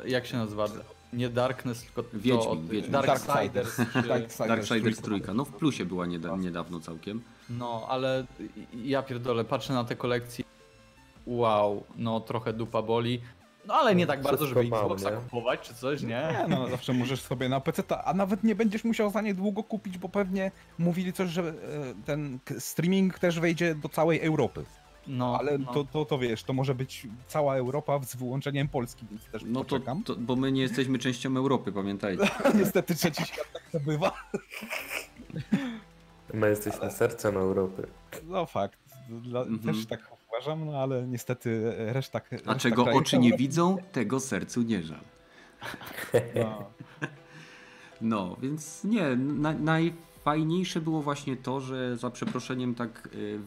[0.05, 0.65] jak się nazywa?
[1.13, 2.91] Nie Darkness, tylko to, Wiedźmin, Wiedźmin.
[2.91, 3.75] Darksiders.
[3.93, 5.01] czy- Darksiders Darksiders trójka.
[5.01, 7.21] trójka, no w plusie była nieda niedawno całkiem.
[7.49, 8.25] No, ale
[8.83, 10.45] ja pierdolę, patrzę na te kolekcje.
[11.25, 13.21] Wow, no trochę dupa boli.
[13.67, 15.17] No ale nie tak bardzo, żeby Xboxa nie?
[15.17, 16.07] kupować czy coś, nie?
[16.07, 19.97] Nie, no zawsze możesz sobie na PC, a nawet nie będziesz musiał za niedługo kupić,
[19.97, 21.53] bo pewnie mówili coś, że e,
[22.05, 24.65] ten streaming też wejdzie do całej Europy.
[25.07, 25.73] No, Ale no.
[25.73, 29.63] to, to, to wiesz, to może być cała Europa z wyłączeniem Polski, więc też No
[29.63, 32.23] to, to, bo my nie jesteśmy częścią Europy, pamiętajcie.
[32.59, 34.11] Niestety trzeci świat tak to bywa.
[36.33, 37.87] My jesteśmy sercem Europy.
[38.23, 38.79] No fakt.
[39.09, 39.75] Dla, Mhm.
[39.75, 42.19] Też tak uważam, no ale niestety reszta.
[42.19, 44.99] A reszta czego krajów oczy nie Europy- widzą, tego sercu nie żal.
[46.35, 46.63] No.
[48.01, 53.39] No, więc nie, na, najfajniejsze było właśnie to, że za przeproszeniem tak y,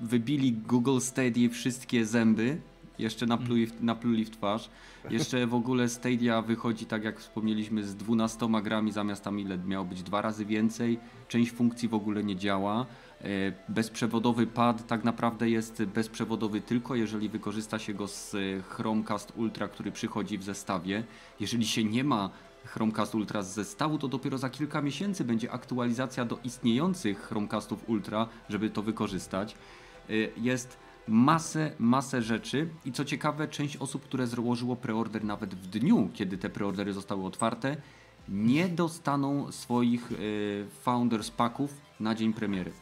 [0.00, 2.60] wybili Google Stadia wszystkie zęby,
[2.98, 4.70] jeszcze napluli, napluli w twarz.
[5.10, 9.84] Jeszcze w ogóle Stadia wychodzi tak jak wspomnieliśmy z 12 grami zamiast tam ile miało
[9.84, 10.98] być dwa razy więcej.
[11.28, 12.86] Część funkcji w ogóle nie działa.
[13.24, 19.32] Y, Bezprzewodowy pad tak naprawdę jest bezprzewodowy tylko jeżeli wykorzysta się go z y, Chromecast
[19.36, 21.04] Ultra, który przychodzi w zestawie.
[21.40, 22.30] Jeżeli się nie ma
[22.64, 28.28] Chromecast Ultra z zestawu, to dopiero za kilka miesięcy będzie aktualizacja do istniejących Chromecastów Ultra,
[28.48, 29.54] żeby to wykorzystać.
[30.10, 30.76] Y, Jest
[31.08, 36.38] masę, masę rzeczy i co ciekawe, część osób, które złożyło preorder nawet w dniu, kiedy
[36.38, 37.76] te preordery zostały otwarte,
[38.28, 42.72] nie dostaną swoich y, Founders Packów na dzień premiery.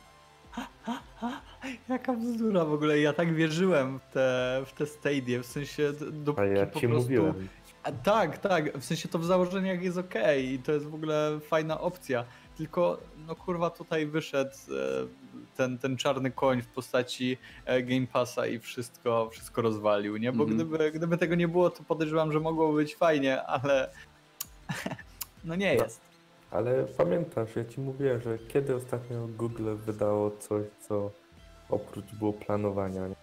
[1.89, 6.07] Jaka bzdura w ogóle, ja tak wierzyłem w te, w te Stadia, w sensie d-
[6.07, 6.89] A dopóki ja po prostu...
[7.03, 7.49] mówiłem.
[7.83, 10.15] A, tak, tak, w sensie to w założeniach jest ok
[10.45, 12.25] i to jest w ogóle fajna opcja.
[12.57, 15.07] Tylko, no kurwa, tutaj wyszedł e,
[15.57, 20.33] ten, ten czarny koń w postaci e, Game Passa i wszystko, wszystko rozwalił, nie?
[20.33, 20.57] Bo Mhm.
[20.69, 23.91] gdyby, gdyby tego nie było, to podejrzewam, że mogło być fajnie, ale
[25.45, 25.83] no nie No.
[25.85, 26.01] jest.
[26.51, 31.11] Ale pamiętasz, ja ci mówiłem, że kiedy ostatnio Google wydało coś, co
[31.71, 33.09] oprócz było planowania.
[33.09, 33.15] Nie?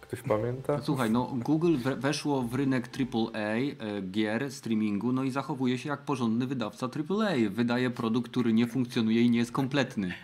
[0.00, 0.80] Ktoś pamięta?
[0.82, 5.88] Słuchaj, no Google we- weszło w rynek AAA e, gier, streamingu, no i zachowuje się
[5.88, 7.34] jak porządny wydawca AAA.
[7.50, 10.14] Wydaje produkt, który nie funkcjonuje i nie jest kompletny.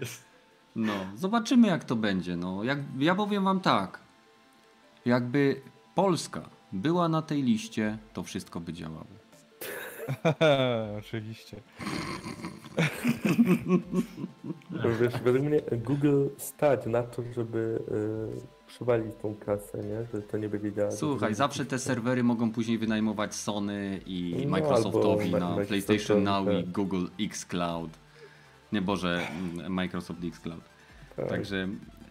[0.00, 0.24] Jest.
[0.76, 2.36] No, zobaczymy jak to będzie.
[2.36, 4.00] No, jak, ja powiem wam tak.
[5.04, 5.60] Jakby
[5.94, 9.06] Polska była na tej liście, to wszystko by działało.
[10.98, 11.56] Oczywiście.
[15.00, 17.82] Wiesz, według mnie Google stać na to, żeby
[18.38, 20.06] y, przywalić tą kasę, nie?
[20.14, 20.94] Że to nie będzie działać.
[20.94, 26.46] Słuchaj, zawsze te serwery mogą później wynajmować Sony i No, Microsoftowi na Microsoftowi, PlayStation Now
[26.48, 26.64] i.
[26.64, 27.90] Google X Cloud.
[28.72, 29.20] Nie Boże,
[29.54, 30.60] mm, Microsoft X Cloud.
[31.16, 31.28] Tak.
[31.28, 31.68] Także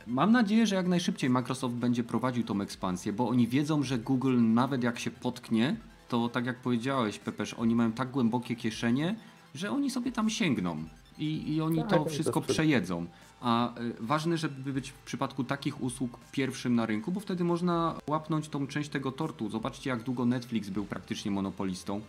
[0.08, 4.42] mam nadzieję, że jak najszybciej Microsoft będzie prowadził tą ekspansję, bo oni wiedzą, że Google
[4.42, 5.76] nawet jak się potknie,
[6.10, 9.16] to tak jak powiedziałeś, Pepesz, oni mają tak głębokie kieszenie,
[9.56, 10.84] że oni sobie tam sięgną
[11.18, 13.06] i, i oni Tak, to to wszystko sprzed- przejedzą.
[13.42, 17.96] A y, ważne, żeby być w przypadku takich usług pierwszym na rynku, bo wtedy można
[18.08, 19.50] łapnąć tą część tego tortu.
[19.50, 22.02] Zobaczcie, jak długo Netflix był praktycznie monopolistą.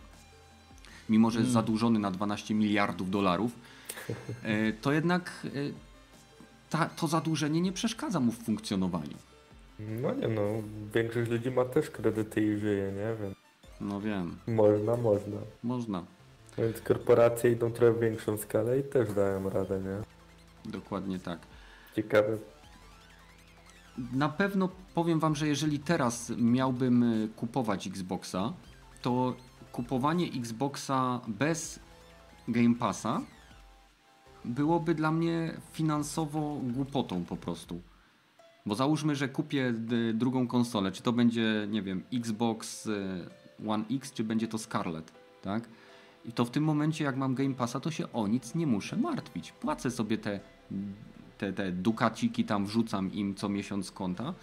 [1.09, 1.53] Mimo, że jest Mm.
[1.53, 3.51] zadłużony na 12 miliardów dolarów,
[4.45, 5.73] y, to jednak y,
[6.69, 9.17] ta, to zadłużenie nie przeszkadza mu w funkcjonowaniu.
[9.79, 10.41] No nie no,
[10.95, 13.15] większość ludzi ma też kredyty i żyje, nie?
[13.23, 13.37] Więc
[13.81, 15.37] No wiem, można, można.
[15.63, 16.03] można.
[16.57, 20.12] Więc korporacje idą trochę w większą skalę i też dają radę, nie?
[20.65, 21.39] Dokładnie tak.
[21.95, 22.37] Ciekawe.
[24.13, 28.53] Na pewno powiem wam, że jeżeli teraz miałbym y, kupować Xboxa,
[29.01, 29.35] to
[29.71, 31.79] kupowanie Xboxa bez
[32.47, 33.21] Game Passa
[34.45, 37.81] byłoby dla mnie finansowo głupotą po prostu.
[38.65, 43.29] Bo załóżmy, że kupię y, drugą konsolę, czy to będzie, nie wiem, Xbox y,
[43.67, 45.11] One X, czy będzie to Scarlet,
[45.41, 45.69] tak?
[46.25, 48.97] I to w tym momencie, jak mam Game Passa, to się o nic nie muszę
[48.97, 49.51] martwić.
[49.51, 50.39] Płacę sobie te,
[51.37, 54.33] te, te dukaciki, tam wrzucam im co miesiąc konta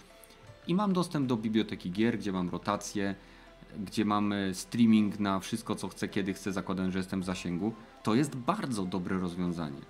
[0.67, 3.15] i mam dostęp do biblioteki gier, gdzie mam rotację,
[3.79, 7.73] gdzie mam e, streaming na wszystko, co chcę, kiedy chcę, zakładam, że jestem w zasięgu.
[8.03, 9.81] To jest bardzo dobre rozwiązanie.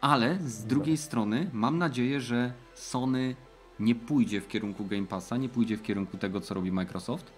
[0.00, 3.36] Ale z drugiej strony mam nadzieję, że Sony
[3.80, 7.32] nie pójdzie w kierunku Game Passa, nie pójdzie w kierunku tego, co robi Microsoft,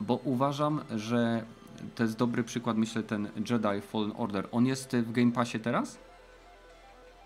[0.00, 1.44] bo uważam, że
[1.94, 4.48] to jest dobry przykład, myślę, ten Jedi Fallen Order.
[4.52, 5.98] On jest w Game Passie teraz?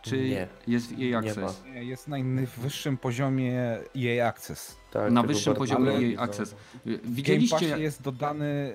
[0.02, 0.48] Czy Nie.
[0.66, 1.64] jest w EA Nie Access?
[1.66, 1.70] ma.
[1.74, 4.76] Nie, Jest na najwyższym poziomie EA Access.
[4.92, 6.22] Tak, Na wyższym poziomie no.
[6.22, 6.50] Access.
[6.84, 8.74] W Game Widzieliście, Passie jest dodany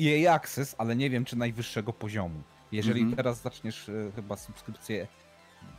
[0.00, 2.42] EA Access, ale nie wiem czy najwyższego poziomu.
[2.72, 3.16] Jeżeli Mhm.
[3.16, 5.06] teraz zaczniesz e, chyba subskrypcję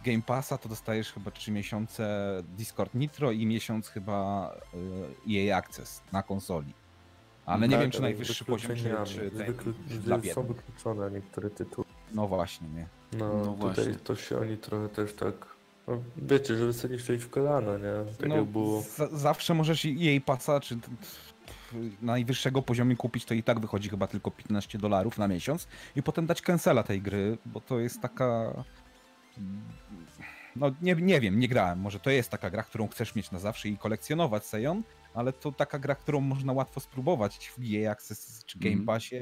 [0.06, 2.24] Game Passa, to dostajesz chyba 3 miesiące
[2.58, 4.52] Discord Nitro i miesiąc chyba
[5.28, 6.74] y, EA Access na konsoli.
[7.46, 9.54] Ale nie Tak, wiem, czy najwyższy poziom, czy, czy ten,
[10.02, 10.22] dla.
[10.34, 11.88] Są wykluczone niektóre tytuły.
[12.14, 12.88] No właśnie, nie.
[13.14, 13.96] No, No tutaj właśnie.
[13.96, 15.34] to się oni trochę też tak...
[15.88, 18.14] No, wiecie, żeby sobie nie strzelić w kolano, nie?
[18.20, 18.82] Tak no, jak było...
[18.82, 20.78] za- zawsze możesz jej pasa, czy
[22.02, 26.26] najwyższego poziomie kupić, to i tak wychodzi chyba tylko 15 dolarów na miesiąc i potem
[26.26, 28.54] dać cancela tej gry, bo to jest taka...
[30.56, 33.40] No nie, nie wiem, nie grałem, może to jest taka gra, którą chcesz mieć na
[33.40, 38.44] zawsze i kolekcjonować Sejon, ale to taka gra, którą można łatwo spróbować w EA Access
[38.46, 38.86] czy Game Mhm.
[38.86, 39.16] Passie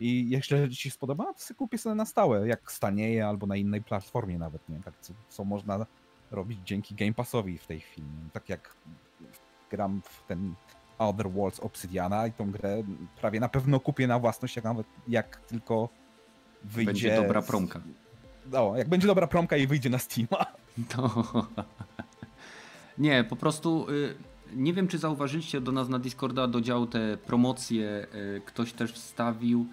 [0.00, 3.56] i jeśli ci się spodoba, to sobie kupię sobie na stałe, jak stanieje albo na
[3.56, 4.80] innej platformie nawet, nie?
[4.80, 5.86] Tak, co, co można
[6.30, 8.08] robić dzięki Game Passowi w tej chwili.
[8.32, 8.74] Tak jak
[9.70, 10.54] gram w ten
[10.98, 12.82] Outer Worlds Obsidiana i tą grę
[13.20, 15.88] prawie na pewno kupię na własność, jak nawet jak tylko
[16.64, 16.92] wyjdzie.
[16.92, 17.80] Będzie dobra promka.
[18.52, 20.46] No, jak będzie dobra promka i wyjdzie na Steama.
[20.88, 21.26] To...
[22.98, 24.14] Nie, po prostu y,
[24.56, 28.06] nie wiem, czy zauważyliście do nas na Discorda do działu te promocje.
[28.14, 29.66] y, Ktoś też wstawił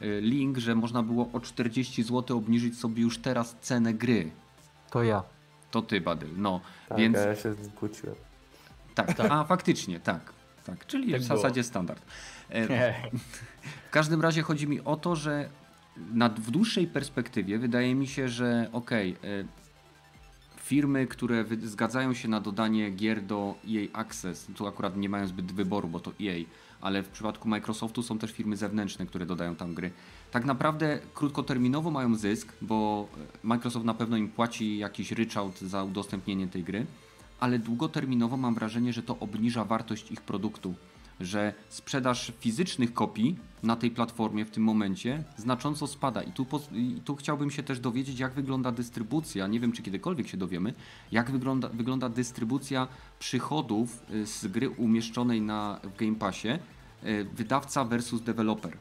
[0.00, 4.30] link, że można było o 40 zł obniżyć sobie już teraz cenę gry.
[4.90, 5.22] To ja.
[5.70, 6.28] To ty, Badyl.
[6.36, 8.14] No, Tak, więc a ja się z nim kłóciłem.
[8.94, 10.32] tak, a faktycznie, tak.
[10.64, 11.36] Tak, czyli Tak w było.
[11.36, 12.02] zasadzie standard.
[12.50, 12.94] E,
[13.86, 15.48] W każdym razie chodzi mi o to, że
[16.12, 19.16] na, w dłuższej perspektywie wydaje mi się, że okej, e,
[20.56, 25.52] firmy, które zgadzają się na dodanie gier do EA Access, tu akurat nie mają zbyt
[25.52, 26.44] wyboru, bo to EA,
[26.80, 29.90] ale w przypadku Microsoftu są też firmy zewnętrzne, które dodają tam gry.
[30.30, 33.08] Tak naprawdę krótkoterminowo mają zysk, bo
[33.42, 36.86] Microsoft na pewno im płaci jakiś ryczałt za udostępnienie tej gry,
[37.40, 40.74] ale długoterminowo mam wrażenie, że to obniża wartość ich produktu
[41.20, 46.22] że sprzedaż fizycznych kopii na tej platformie w tym momencie znacząco spada.
[46.22, 49.46] I tu, I tu chciałbym się też dowiedzieć, jak wygląda dystrybucja.
[49.46, 50.74] Nie wiem, czy kiedykolwiek się dowiemy,
[51.12, 52.88] jak wygląda, wygląda dystrybucja
[53.18, 56.48] przychodów y, z gry umieszczonej na, w Game Passie,
[57.04, 58.78] y, wydawca versus developer.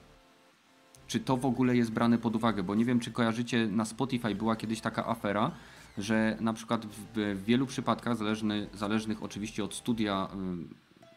[1.07, 2.63] Czy to w ogóle jest brane pod uwagę?
[2.63, 5.51] Bo nie wiem, czy kojarzycie, na Spotify była kiedyś taka afera,
[5.97, 10.27] że na przykład w, w wielu przypadkach, zależny, zależnych oczywiście od studia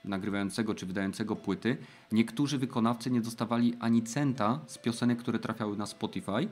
[0.05, 1.77] nagrywającego czy wydającego płyty,
[2.13, 6.49] niektórzy wykonawcy nie dostawali ani centa z piosenek, które trafiały na Spotify,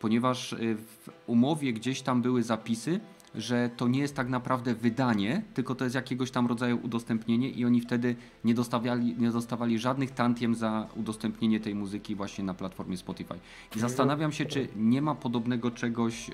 [0.00, 3.00] ponieważ y, w umowie gdzieś tam były zapisy,
[3.34, 7.64] że to nie jest tak naprawdę wydanie, tylko to jest jakiegoś tam rodzaju udostępnienie i
[7.64, 12.96] oni wtedy nie dostawali, nie dostawali żadnych tantiem za udostępnienie tej muzyki właśnie na platformie
[12.96, 13.34] Spotify.
[13.76, 16.32] I zastanawiam się, czy nie ma podobnego czegoś y,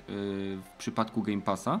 [0.63, 1.79] w przypadku Game Passa.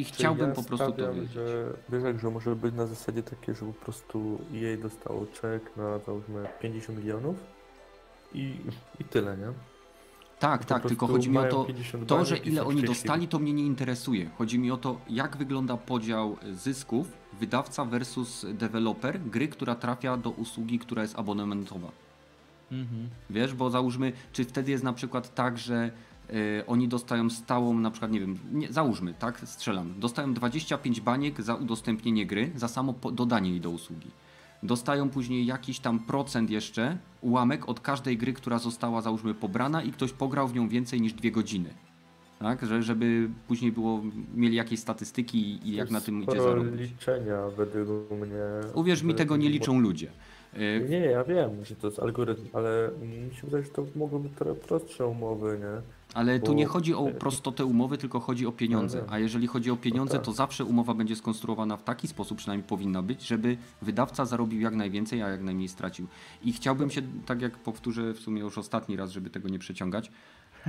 [0.00, 1.32] I chciałbym ja po prostu to wiedzieć.
[1.32, 5.76] Że, wiesz, jak, że może być na zasadzie takie, że po prostu jej dostało czek
[5.76, 7.36] na załóżmy 50 milionów
[8.34, 8.54] i,
[9.00, 9.52] i tyle, nie?
[10.38, 13.52] Tak, tak, tylko chodzi mi o to, 50 to, że ile oni dostali, to mnie
[13.52, 14.30] nie interesuje.
[14.38, 20.30] Chodzi mi o to, jak wygląda podział zysków wydawca versus deweloper gry, która trafia do
[20.30, 21.88] usługi, która jest abonamentowa.
[22.72, 23.08] Mhm.
[23.30, 25.90] Wiesz, bo załóżmy, czy wtedy jest na przykład tak, że
[26.66, 31.54] oni dostają stałą, na przykład, nie wiem, nie, załóżmy, tak, strzelam, dostają 25 baniek za
[31.54, 34.10] udostępnienie gry, za samo dodanie jej do usługi.
[34.62, 39.92] Dostają później jakiś tam procent jeszcze, ułamek od każdej gry, która została, załóżmy, pobrana i
[39.92, 41.70] ktoś pograł w nią więcej niż dwie godziny.
[42.38, 44.02] Tak, że, żeby później było,
[44.34, 46.80] mieli jakieś statystyki i, jak na tym idzie zarobić.
[46.80, 48.70] liczenia według mnie.
[48.74, 50.10] Uwierz mi, tego nie liczą ludzie.
[50.56, 54.18] Y, Nie, ja wiem, że to jest algorytm, ale mi się wydaje, że to mogą
[54.18, 55.99] być trochę prostsze umowy, nie?
[56.14, 58.98] Ale tu nie chodzi o prostotę umowy, tylko chodzi o pieniądze.
[58.98, 59.14] No wiem.
[59.14, 60.24] A jeżeli chodzi o pieniądze, tak.
[60.24, 64.74] to zawsze umowa będzie skonstruowana w taki sposób, przynajmniej powinna być, żeby wydawca zarobił jak
[64.74, 66.06] najwięcej, a jak najmniej stracił.
[66.42, 70.10] I chciałbym się, tak jak powtórzę w sumie już ostatni raz, żeby tego nie przeciągać,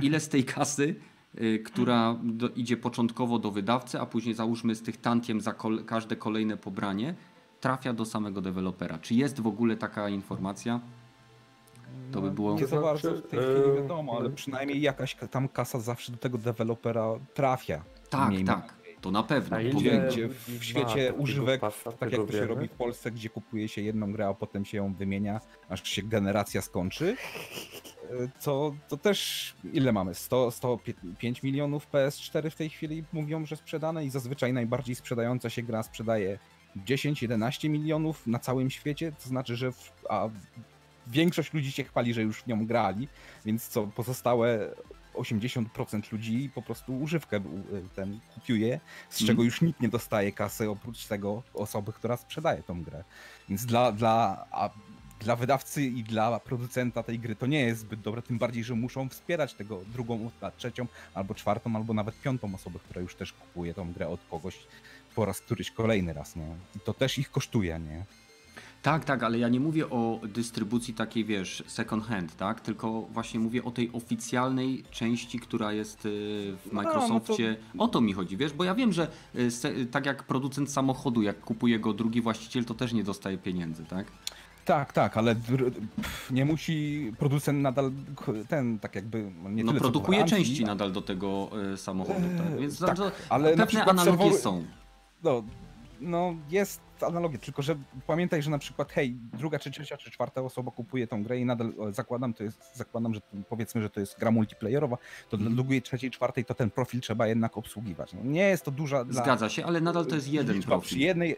[0.02, 0.94] ile z tej kasy,
[1.40, 5.84] y, która do, idzie początkowo do wydawcy, a później załóżmy z tych tantiem za kol,
[5.84, 7.14] każde kolejne pobranie,
[7.60, 8.98] trafia do samego dewelopera.
[8.98, 10.80] Czy jest w ogóle taka informacja?
[12.12, 12.54] To by było...
[12.54, 15.28] Nie za To bardzo znaczy, w tej chwili e, wiadomo, ale no, przynajmniej jakaś ka-
[15.28, 17.84] tam kasa zawsze do tego dewelopera trafia.
[18.10, 19.56] Tak, Miejmy tak, to na pewno.
[19.56, 22.46] A Gdzie, gdzie w świecie takiego używek, pasa, tak jak to się wiemy?
[22.46, 26.02] robi w Polsce, gdzie kupuje się jedną grę, a potem się ją wymienia, aż się
[26.02, 27.16] generacja skończy,
[28.10, 30.14] e, to, to też ile mamy?
[30.14, 35.62] 100, 105 milionów PS4 w tej chwili mówią, że sprzedane i zazwyczaj najbardziej sprzedająca się
[35.62, 36.38] gra sprzedaje
[36.76, 40.28] 10-11 milionów na całym świecie, to znaczy, że w, a
[41.06, 43.08] większość ludzi się chwali, że już w nią grali,
[43.44, 44.74] więc co pozostałe
[45.14, 48.80] 80% ludzi po prostu używkę u- ten kupiuje,
[49.10, 49.46] z czego Mhm.
[49.46, 53.04] już nikt nie dostaje kasy oprócz tego osoby, która sprzedaje tą grę.
[53.48, 54.70] Więc dla, dla a
[55.20, 58.74] dla wydawcy i dla producenta tej gry to nie jest zbyt dobre, tym bardziej, że
[58.74, 63.74] muszą wspierać tego drugą, trzecią, albo czwartą, albo nawet piątą osobę, która już też kupuje
[63.74, 64.58] tą grę od kogoś
[65.14, 66.46] po raz któryś kolejny raz, nie?
[66.76, 68.04] I to też ich kosztuje, nie?
[68.82, 72.60] Tak, tak, ale ja nie mówię o dystrybucji takiej, wiesz, second hand, tak?
[72.60, 76.08] Tylko właśnie mówię o tej oficjalnej części, która jest y,
[76.64, 77.56] w No, no Microsoftie.
[77.78, 81.22] O to mi chodzi, wiesz, bo ja wiem, że y, se- tak jak producent samochodu,
[81.22, 84.06] jak kupuje go drugi właściciel, to też nie dostaje pieniędzy, tak?
[84.64, 85.34] Tak, tak, ale
[86.30, 87.90] nie musi producent nadal
[88.48, 92.20] ten, tak jakby, nie No tyle co produkuje gwarancji, części nadal do tego y, samochodu,
[92.38, 92.60] tak?
[92.60, 94.64] Więc tak, to, ale pewne analogie serwory- są.
[95.24, 95.42] No,
[96.00, 97.76] no jest analogia, tylko że
[98.06, 101.44] pamiętaj, że na przykład hej, druga, czy trzecia, czy czwarta osoba kupuje tą grę i
[101.44, 104.96] nadal zakładam, to jest, zakładam, że powiedzmy, że to jest gra multiplayerowa,
[105.28, 105.54] to Mhm.
[105.54, 108.12] dla drugiej, trzeciej, czwartej to ten profil trzeba jednak obsługiwać.
[108.12, 109.22] No, nie jest to duża dla...
[109.22, 111.06] Zgadza się, ale nadal to jest jeden liczba Przy profil.
[111.06, 111.36] jednej...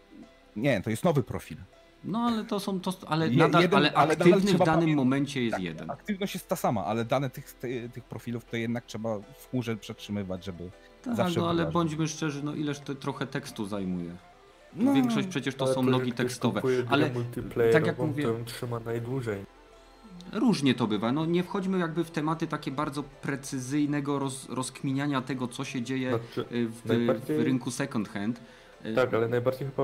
[0.56, 1.56] Nie, to jest nowy profil.
[2.04, 5.42] No ale to są, to, ale nadal, jeden- ale ale aktywny w trzeba danym momencie
[5.42, 5.90] jest Tak, jeden.
[5.90, 9.76] Aktywność jest ta sama, ale dane tych, ty, tych profilów to jednak trzeba w chmurze
[9.76, 10.70] przetrzymywać, żeby
[11.02, 11.74] Tak, zawsze no ale wyrażać.
[11.74, 14.10] bądźmy szczerzy, no ileż to trochę tekstu zajmuje.
[14.76, 17.10] No, Większość przecież to są ktoś tekstowe, ale
[17.72, 19.44] tak jak mówię- to ją trzyma najdłużej.
[20.32, 21.12] różnie to bywa.
[21.12, 26.10] No nie wchodźmy jakby w tematy takie bardzo precyzyjnego roz, rozkminiania tego, co się dzieje
[26.18, 28.40] Znaczy, y, w, najbardziej- w rynku second hand.
[28.86, 29.82] Y, tak, ale najbardziej chyba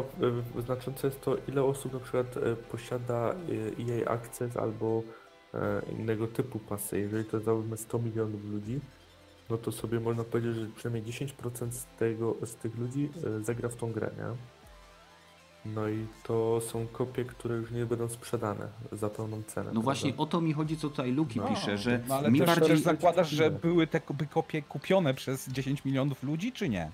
[0.59, 2.35] e, znaczące jest to, ile osób na przykład
[2.73, 3.35] posiada
[3.79, 5.03] EA Access albo
[5.55, 6.99] e, innego typu pasy.
[6.99, 8.81] Jeżeli to załóżmy 100 milionów ludzi,
[9.51, 13.11] no to sobie można powiedzieć, że przynajmniej 10% z, tego, z tych ludzi
[13.41, 14.60] zagra w tą grę, nie?
[15.65, 19.65] No i to są kopie, które już nie będą sprzedane za pełną cenę.
[19.65, 19.81] No prawda?
[19.81, 22.47] właśnie o to mi chodzi, co tutaj Luki No, pisze, że No ale mi też,
[22.47, 22.69] bardziej...
[22.69, 24.01] też zakładasz, że były te
[24.31, 26.91] kopie kupione przez 10 milionów ludzi, czy nie?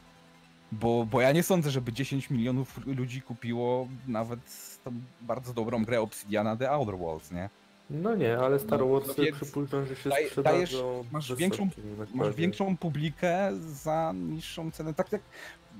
[0.72, 4.40] Bo, bo ja nie sądzę, żeby 10 milionów ludzi kupiło nawet
[4.84, 7.50] tą bardzo dobrą grę Obsidiana The Outer Worlds, nie?
[7.90, 11.68] No nie, ale Star No, Wars no więc przypuszczam, że się sprzedadzą dajesz- masz większą-.
[12.14, 14.94] Masz większą publikę za niższą cenę.
[14.94, 15.22] Tak jak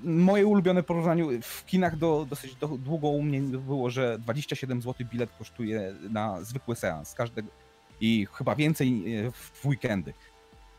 [0.03, 5.07] moje ulubione porównanie w kinach do, dosyć do, długo u mnie było, że 27 zł
[5.11, 7.49] bilet kosztuje na zwykły seans każdego
[8.01, 10.13] i chyba więcej e, w weekendy.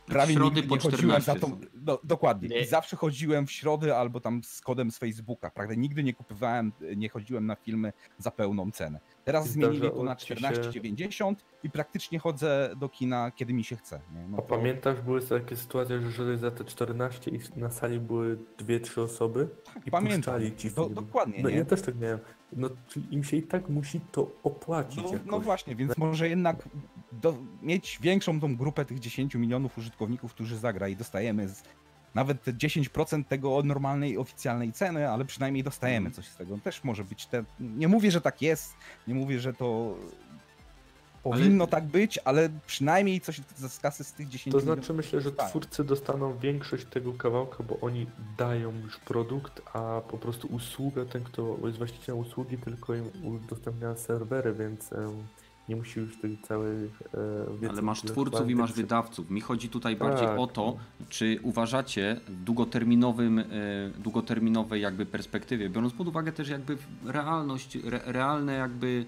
[0.09, 1.61] Prawie środy nigdy po nie chodziłem za 14 tą.
[1.75, 2.49] Do, dokładnie.
[2.49, 2.61] Nie.
[2.61, 5.51] I zawsze chodziłem w środę albo tam z kodem z Facebooka.
[5.51, 5.75] Prawda?
[5.75, 9.01] Nigdy nie kupowałem, nie chodziłem na filmy za pełną cenę.
[9.25, 13.65] Teraz I zmienili to na ci się- 14,90 i praktycznie chodzę do kina, kiedy mi
[13.65, 14.01] się chce.
[14.29, 18.01] No A to- pamiętasz, były takie sytuacje, że szedłeś za te 14 i na sali
[18.01, 19.49] były 2-3 osoby
[19.87, 20.17] i Pamiętam.
[20.35, 20.95] puszczali ci Do, film.
[20.95, 21.43] dokładnie.
[21.43, 21.57] No nie?
[21.57, 22.19] ja też tak miałem.
[22.53, 26.69] No czyli im się i tak musi to opłacić No, no właśnie, więc może jednak
[27.13, 31.63] do, mieć większą tą grupę tych 10 milionów użytkowników, którzy zagra i dostajemy z,
[32.15, 36.59] nawet te 10% tego od normalnej, oficjalnej ceny, ale przynajmniej dostajemy coś z tego.
[36.59, 37.45] Też może być te...
[37.61, 38.75] Nie mówię, że tak jest,
[39.09, 39.97] nie mówię, że to
[41.23, 45.21] powinno tak być, ale przynajmniej coś z z kasy z tych 10 To znaczy myślę,
[45.21, 48.07] że twórcy dostaną większość tego kawałka, bo oni
[48.39, 53.97] dają już produkt, a po prostu usługę, ten kto jest właścicielem usługi, tylko im udostępnia
[53.97, 54.91] serwery, więc
[55.69, 56.89] nie musi już tej całej e,
[57.53, 59.31] wiedzy Ale masz twórców i masz wydawców.
[59.31, 60.39] Mi chodzi tutaj bardziej Tak.
[60.39, 60.77] o to,
[61.09, 63.45] czy uważacie w długoterminowym, e,
[63.99, 69.05] długoterminowej jakby perspektywie, biorąc pod uwagę też jakby realność, re, realne jakby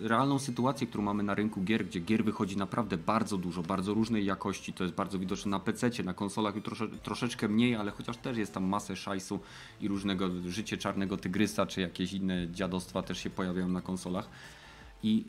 [0.00, 4.24] realną sytuację, którą mamy na rynku gier, gdzie gier wychodzi naprawdę bardzo dużo, bardzo różnej
[4.24, 8.36] jakości, to jest bardzo widoczne na PC, na konsolach trosze, troszeczkę mniej, ale chociaż też
[8.36, 9.40] jest tam masę szajsu
[9.80, 14.28] i różnego życie czarnego tygrysa, czy jakieś inne dziadostwa też się pojawiają na konsolach.
[15.02, 15.24] I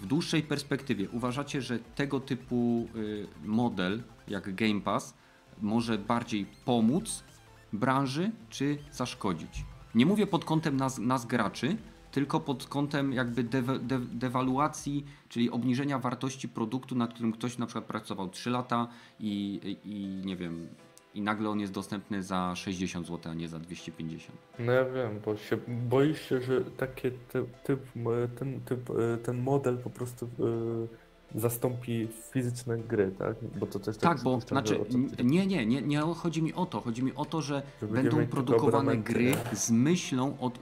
[0.00, 5.14] w dłuższej perspektywie uważacie, że tego typu y, model jak Game Pass
[5.62, 7.24] może bardziej pomóc
[7.72, 9.64] branży czy zaszkodzić?
[9.94, 11.76] Nie mówię pod kątem nas, nas graczy,
[12.14, 17.66] tylko pod kątem jakby dewa- de, dewaluacji, czyli obniżenia wartości produktu, nad którym ktoś na
[17.66, 18.88] przykład pracował 3 lata
[19.20, 20.68] i, i nie wiem,
[21.14, 24.38] i nagle on jest dostępny za 60 zł, a nie za 250.
[24.58, 28.04] No ja wiem, bo się boisz się, że takie ty, typ, m,
[28.38, 31.03] ten, typ, e, ten model po prostu e,
[31.34, 33.36] zastąpi fizyczne gry, tak?
[33.60, 36.66] Bo to też Tak, bo przypuszczam, że znaczy, nie, nie, nie, nie chodzi mi o
[36.66, 36.80] to.
[36.80, 40.58] Chodzi mi o to, że będą produkowane gry z myślą, od,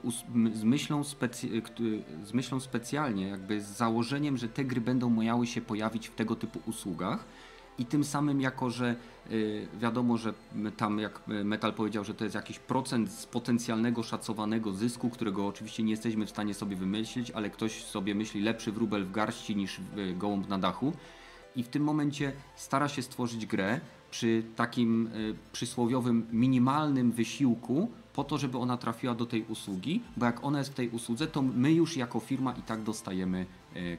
[0.55, 1.61] z, myślą specy-
[2.25, 6.35] z myślą specjalnie, jakby z założeniem, że te gry będą miały się pojawić w tego
[6.35, 7.25] typu usługach.
[7.77, 8.95] I tym samym, jako że
[9.31, 10.33] y, wiadomo, że
[10.77, 15.83] tam, jak Metal powiedział, że to jest jakiś procent z potencjalnego szacowanego zysku, którego oczywiście
[15.83, 19.79] nie jesteśmy w stanie sobie wymyślić, ale ktoś sobie myśli lepszy wróbel w garści niż
[19.79, 20.93] y, gołąb na dachu
[21.55, 23.79] i w tym momencie stara się stworzyć grę
[24.11, 30.25] przy takim y, przysłowiowym minimalnym wysiłku, po to, żeby ona trafiła do tej usługi, bo
[30.25, 33.45] jak ona jest w tej usłudze, to my już jako firma i tak dostajemy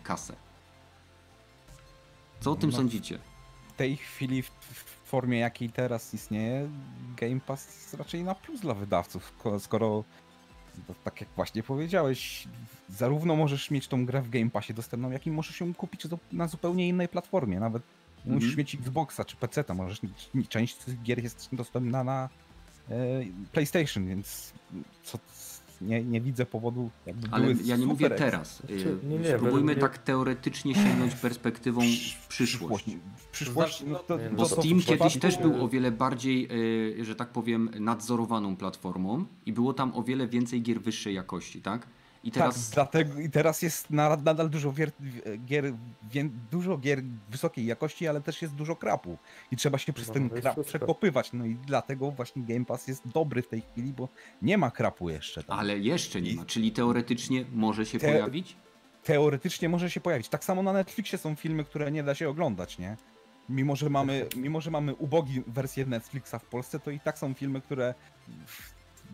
[0.03, 0.37] kasę.
[2.41, 2.77] Co o tym No.
[2.77, 3.19] sądzicie?
[3.75, 6.69] W tej chwili, w, w formie jakiej teraz istnieje,
[7.17, 10.05] Game Pass jest raczej na plus dla wydawców, ko- skoro,
[10.89, 12.49] no, tak jak właśnie powiedziałeś,
[12.89, 16.03] zarówno możesz mieć tą grę w Game Passie dostępną, jak i możesz ją kupić
[16.33, 17.83] na zupełnie innej platformie, nawet
[18.17, 18.35] Mhm.
[18.35, 20.01] musisz mieć Xboxa czy PC, możesz
[20.35, 22.29] mieć, część tych gier jest dostępna na
[22.91, 22.95] e,
[23.53, 24.53] PlayStation, więc
[25.03, 25.19] co,
[25.85, 28.57] nie, nie widzę powodu, jakby Ale były ja nie mówię super teraz.
[28.59, 31.81] Znaczy, nie, nie, Spróbujmy mnie- tak teoretycznie sięgnąć perspektywą
[32.23, 32.87] w przyszłość.
[33.17, 36.49] W przyszłości, no to, Nie, Bo to- to Steam kiedyś też był o wiele bardziej,
[37.01, 41.63] e, że tak powiem, nadzorowaną platformą i było tam o wiele więcej gier wyższej jakości,
[41.63, 41.87] tak?
[42.25, 44.91] I teraz Tak, dlatego i teraz jest na- nadal dużo wier,
[45.47, 45.73] gier,
[46.51, 49.19] dużo gier wysokiej jakości, ale też jest dużo krapu.
[49.51, 50.65] I trzeba się przez No, ten krap wszystko.
[50.65, 51.33] przekopywać.
[51.33, 54.09] No i dlatego właśnie Game Pass jest dobry w tej chwili, bo
[54.43, 55.43] nie ma krapu jeszcze.
[55.43, 55.59] Tam.
[55.59, 58.57] Ale jeszcze nie I- ma, czyli teoretycznie może się Te- pojawić?
[59.05, 60.29] Teoretycznie może się pojawić.
[60.29, 62.97] Tak samo na Netflixie są filmy, które nie da się oglądać, nie?
[63.49, 67.35] Mimo, że mamy, mimo, że mamy ubogi wersję Netflixa w Polsce, to i tak są
[67.35, 67.95] filmy, które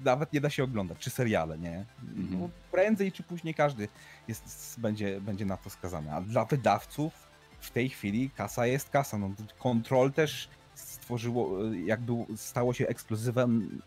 [0.05, 1.85] nawet nie da się oglądać, czy seriale, nie?
[2.17, 2.51] Mhm.
[2.73, 3.89] Prędzej czy później każdy
[4.29, 6.13] jest, będzie, będzie na to skazany.
[6.13, 7.13] A dla wydawców
[7.61, 9.19] w tej chwili kasa jest kasa.
[9.19, 13.83] No, Control też stworzyło, jakby stało się ekskluzywem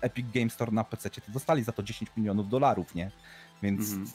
[0.00, 3.10] Epic Game Store na PC, to dostali za to 10 milionów dolarów, nie?
[3.62, 4.06] Więc Mhm.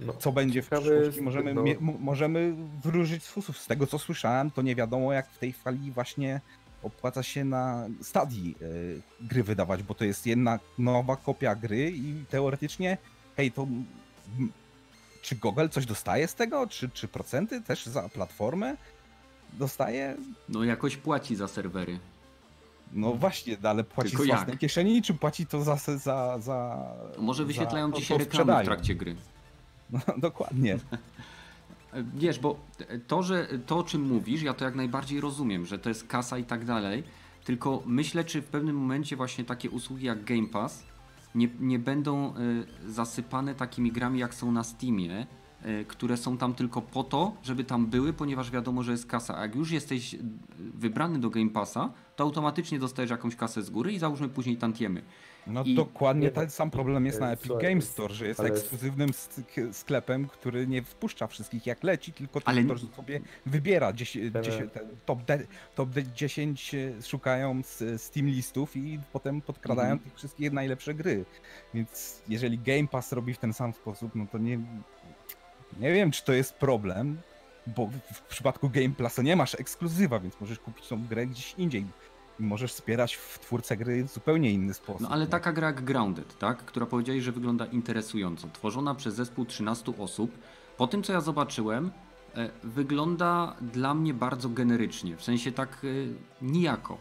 [0.00, 1.22] No, co będzie w przyszłości?
[1.22, 1.62] Możemy, no-
[2.00, 3.58] możemy wróżyć z fusów.
[3.58, 6.40] Z tego co słyszałem, to nie wiadomo jak w tej chwili właśnie
[6.82, 8.56] opłaca się na stadii
[9.20, 12.98] e, gry wydawać, bo to jest jedna nowa kopia gry i teoretycznie,
[13.36, 13.66] hej, to
[15.22, 16.66] czy Google coś dostaje z tego?
[16.66, 18.76] Czy, czy procenty też za platformę
[19.52, 20.16] dostaje?
[20.48, 21.98] No jakoś płaci za serwery.
[22.92, 24.58] No właśnie, ale płaci Tylko z własnej jak?
[24.58, 25.76] kieszeni, czy płaci to za...
[25.76, 29.16] za, za To może za wyświetlają to, ci się reklamy w trakcie gry.
[29.90, 30.78] No, dokładnie.
[31.92, 32.60] E, Wiesz, bo
[33.06, 36.38] to, że to o czym mówisz, ja to jak najbardziej rozumiem, że to jest kasa
[36.38, 37.02] i tak dalej,
[37.44, 40.92] tylko myślę, czy w pewnym momencie właśnie takie usługi jak Game Pass
[41.34, 42.34] nie, nie będą
[42.86, 45.26] y, zasypane takimi grami jak są na Steamie,
[45.66, 49.38] y, które są tam tylko po to, żeby tam były, ponieważ wiadomo, że jest kasa.
[49.38, 50.18] A jak już jesteś y,
[50.58, 55.02] wybrany do Game Passa, to automatycznie dostajesz jakąś kasę z góry i załóżmy później tantiemy.
[55.46, 58.26] No I- dokładnie Nie, ten sam problem jest na e, Epic słuchaj, Games Store, że
[58.26, 62.64] jest ale- ekskluzywnym sk- sklepem, który nie wpuszcza wszystkich jak leci, tylko Ale- ale...
[62.76, 68.02] ktoś sobie wybiera dziesię- Ale- dziesię- ten top, de- top de- 10 e, szukają z
[68.02, 69.98] Steam listów i potem podkradają Mhm.
[70.10, 71.24] tych wszystkich najlepsze gry.
[71.74, 74.58] Więc jeżeli Game Pass robi w ten sam sposób, no to nie,
[75.80, 77.18] nie wiem czy to jest problem,
[77.66, 81.54] bo w, w przypadku Game Passa nie masz ekskluzywa, więc możesz kupić tą grę gdzieś
[81.58, 81.86] indziej.
[82.38, 85.00] Możesz wspierać w twórcę gry w zupełnie inny sposób.
[85.00, 85.30] No ale nie?
[85.30, 86.58] taka gra jak Grounded, tak?
[86.58, 90.38] która powiedzieli, że wygląda interesująco, tworzona przez zespół 13 osób.
[90.76, 91.90] Po tym co ja zobaczyłem,
[92.36, 95.88] e, wygląda dla mnie bardzo generycznie, w sensie tak e,
[96.44, 96.98] nijako.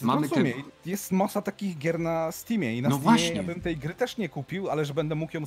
[0.00, 0.44] Mamy te-.
[0.86, 3.36] Jest masa takich gier na Steamie i na No Steamie właśnie.
[3.36, 5.42] ja bym tej gry też nie kupił, ale że będę mógł ją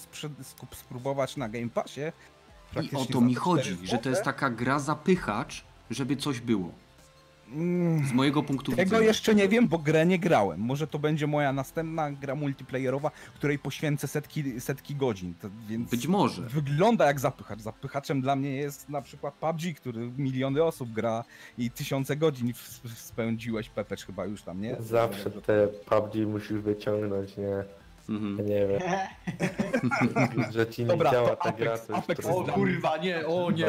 [0.72, 2.02] spróbować na Game Passie.
[2.82, 6.72] I o to mi chodzi, 4 że to jest taka gra zapychacz, żeby coś było.
[8.10, 9.08] Z mojego punktu Tego widzenia.
[9.08, 10.60] jeszcze nie wiem, bo grę nie grałem.
[10.60, 15.34] Może to będzie moja następna gra multiplayerowa, której poświęcę setki, setki godzin.
[15.42, 16.42] To, więc Być może.
[16.42, 17.60] Wygląda jak zapychacz.
[17.60, 21.24] Zapychaczem dla mnie jest na przykład PUBG, który miliony osób gra
[21.58, 24.76] i tysiące godzin w- w- spędziłeś Pepecz chyba już tam, nie?
[24.80, 27.64] Zawsze te PUBG musisz wyciągnąć, nie?
[28.10, 28.46] Mhm.
[28.48, 28.80] Nie wiem.
[30.54, 32.32] że ci nie Dobra, działa to ta gra, to jest Apex trudno.
[32.34, 33.68] jest dla kurwa, nie, o nie.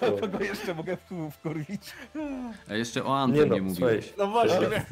[0.00, 1.92] To kogo jeszcze mogę w- wkurwić?
[2.70, 4.04] A jeszcze o Nie Anthem no, nie, mówiłeś.
[4.14, 4.26] słuchaj.
[4.26, 4.86] No właśnie.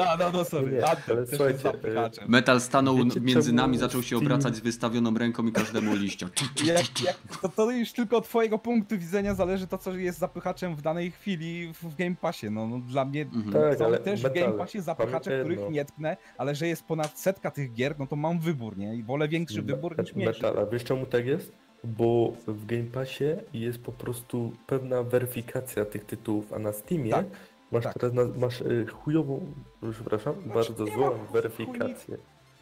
[0.00, 0.72] A, no, no sorry.
[0.72, 2.24] Nie, Anthem ale też słuchajcie, zapychaczem.
[2.28, 5.94] Metal stanął Wiecie, między czemu nami, zaczął się Steam- obracać z wystawioną ręką i każdemu
[5.94, 6.28] liścia.
[6.64, 10.76] Jak, jak, to, to już tylko od twojego punktu widzenia zależy to, co jest zapychaczem
[10.76, 12.50] w danej chwili w, Game Passie.
[12.50, 13.52] No, no dla mnie Mhm.
[13.52, 15.70] Tak, są ale też w metal, Game Passie zapychacze, pamiętaj których jedno.
[15.74, 18.94] nie tknę, ale że jest ponad setka tych gier, no to mam wybór, nie?
[18.96, 20.42] I wolę większy wybór niż mniejszy.
[20.42, 21.52] Metal, a wiesz czemu tak jest?
[21.84, 27.26] Bo w Game Passie jest po prostu pewna weryfikacja tych tytułów, a na Steamie Tak,
[27.72, 27.94] masz tak.
[27.94, 29.52] teraz na, masz y, chujową,
[29.92, 32.16] przepraszam, bardzo nie złą ma chuj- weryfikację.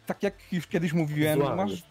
[0.05, 1.83] Tak jak już kiedyś mówiłem, Zła masz.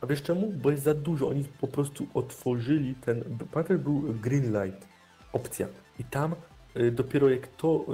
[0.00, 0.52] A wiesz czemu?
[0.52, 1.28] Bo jest za dużo.
[1.28, 3.38] Oni po prostu otworzyli ten.
[3.52, 4.88] Pamiętasz, był Greenlight
[5.32, 5.66] opcja.
[5.98, 6.34] I tam
[6.76, 7.86] y, dopiero jak to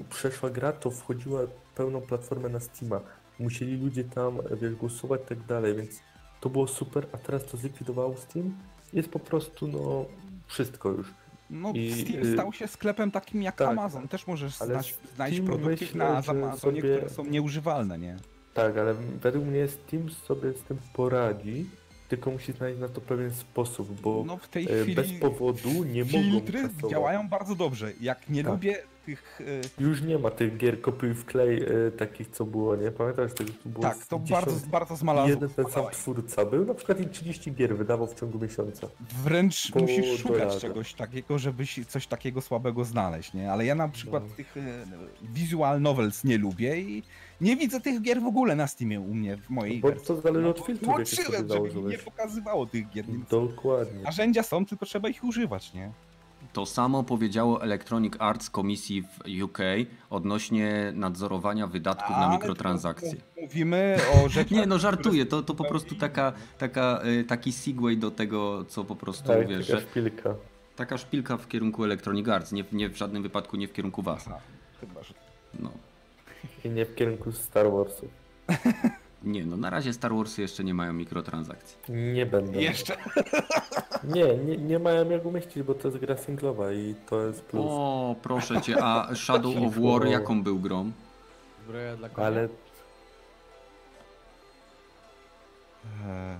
[0.00, 1.40] y, przeszła gra, to wchodziła
[1.74, 3.00] pełną platformę na Steama.
[3.42, 6.00] Musieli ludzie tam wiesz, głosować i tak dalej, więc
[6.40, 8.54] to było super, a teraz to zlikwidowało Steam.
[8.92, 10.04] Jest po prostu no
[10.46, 11.06] wszystko już.
[11.50, 14.08] No, I, Steam y, stał się sklepem takim jak tak, Amazon.
[14.08, 18.16] Też możesz znać, znaleźć produkty myślę, na Amazonie, sobie- które są nieużywalne, nie?
[18.54, 21.66] Tak, ale według mnie Steam sobie z tym poradzi,
[22.08, 25.84] tylko musi znaleźć na to pewien sposób, bo No w tej e, chwili bez powodu
[25.84, 27.92] nie mogą filtry działają bardzo dobrze.
[28.00, 28.52] Jak nie Tak.
[28.52, 29.40] lubię tych...
[29.40, 32.90] y, Już nie ma tych gier kopiuj w klej e, takich, co było, nie?
[32.90, 35.30] Pamiętasz tego, co było Tak, to 10 bardzo, bardzo zmalazło.
[35.30, 38.86] Jeden ten sam twórca był, na przykład i 30 gier wydawał w ciągu miesiąca.
[39.24, 40.60] Wręcz po musisz szukać dolarze.
[40.60, 43.52] czegoś takiego, żebyś coś takiego słabego znaleźć, nie?
[43.52, 44.34] Ale ja na przykład No.
[44.36, 44.60] tych e,
[45.22, 47.02] visual novels nie lubię i
[47.40, 50.06] nie widzę tych gier w ogóle na Steamie u mnie, w mojej Bo wersji.
[50.06, 53.04] to zależy od No, sobie Włączyłem, żeby mi nie pokazywało tych gier.
[53.30, 54.02] Dokładnie.
[54.02, 55.92] narzędzia są, tylko trzeba ich używać, nie?
[56.52, 59.58] To samo powiedziało Electronic Arts Komisji w UK
[60.10, 63.14] odnośnie nadzorowania wydatków na mikrotransakcje.
[63.42, 64.50] Mówimy o rzeczach...
[64.50, 68.84] Nie, no żartuję, to, to po prostu taka, taka, y, taki segway do tego, co
[68.84, 70.34] po prostu, Tak, wiesz, taka że szpilka.
[70.76, 74.24] taka szpilka w kierunku Electronic Arts, nie, nie w żadnym wypadku nie w kierunku was.
[74.28, 74.38] Aha,
[74.80, 75.14] chyba, że...
[75.60, 75.70] No.
[76.64, 78.08] I nie w kierunku Star Warsów.
[79.24, 81.76] Nie, no na razie Star Warsy jeszcze nie mają mikrotransakcji.
[81.88, 82.58] Nie będą.
[82.58, 82.96] Jeszcze.
[84.04, 87.64] Nie, nie, nie mają jak umieścić, bo to jest gra singlowa i to jest plus.
[87.68, 90.92] O, proszę cię, a Shadow of War jaką był grą?
[91.64, 92.26] Zbroja dla konia.
[92.26, 92.48] Ale
[96.06, 96.38] E,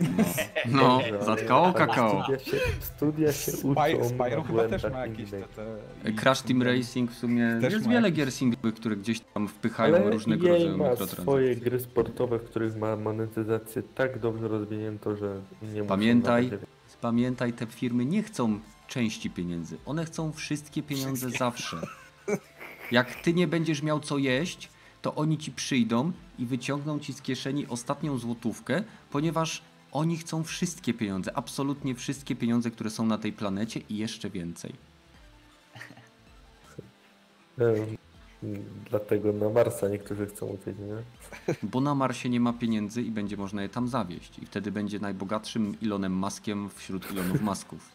[0.00, 1.00] No.
[1.12, 2.22] No, zatkało kakao.
[2.24, 5.42] Studia się, studia się uczą Spy, Spyro chyba też ma jakieś te...
[6.04, 6.12] te...
[6.12, 9.96] Crash Team Racing w sumie Też jest wiele jakieś- gier singlowych, które gdzieś tam wpychają
[9.96, 11.22] Ale różnego rodzaju ma mikrotransakcje.
[11.22, 15.40] swoje gry sportowe, w których ma monetyzację tak dobrze rozwiniętą, że
[15.74, 16.50] nie Pamiętaj,
[17.00, 18.58] pamiętaj, te firmy nie chcą
[18.88, 19.76] części pieniędzy.
[19.86, 21.76] One chcą wszystkie pieniądze zawsze.
[22.90, 24.68] Jak ty nie będziesz miał co jeść,
[25.02, 29.62] to oni ci przyjdą i wyciągną ci z kieszeni ostatnią złotówkę, ponieważ
[29.92, 34.72] oni chcą wszystkie pieniądze, absolutnie wszystkie pieniądze, które są na tej planecie i jeszcze więcej.
[38.90, 41.02] Dlatego na Marsa niektórzy chcą uciec, nie?
[41.70, 44.38] Bo na Marsie nie ma pieniędzy i będzie można je tam zawieźć.
[44.38, 47.88] I wtedy będzie najbogatszym Elonem Maskiem wśród Elonów Masków.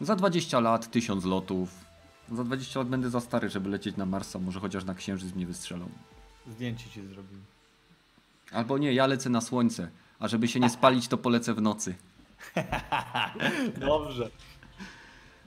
[0.00, 1.70] Za 20 lat, 1000 lotów.
[2.32, 4.38] Za 20 lat będę za stary, żeby lecieć na Marsa.
[4.38, 5.88] Może chociaż na Księżyc mnie wystrzelą.
[6.50, 7.38] Zdjęcie ci zrobił.
[8.52, 9.90] Albo nie, ja lecę na Słońce.
[10.18, 11.94] A żeby się nie spalić, to polecę w nocy.
[13.88, 14.30] Dobrze.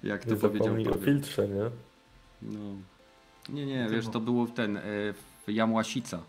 [0.04, 1.70] Jak to Nie powiedział o filtrze, nie?
[2.42, 2.76] No.
[3.50, 4.82] Nie, nie, wiesz, to było ten, e,
[5.48, 6.20] w Jamłasica.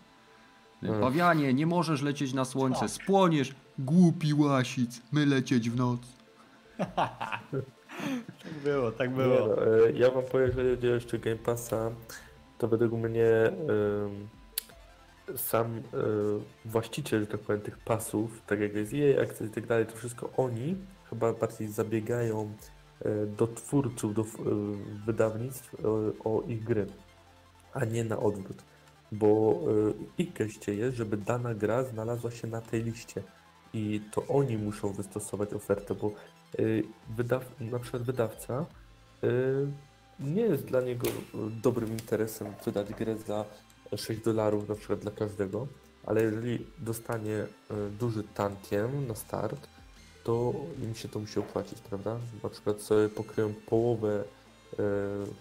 [0.83, 1.01] Mm.
[1.01, 3.55] Pawianie, nie możesz lecieć na Słońce, spłoniesz.
[3.79, 5.99] Głupi łasic, my lecieć w noc.
[8.43, 9.47] Tak było, tak Nie, było.
[9.47, 11.91] no, e, ja wam powiem, że jeżeli chodzi jeszcze Game Passa,
[12.57, 14.27] to według mnie em,
[15.35, 15.81] sam e,
[16.65, 20.29] właściciel, tak powiem, tych pasów, tak jak jest EA Access i tak dalej, to wszystko
[20.37, 20.75] oni
[21.09, 22.53] chyba bardziej zabiegają
[23.01, 24.25] e, do twórców, do e,
[25.05, 25.75] wydawnictw
[26.23, 26.87] o ich gry,
[27.73, 28.63] a nie na odwrót.
[29.11, 29.61] Bo
[30.17, 33.23] ich geście jest, żeby dana gra znalazła się na tej liście.
[33.73, 36.11] I to oni muszą wystosować ofertę, bo
[36.59, 38.65] y, wydaw, na przykład wydawca
[39.23, 39.67] y,
[40.19, 41.11] nie jest dla niego y,
[41.61, 43.45] dobrym interesem wydać grę za
[43.97, 45.67] 6 dolarów na przykład dla każdego,
[46.05, 47.47] ale jeżeli dostanie y,
[47.99, 49.67] duży tantiem na start,
[50.23, 50.53] to
[50.83, 52.17] im się to musi opłacić, prawda?
[52.43, 54.23] Na przykład sobie pokryją połowę
[54.73, 54.77] y,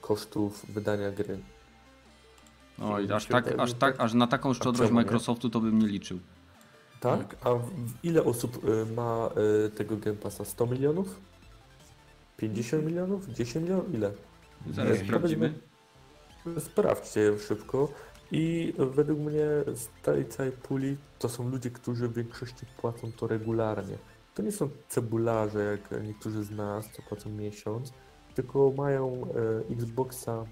[0.01, 1.39] kosztów wydania gry.
[2.83, 5.05] Oj, Mi aż tak, aż tak, tak- aż na taką szczodrość czemu nie?
[5.05, 6.19] Microsoftu to bym nie liczył.
[7.01, 7.37] Tak?
[7.45, 7.51] A
[8.03, 9.31] ile osób y, ma
[9.77, 10.45] tego Game Passa?
[10.45, 11.21] 100 milionów?
[12.37, 13.29] 50 milionów?
[13.29, 13.95] 10 milionów?
[13.95, 14.13] Ile?
[14.71, 15.55] Zaraz sprawdzimy.
[16.59, 17.89] Sprawdźcie szybko.
[18.33, 23.27] I według mnie z tej całej puli to są ludzie, którzy w większości płacą to
[23.27, 23.99] regularnie.
[24.35, 27.93] To nie są cebularze, jak niektórzy z nas, co płacą miesiąc,
[28.35, 29.27] tylko mają
[29.69, 30.45] e, Xboxa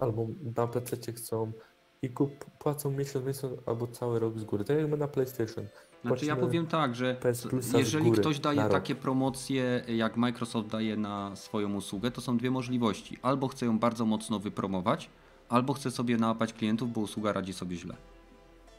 [0.00, 0.26] albo
[0.56, 1.52] na PC chcą
[2.02, 4.64] i kup, płacą miesiąc, miesiąc albo cały rok z góry.
[4.64, 5.66] Tak jak my na PlayStation.
[6.04, 7.16] Znaczy ja powiem tak, że
[7.78, 12.50] jeżeli góry ktoś daje takie promocje, jak Microsoft daje na swoją usługę, to są dwie
[12.50, 13.18] możliwości.
[13.22, 15.10] Albo chce ją bardzo mocno wypromować,
[15.48, 17.94] albo chce sobie nałapać klientów, bo usługa radzi sobie źle.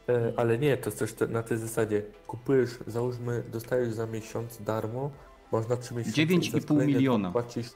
[0.10, 2.04] E, ale nie, to jest też te, na tej zasadzie.
[2.28, 5.12] Kupujesz, załóżmy, dostajesz za miesiąc darmo,
[5.52, 6.22] można 3 miesiące.
[6.22, 7.32] i 9,5 za kolejne to miliona.
[7.32, 7.68] Płacisz,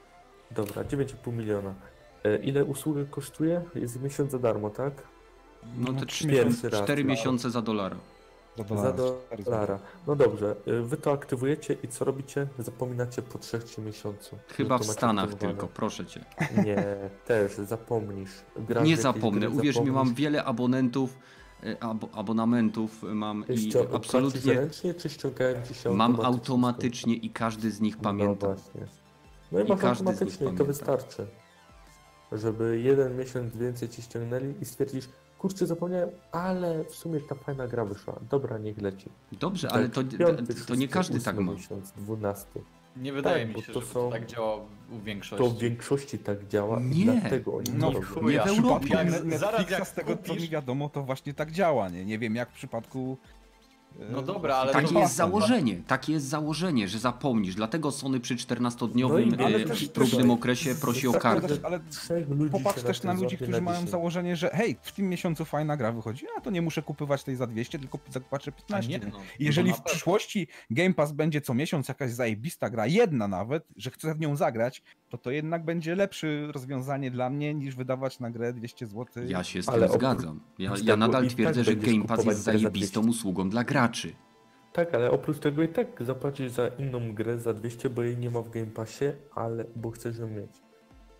[0.51, 1.73] dobra, 9,5 miliona.
[2.23, 3.61] E, ile usługa kosztuje?
[3.75, 4.93] Jest miesiąc za darmo, tak?
[5.77, 7.09] No No, te trzy cztery, miesiące raz, cztery no.
[7.09, 7.95] miesiące za dolara.
[8.69, 9.43] Za Za dolara.
[9.45, 9.79] dolara.
[10.07, 12.47] No dobrze, e, wy to aktywujecie i co robicie?
[12.59, 14.37] Zapominacie po 3 miesiącu.
[14.47, 16.25] Chyba w Stanach tylko, proszę cię.
[16.65, 16.83] Nie,
[17.27, 18.31] też zapomnisz.
[18.57, 20.13] Grasz Nie zapomnę, gry, uwierz mi, mam zapomnisz.
[20.19, 21.17] wiele abonentów,
[21.63, 27.13] e, abo, abonamentów mam i Ścią- płacisz absolutnie ręcznie, czy ściągają ci się mam automatycznie?
[27.15, 28.53] i każdy z nich No pamiętam.
[28.55, 28.87] właśnie.
[29.51, 30.63] No i, I masz każdy z nich automatycznie, i to pamięta.
[30.63, 31.27] wystarczy.
[32.31, 35.05] Żeby jeden miesiąc więcej ci ściągnęli i stwierdzisz,
[35.39, 38.19] kurczę, zapomniałem, ale w sumie ta fajna gra wyszła.
[38.29, 39.09] Dobra, niech leci.
[39.31, 41.51] Dobrze, Tak, ale to, piąty, to nie każdy tak ma.
[41.53, 42.61] miesiąc, dwunasty.
[42.97, 44.55] Nie wydaje Tak, mi się, to że są- to tak działa
[44.91, 45.45] u większości.
[45.45, 47.01] To w większości tak działa Nie.
[47.01, 48.29] i dlatego oni No, to robią.
[48.29, 48.89] Nie w Europie.
[48.95, 52.05] Jak- zaraz jak z tego co mi kupisz- wiadomo, to właśnie tak działa, nie?
[52.05, 53.17] Nie wiem jak w przypadku...
[53.99, 57.55] e, No dobra, ale Takie jest założenie, takie jest założenie, że zapomnisz.
[57.55, 61.47] Dlatego Sony przy 14-dniowym No e, też- próbnym też- okresie prosi o tak, kartę.
[61.47, 61.79] tak, Ale
[62.29, 65.91] ludzi popatrz też na ludzi, którzy mają założenie, że hej, w tym miesiącu fajna gra
[65.91, 68.89] wychodzi, a to nie muszę kupywać tej za 200, tylko zapłacę A 15.
[68.99, 69.19] nie, no.
[69.39, 73.67] I Jeżeli No w przyszłości Game Pass będzie co miesiąc jakaś zajebista gra, jedna nawet,
[73.75, 78.19] że chcę w nią zagrać, to to jednak będzie lepsze rozwiązanie dla mnie niż wydawać
[78.19, 79.23] na grę 200 zł.
[79.27, 80.39] Ja się z Ale tym oprócz zgadzam.
[80.59, 83.09] Ja, ja nadal tak twierdzę, że będziesz Game Pass jest za zajebistą 200.
[83.09, 84.13] usługą dla graczy.
[84.73, 88.29] Tak, ale oprócz tego i tak zapłacisz za inną grę za 200, bo jej nie
[88.31, 89.05] ma w Game Passie,
[89.35, 90.61] ale bo chcesz ją mieć.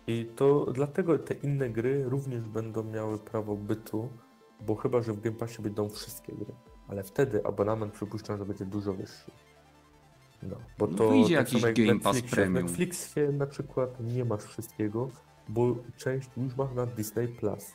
[0.06, 4.08] I to dlatego te inne gry również będą miały prawo bytu,
[4.66, 6.54] bo chyba, że w Game Passie będą wszystkie gry.
[6.88, 9.30] Ale wtedy abonament przypuszczam, że będzie dużo wyższy.
[10.42, 12.36] No, bo No to wyjdzie tak jakiś jak Game w Pass Netflixie.
[12.36, 12.66] Premium.
[12.66, 15.10] W Netflixie na przykład nie masz wszystkiego,
[15.48, 17.72] bo część już masz na Disney Plus.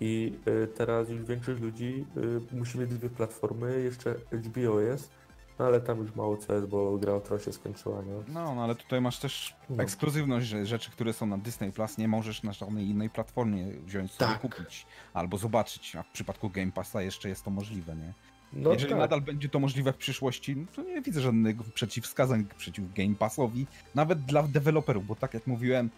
[0.00, 2.06] I y, teraz już większość ludzi
[2.52, 5.10] y, musi mieć dwie platformy, jeszcze HBO jest,
[5.58, 8.12] no ale tam już mało co jest, bo gra o Tron się skończyła, nie?
[8.34, 9.82] No, no ale tutaj masz też No.
[9.82, 14.12] ekskluzywność, że rzeczy, które są na Disney Plus nie możesz na żadnej innej platformie wziąć
[14.12, 14.40] sobie Tak.
[14.40, 18.12] kupić albo zobaczyć, a w przypadku Game Passa jeszcze jest to możliwe, nie?
[18.52, 18.98] No Jeżeli tak.
[18.98, 23.66] nadal będzie to możliwe w przyszłości, no to nie widzę żadnych przeciwwskazań przeciw Game Passowi,
[23.94, 25.90] nawet dla deweloperów, bo tak jak mówiłem,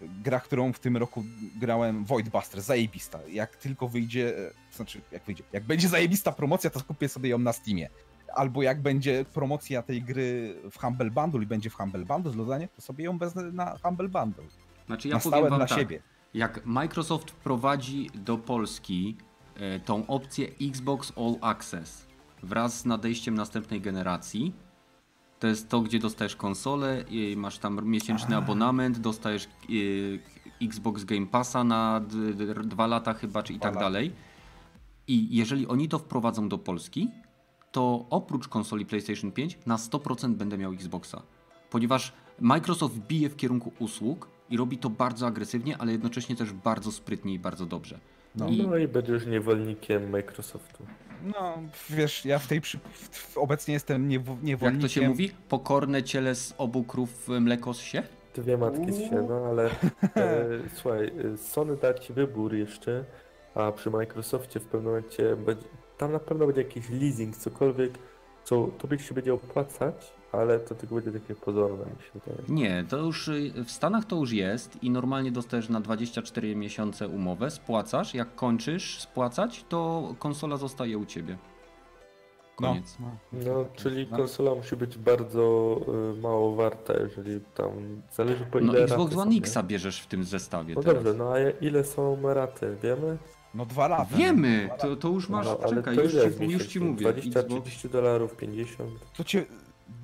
[0.00, 1.24] gra, którą w tym roku
[1.60, 3.18] grałem, Void Buster, zajebista.
[3.28, 7.38] Jak tylko wyjdzie, e, znaczy jak wyjdzie, jak będzie zajebista promocja, to kupię sobie ją
[7.38, 7.88] na Steamie.
[8.34, 12.68] Albo jak będzie promocja tej gry w Humble Bundle i będzie w Humble Bundle dodanie,
[12.76, 14.44] to sobie ją wezmę na Humble Bundle.
[14.86, 16.02] Znaczy ja na powiem wam dla tak, siebie.
[16.34, 19.16] jak Microsoft wprowadzi do Polski
[19.84, 22.06] tą opcję Xbox All Access
[22.42, 24.52] wraz z nadejściem następnej generacji,
[25.40, 27.04] to jest to, gdzie dostajesz konsolę,
[27.36, 29.48] masz tam miesięczny abonament, dostajesz e,
[30.64, 32.00] Xbox Game Passa na
[32.64, 34.12] dwa lata chyba, czy i tak dalej.
[35.08, 37.08] I jeżeli oni to wprowadzą do Polski,
[37.72, 41.22] to oprócz konsoli PlayStation 5 na 100% będę miał Xboxa.
[41.70, 46.92] Ponieważ Microsoft bije w kierunku usług i robi to bardzo agresywnie, ale jednocześnie też bardzo
[46.92, 48.00] sprytnie i bardzo dobrze.
[48.36, 48.48] No.
[48.48, 50.86] I No i będziesz niewolnikiem Microsoftu.
[51.24, 51.58] No,
[51.90, 52.78] wiesz, ja w tej przy...
[53.10, 54.80] w- obecnie jestem jak niewolnikiem.
[54.80, 55.30] to się mówi?
[55.48, 58.02] Pokorne ciele z obu krów mleko z się?
[58.34, 59.64] Dwie matki z się, no ale
[60.16, 63.04] e, słuchaj, Sony da ci wybór jeszcze,
[63.54, 65.66] a przy Microsoftie w pewnym momencie będzie,
[65.98, 67.98] tam na pewno będzie jakiś leasing, cokolwiek,
[68.46, 72.48] co tobie się będzie opłacać, ale to tylko będzie takie pozorne, mi się wydaje.
[72.48, 77.08] Nie, to już y, w Stanach to już jest i normalnie dostajesz na 24 miesiące
[77.08, 81.36] umowę, spłacasz, jak kończysz spłacać, to konsola zostaje u ciebie.
[82.60, 82.96] No, Koniec.
[83.00, 83.10] no.
[83.32, 84.16] No, czyli No.
[84.16, 85.76] konsola musi być bardzo
[86.18, 87.70] y, mało warta, jeżeli tam
[88.12, 89.38] zależy po ile No Xbox One nie?
[89.38, 91.04] X bierzesz w tym zestawie No teraz.
[91.04, 93.16] dobrze, no a ile są raty, wiemy?
[93.56, 94.16] No dwa lata.
[94.16, 97.00] Wiemy, to, to już masz, no, ale czekaj, to już ile ci, już ci mówię.
[97.12, 98.90] 20, Xbox, 30 dolarów, 50?
[99.16, 99.46] To cię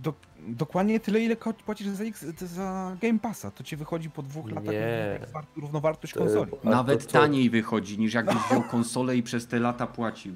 [0.02, 0.12] do,
[0.48, 3.50] dokładnie tyle, ile ko- płacisz za, X, za Game Passa.
[3.50, 5.20] To cię wychodzi po dwóch latach Nie.
[5.56, 6.52] równowartość To- konsoli.
[6.64, 7.12] a Nawet to co?
[7.12, 10.34] taniej wychodzi niż jakbyś wziął konsolę i przez te lata płacił.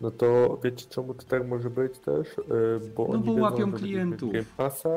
[0.00, 2.28] No to wiecie czemu to tak może być też?
[2.38, 2.42] Y,
[2.96, 4.32] Bo No oni bo wiedzą, łapią że będziesz mieć klientów.
[4.32, 4.88] Game Passa,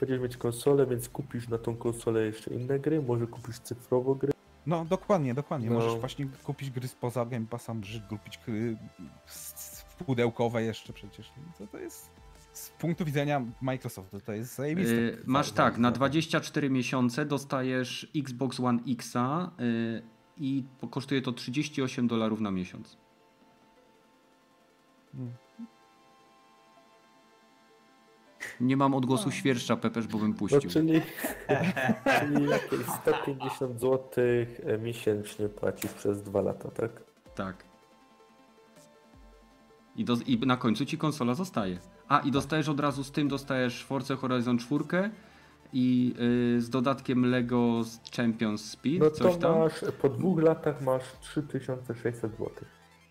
[0.00, 4.32] będziesz mieć konsolę, więc kupisz na tą konsolę jeszcze inne gry, może kupisz cyfrowo gry.
[4.66, 5.68] No dokładnie, dokładnie.
[5.70, 5.74] No.
[5.74, 8.76] Możesz właśnie kupić gry spoza Game Passa, możesz kupić gry
[10.06, 11.32] pudełkowe jeszcze przecież.
[11.58, 12.10] To, to jest
[12.52, 14.94] z punktu widzenia Microsoftu to jest zajebiste.
[14.94, 20.02] Yy, masz tak, na za- 24 miesiące dostajesz Xbox One Xa yy,
[20.36, 22.98] i kosztuje to 38 dolarów na miesiąc.
[25.14, 25.32] Mm.
[28.60, 30.70] Nie mam odgłosu świerszcza, Pepesz, bo bym No puścił.
[30.70, 31.00] czyli,
[32.20, 34.00] czyli jakieś 150 zł
[34.82, 36.90] miesięcznie płacisz przez dwa lata, tak?
[37.34, 37.64] Tak.
[39.96, 41.78] I, do, I na końcu ci konsola zostaje.
[42.08, 44.84] A, i dostajesz od razu z tym, dostajesz Forza Horizon 4
[45.72, 46.14] i
[46.54, 47.82] yy, z dodatkiem Lego
[48.16, 49.58] Champions Speed, No coś to tam.
[49.58, 52.48] masz, po dwóch latach masz 3600 zł.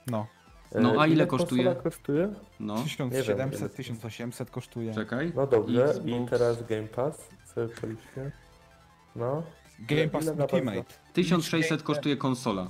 [0.08, 0.28] No,
[0.82, 1.76] No, a ile konsola kosztuje?
[1.84, 2.34] kosztuje?
[2.60, 3.70] No, 1700, wiem.
[3.70, 4.94] 1800 kosztuje.
[4.94, 5.32] czekaj.
[5.36, 6.30] No dobrze, i Xbox.
[6.30, 8.32] teraz Game Pass, sobie policzcie.
[9.16, 9.44] No,
[9.80, 10.84] Game Pass Ile Ultimate.
[11.14, 12.70] 1600 kosztuje konsola.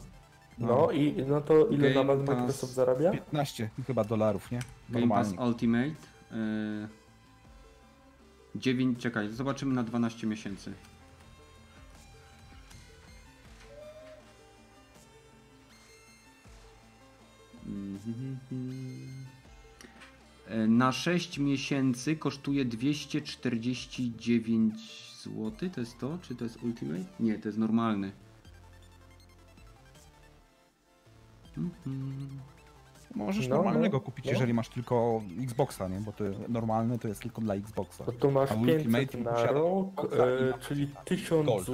[0.57, 2.27] no i no to ile Game na was.
[2.30, 3.11] Microsoft zarabia?
[3.11, 4.60] 15 chyba dolarów, nie?
[4.90, 5.34] Game Pass.
[5.48, 5.88] Ultimate.
[6.32, 6.88] Yy,
[8.56, 10.73] 9, czekaj, zobaczymy na 12 miesięcy.
[20.68, 24.74] Na 6 miesięcy kosztuje 249
[25.24, 25.70] zł.
[25.74, 26.18] To jest to?
[26.22, 27.04] Czy to jest Ultimate?
[27.20, 28.12] Nie, to jest normalny.
[31.58, 32.30] Mhm.
[33.16, 34.32] Możesz No, normalnego no, kupić, no.
[34.32, 36.00] jeżeli masz tylko Xboxa, nie?
[36.00, 38.04] Bo to jest normalny to jest tylko dla Xboxa.
[38.04, 41.72] To tu masz A Ultimate 500 na posiada rok, e, czyli 1000 Golda.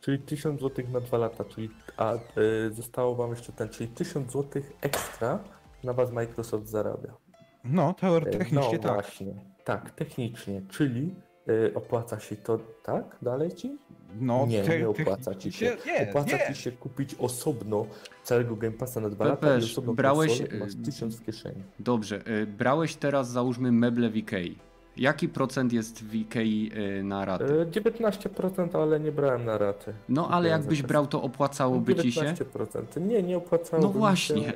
[0.00, 2.18] Czyli 1000 złotych na dwa lata, czyli a e,
[2.70, 5.38] zostało wam jeszcze ten, czyli 1000 złotych ekstra
[5.84, 7.12] na was Microsoft zarabia.
[7.64, 8.92] No, E, teoretycznie no tak.
[8.94, 9.34] właśnie,
[9.64, 11.14] tak, technicznie, czyli
[11.48, 13.78] e, opłaca się to, tak, dalej ci?
[14.20, 15.76] No, nie, te- nie opłaca ci się.
[15.86, 16.54] Nie, opłaca nie.
[16.54, 17.86] ci się kupić osobno
[18.24, 21.24] całego Game Passa na dwa lata i Pepeż, osobno brałeś, konsolę masz e, 1000 w
[21.24, 21.62] kieszeni.
[21.78, 24.58] Dobrze, y, brałeś teraz załóżmy meble w Ikei.
[24.98, 27.44] Jaki procent jest w Ikei y, na ratę?
[27.44, 29.92] E, 19%, ale nie brałem na raty.
[30.08, 32.20] No ale jakbyś brał, to opłacałoby ci się?
[32.20, 33.00] 19%.
[33.06, 33.82] Nie, nie opłacało.
[33.82, 34.52] No właśnie.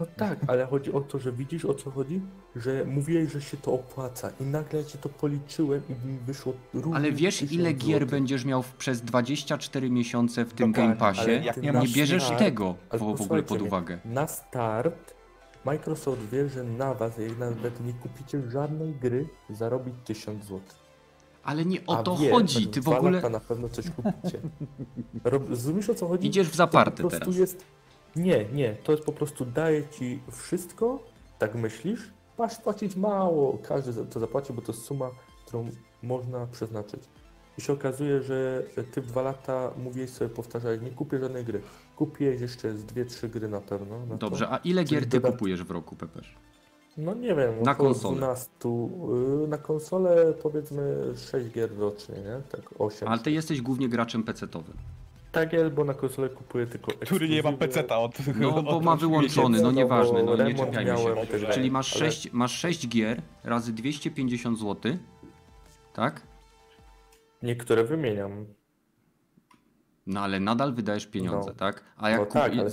[0.00, 2.20] No tak, ale chodzi o to, że widzisz o co chodzi?
[2.56, 6.96] Że mówiłeś, że się to opłaca i nagle ci to policzyłem i mi wyszło równo
[6.96, 8.08] Ale wiesz 1000 ile gier złotych.
[8.10, 11.20] będziesz miał przez 24 miesiące w tym No tak, Game Passie?
[11.20, 13.98] ale jak nie bierzesz start- tego w, w ogóle pod mnie, uwagę.
[14.04, 15.14] Na start
[15.66, 20.60] Microsoft wie, że na was, jak nawet nie kupicie żadnej gry, zarobić 1000 zł.
[21.44, 23.90] Ale nie o A to wie, chodzi, ty w dwa ogóle lata na pewno coś
[23.90, 24.38] kupicie.
[25.24, 26.28] Rob- Rozumiesz o co chodzi?
[26.28, 27.36] idziesz w To zaparte po prostu teraz.
[27.36, 27.64] jest.
[28.16, 30.98] Nie, nie, to jest po prostu daje ci wszystko,
[31.38, 32.00] tak myślisz,
[32.38, 35.10] masz płacić mało, każdy to zapłaci, bo to jest suma,
[35.46, 35.68] którą
[36.02, 37.00] można przeznaczyć.
[37.58, 38.62] I się okazuje, że
[38.92, 41.60] ty w dwa lata mówiłeś sobie, powtarzałeś, nie kupię żadnej gry.
[41.96, 43.98] Kupiłeś jeszcze z dwie, trzy gry na pewno.
[44.06, 44.16] na to.
[44.30, 46.34] Dobrze, a ile Czyli gier ty kupujesz w roku, Pepeż?
[46.96, 48.16] No nie wiem, Na konsolę.
[48.16, 48.50] 12.
[49.44, 52.40] y, Na konsolę powiedzmy 6 gier rocznie, nie?
[52.52, 53.08] Tak 8.
[53.08, 54.74] Ale ty jesteś głównie graczem PC-towym.
[55.32, 58.84] Tak jest, bo na konsolę kupuję tylko Który nie ma peceta od No bo od-
[58.84, 61.38] ma wyłączony, no nieważne, no nie czepiajmy miałem się.
[61.38, 61.50] tak.
[61.54, 64.92] Czyli masz Ale- 6, masz 6 gier razy 250 zł,
[65.92, 66.22] tak?
[67.42, 68.46] Niektóre wymieniam.
[70.06, 71.56] No ale nadal wydajesz pieniądze, No.
[71.56, 71.84] tak?
[71.96, 72.64] A jak no kup- tak, ale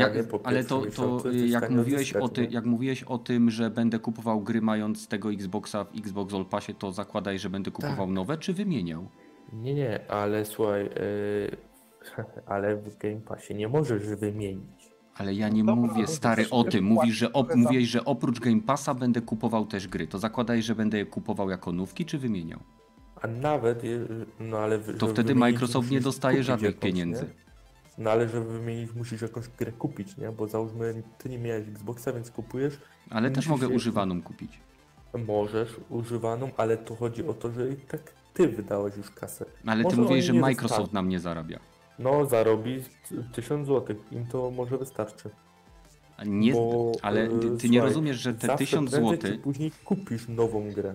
[0.00, 3.50] jak, po ale to, to w jak mówiłeś, odzyskać, o ty, jak mówiłeś o tym,
[3.50, 7.70] że będę kupował gry mając tego Xboxa w Xbox All Passie, to zakładaj, że będę
[7.70, 8.14] kupował Tak.
[8.14, 9.08] nowe, czy wymieniał?
[9.52, 11.56] Nie, nie, ale słuchaj, yy,
[12.46, 14.94] ale w Game Passie nie możesz wymienić.
[15.16, 16.84] Ale ja nie Dobra, mówię, no to stary, o tym.
[16.84, 20.06] Mówisz, że, op- mówiłeś, że oprócz Game Passa będę kupował też gry.
[20.06, 22.60] To zakładaj, że będę je kupował jako nówki, czy wymieniał?
[23.24, 23.82] A nawet,
[24.40, 24.78] no ale...
[24.78, 27.22] To wtedy Microsoft nie dostaje żadnych jakąś, pieniędzy.
[27.22, 27.28] Nie?
[27.98, 30.32] No ale żeby wymienić, musisz jakąś grę kupić, nie?
[30.32, 32.78] Bo załóżmy, ty nie miałeś Xboxa, więc kupujesz,
[33.10, 34.60] Ale też mogę je- używaną kupić.
[35.26, 38.00] możesz, używaną, ale to chodzi o to, że i tak
[38.34, 39.44] ty wydałeś już kasę.
[39.66, 40.94] Ale ty Może mówisz, oni że nie Microsoft wystarczy.
[40.94, 41.60] na mnie zarabia.
[41.98, 42.82] No, zarobi
[43.32, 45.30] 1000 zł, im to może wystarczy.
[46.26, 49.38] Nie, Bo, ale e, ty, ty nie słuchaj, rozumiesz, że te Zawsze 1000 prędzej zł.
[49.42, 50.94] później kupisz nową grę.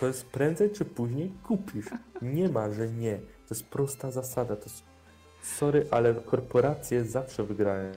[0.00, 1.86] To jest prędzej czy później kupisz.
[2.22, 3.16] Nie ma, że nie.
[3.16, 4.56] To jest prosta zasada.
[4.56, 4.82] To jest...
[5.42, 7.92] Sorry, ale korporacje zawsze wygrają.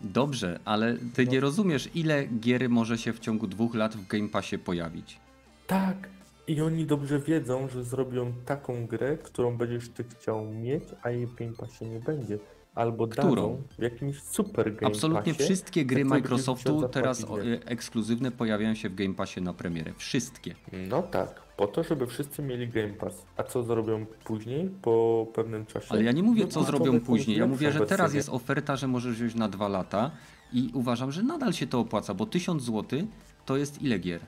[0.00, 1.32] Dobrze, ale ty No.
[1.32, 5.20] nie rozumiesz, ile gier może się w ciągu dwóch lat w Game Passie pojawić.
[5.66, 6.08] Tak.
[6.46, 11.26] I oni dobrze wiedzą, że zrobią taką grę, którą będziesz ty chciał mieć, a jej
[11.26, 12.38] w Game Passie nie będzie.
[12.80, 13.28] Albo Którą?
[13.34, 15.44] dadzą w jakimś super Game Absolutnie Passie.
[15.44, 17.26] wszystkie gry Microsoftu teraz y,
[17.64, 19.92] ekskluzywne pojawiają się w Game Passie na premierę.
[19.96, 20.54] Wszystkie.
[20.88, 23.26] No tak, po to, żeby wszyscy mieli Game Pass.
[23.36, 25.86] A co zrobią później, po pewnym czasie?
[25.90, 27.38] Ale ja nie mówię, No co to zrobią później.
[27.38, 30.10] Ja mówię, że teraz jest oferta, że możesz wziąć na dwa lata
[30.52, 33.00] i uważam, że nadal się to opłaca, bo 1000 zł
[33.46, 34.20] to jest ile gier?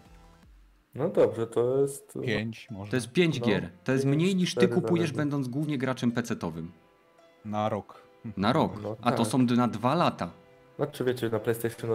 [0.95, 2.19] No dobrze, to jest...
[2.23, 2.91] Pięć może.
[2.91, 3.71] To jest 5 No, gier.
[3.85, 5.15] To jest mniej niż ty kupujesz, zależy.
[5.15, 6.67] będąc głównie graczem PC-towym.
[7.45, 8.03] Na rok.
[8.37, 8.73] Na rok.
[8.83, 9.27] No A to tak.
[9.27, 10.31] są na dwa lata.
[10.77, 11.91] Znaczy wiecie, na PlayStation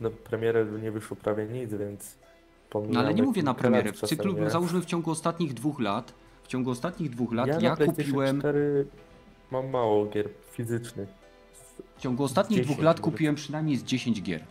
[0.00, 2.18] na premierę nie wyszło prawie nic, więc...
[2.90, 3.92] No ale nie mówię na premierę.
[3.92, 7.76] W cyklu, załóżmy w ciągu ostatnich dwóch lat, w ciągu ostatnich dwóch lat ja, ja,
[7.76, 8.86] kupiłem, 4
[9.50, 11.08] mam mało gier fizycznych.
[11.96, 14.44] w ciągu ostatnich 10 dwóch lat kupiłem przynajmniej z 10 gier.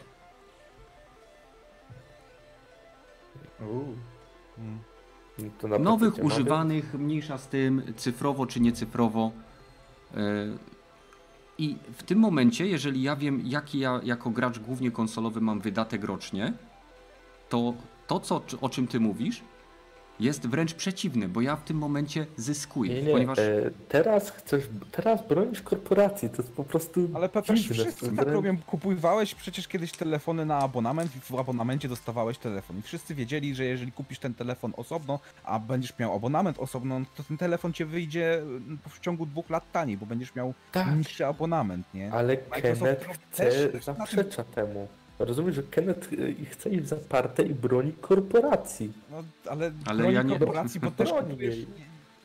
[5.79, 9.31] Nowych, używanych, mniejsza z tym, cyfrowo czy niecyfrowo.
[11.57, 16.03] I w tym momencie, jeżeli ja wiem, jaki ja jako gracz głównie konsolowy mam wydatek
[16.03, 16.53] rocznie,
[17.49, 17.73] to
[18.07, 19.41] to, co, o czym ty mówisz,
[20.19, 23.39] Jest wręcz przeciwny, bo ja w tym momencie zyskuję, Nie, nie, ponieważ...
[23.39, 27.75] e, teraz chcesz, teraz bronisz korporacji, to jest po prostu Ale Pepe, dziwne.
[27.75, 28.57] wszyscy tak robią.
[28.57, 32.77] Kupowałeś przecież kiedyś telefony na abonament i w abonamencie dostawałeś telefon.
[32.79, 37.05] I wszyscy wiedzieli, że jeżeli kupisz ten telefon osobno, a będziesz miał abonament osobno, no
[37.15, 40.95] to ten telefon cię wyjdzie mm, w ciągu dwóch lat taniej, bo będziesz miał Tak.
[40.97, 42.11] niższy abonament, nie?
[42.13, 44.87] Ale Microsoft Kenneth też chce, zaprzecza temu.
[45.19, 48.93] Rozumiesz, że Kenneth y, chce iść za partę i broni korporacji.
[49.11, 51.55] No, ale, Ale broni ja nie- korporacji, bo też kupujesz,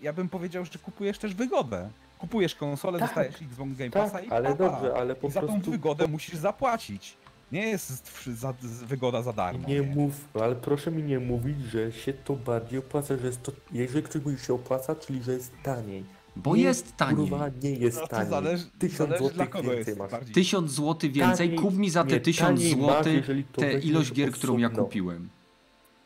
[0.03, 1.91] ja bym powiedział, że kupujesz też wygodę.
[2.19, 3.09] Kupujesz konsolę, Tak.
[3.09, 4.71] dostajesz Xbox Game Tak, Passa i ale papa.
[4.71, 7.17] dobrze, ale po I za tą wygodę musisz zapłacić.
[7.53, 8.55] Nie jest za,
[8.87, 9.69] wygoda za darmo.
[9.69, 13.53] Nie mów, ale proszę mi nie mówić, że się to bardziej opłaca, że jest to,
[13.73, 16.05] jeżeli czegoś się opłaca, czyli że jest taniej.
[16.37, 17.17] Bo nie, jest taniej.
[17.17, 18.31] Kurwa, nie jest No to taniej.
[18.31, 20.11] zależy, Tysiąc zależy złotych dla kogo więcej masz.
[20.11, 20.35] bardziej.
[20.35, 24.59] Tysiąc złotych więcej, Taniej- kup mi za te nie, tysiąc złotych tę ilość gier, którą
[24.59, 24.85] ja osobno.
[24.85, 25.29] kupiłem.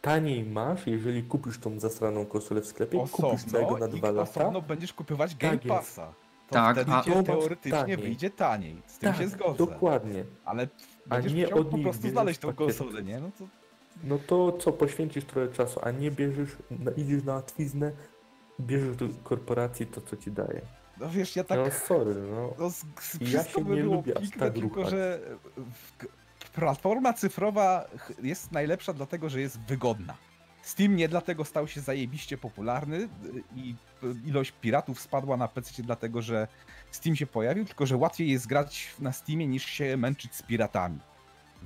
[0.02, 4.30] Taniej masz, jeżeli kupisz tą zasraną konsolę w sklepie, kupisz całego na dwa lata.
[4.40, 5.68] osobno będziesz kupować Game Tak.
[5.68, 6.06] Passa.
[6.48, 7.96] To Tak, wtedy a- cię teoretycznie taniej.
[7.96, 8.82] wyjdzie taniej.
[8.86, 9.58] Z tym Tak, się zgodzę.
[9.58, 10.24] dokładnie.
[10.44, 10.68] Ale
[11.10, 13.20] A będziesz nie musiał od po prostu znaleźć tą konsolę, nie?
[13.20, 13.44] No to
[14.04, 16.50] No to co, poświęcisz trochę czasu, a nie bierzesz,
[16.96, 17.92] idziesz na łatwiznę,
[18.60, 20.60] bierzesz do korporacji to, co ci daje.
[21.00, 21.58] no wiesz, ja tak...
[21.58, 22.54] No sorry, no.
[22.58, 24.90] No, z, z, Ja się by nie lubię tak tylko ruchać.
[24.90, 25.20] że
[26.54, 27.84] platforma cyfrowa
[28.22, 30.14] jest najlepsza dlatego, że jest wygodna.
[30.62, 33.08] Steam nie dlatego stał się zajebiście popularny y,
[33.56, 33.74] i
[34.26, 36.48] ilość piratów spadła na PC dlatego, że
[36.90, 40.98] Steam się pojawił, tylko że łatwiej jest grać na Steamie niż się męczyć z piratami.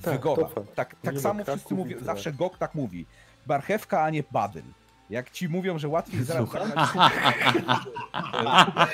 [0.03, 0.49] Tak, Wygoda.
[0.75, 3.07] Tak, tak samo wszyscy mówią, zawsze GOG tak mówi.
[3.47, 4.63] Marchewka, a nie badyl.
[5.11, 6.65] Jak ci mówią, że łatwiej zagrać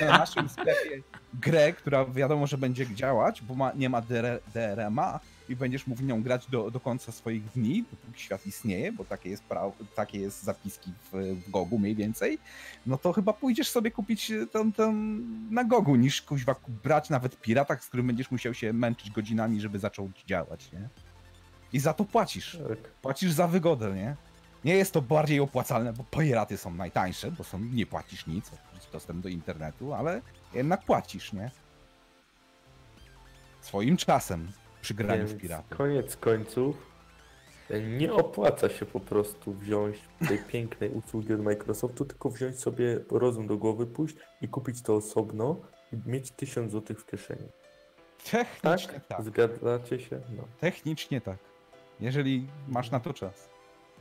[0.01, 1.01] na naszym sklepie
[1.33, 5.19] grę, która wiadomo, że będzie działać, bo ma, nie ma DR, DRM-a
[5.49, 9.05] i będziesz mógł w nią grać do, do końca swoich dni, dopóki świat istnieje, bo
[9.05, 12.39] takie jest, pra, takie jest zapiski w, w Gogu mniej więcej,
[12.85, 17.77] no to chyba pójdziesz sobie kupić ten, ten na Gogu, niż kuźwa brać nawet pirata,
[17.77, 20.89] z którym będziesz musiał się męczyć godzinami, żeby zaczął działać, nie?
[21.73, 22.57] I za to płacisz.
[22.67, 22.77] Tak.
[23.01, 24.15] Płacisz za wygodę, nie?
[24.65, 28.51] Nie jest to bardziej opłacalne, bo piraty są najtańsze, bo są, nie płacisz nic,
[28.91, 30.21] dostęp do internetu, ale
[30.53, 31.51] jednak płacisz, nie?
[33.61, 34.51] Swoim czasem
[34.81, 36.75] przy graniu w koniec końców
[37.97, 39.97] nie opłaca się po prostu wziąć
[40.27, 44.95] tej pięknej usługi od Microsoftu, tylko wziąć sobie rozum do głowy, pójść i kupić to
[44.95, 45.61] osobno
[45.93, 47.47] i mieć 1000 zł w kieszeni.
[48.31, 48.47] Tak?
[48.61, 49.23] Technicznie tak.
[49.23, 50.21] Zgadzacie się?
[50.37, 50.43] No.
[50.59, 51.37] Technicznie tak.
[51.99, 53.54] Jeżeli masz na to czas.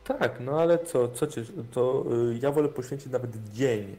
[0.05, 3.97] Tak, no ale co, co cię, to y, ja wolę poświęcić nawet dzień,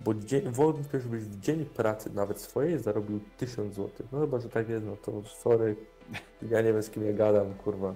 [0.00, 3.90] bo dzień, wątpię, żebyś w dzień pracy nawet swojej zarobił 1000 zł.
[4.12, 5.76] No chyba, że tak jest, no to sorry,
[6.42, 7.94] ja nie wiem z kim ja gadam, kurwa.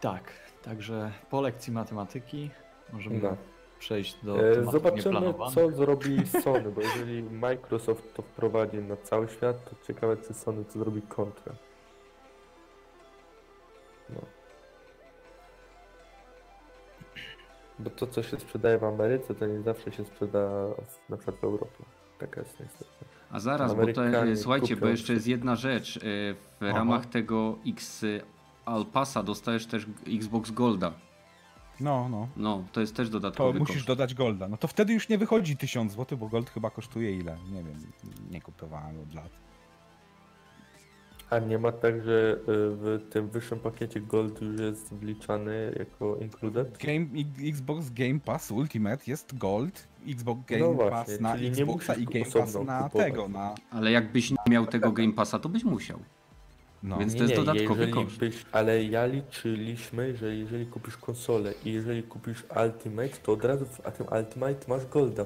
[0.00, 0.22] Tak,
[0.62, 2.50] także po lekcji matematyki
[2.92, 3.36] możemy No.
[3.78, 9.64] przejść do E, Zobaczymy, co zrobi Sony, bo jeżeli Microsoft to wprowadzi na cały świat,
[9.64, 11.52] to ciekawe, czy Sony to zrobi kontrę.
[17.84, 21.36] Bo to, co się sprzedaje w Ameryce, to nie zawsze się sprzeda w, na przykład
[21.36, 21.84] w Europie.
[22.18, 22.90] Taka jest niestety.
[23.30, 24.02] A zaraz, bo to,
[24.36, 25.96] słuchajcie, bo jeszcze jest jedna rzecz.
[25.96, 26.00] e,
[26.34, 26.72] W Aha.
[26.78, 28.04] ramach tego X
[28.64, 30.92] Alpasa dostajesz też Xbox Golda.
[31.80, 32.28] No, no.
[32.36, 33.86] No, to jest też To dodatkowy musisz koszt.
[33.86, 34.48] dodać golda.
[34.48, 37.36] No to wtedy już nie wychodzi 1000 zł, bo gold chyba kosztuje ile?
[37.52, 37.78] Nie wiem,
[38.30, 39.30] nie kupowałem od lat.
[41.32, 46.16] A nie ma tak, że y, w tym wyższym pakiecie Gold już jest wliczany jako
[46.16, 46.78] included?
[46.78, 47.06] Game,
[47.48, 52.04] Xbox Game Pass Ultimate jest Gold, Xbox Game No właśnie, Pass na nie Xboxa i
[52.04, 53.06] Game Pass na kupować.
[53.06, 53.54] tego, na...
[53.70, 55.98] Ale jakbyś nie miał tego Game Passa, to byś musiał.
[56.82, 56.98] No.
[56.98, 58.18] Więc- to jest dodatkowy koszt.
[58.18, 63.64] Byś, ale ja liczyliśmy, że jeżeli kupisz konsolę i jeżeli kupisz Ultimate, to od razu
[63.64, 65.24] w tym Ultimate masz Golda.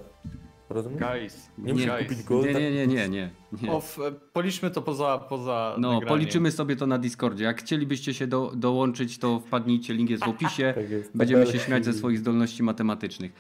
[0.71, 1.01] Rozumiesz?
[1.01, 2.59] Guys, Nie Nie, kupić Nie, Golda.
[2.59, 3.31] nie, nie, nie, nie.
[3.63, 3.73] nie.
[3.73, 6.09] Off, e, policzmy to poza, poza No, nagraniem.
[6.09, 7.45] policzymy sobie to na Discordzie.
[7.45, 10.73] Jak chcielibyście się do, dołączyć, to wpadnijcie, link jest w opisie.
[10.77, 11.17] Tak jest.
[11.17, 11.67] Będziemy się Tabelki.
[11.67, 13.33] śmiać ze swoich zdolności matematycznych.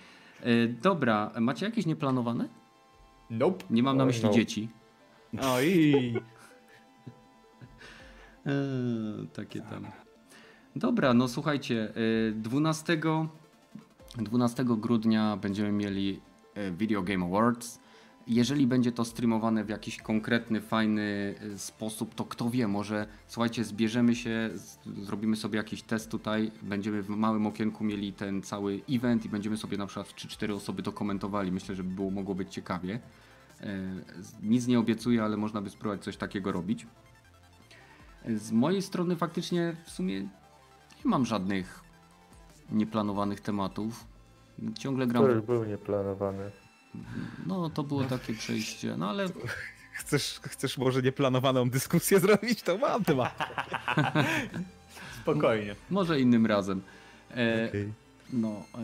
[0.42, 2.48] E, dobra, macie jakieś nieplanowane?
[3.30, 3.64] Nope.
[3.70, 4.30] Nie mam na myśli no.
[4.32, 4.68] dzieci.
[5.32, 6.14] No i
[8.46, 9.86] Eee, takie tam.
[10.76, 11.92] Dobra, no słuchajcie,
[12.28, 12.98] e, 12,
[14.16, 16.25] 12 grudnia będziemy mieli e,
[16.78, 17.80] Video Game Awards.
[18.26, 23.64] Jeżeli będzie to streamowane w jakiś konkretny, fajny e, sposób, to kto wie, może słuchajcie,
[23.64, 24.50] zbierzemy się,
[25.02, 29.56] zrobimy sobie jakiś test tutaj, będziemy w małym okienku mieli ten cały event i będziemy
[29.56, 31.52] sobie na przykład w 3-4 osoby to komentowali.
[31.52, 33.00] Myślę, że by było, mogło być ciekawie.
[33.60, 33.66] E,
[34.42, 36.86] Nic nie obiecuję, ale można by spróbować coś takiego robić.
[38.34, 40.20] Z mojej strony faktycznie w sumie
[41.04, 41.80] nie mam żadnych
[42.70, 44.15] nieplanowanych tematów.
[44.78, 45.24] Ciągle To gram.
[45.30, 46.50] już był nieplanowany.
[47.46, 49.26] No to było takie przejście, no ale
[49.96, 52.62] Chcesz, chcesz może nieplanowaną dyskusję zrobić?
[52.62, 53.38] To mam temat.
[55.22, 55.74] Spokojnie.
[55.90, 56.82] może innym razem.
[57.30, 57.92] E, Okej.
[58.32, 58.78] No, e,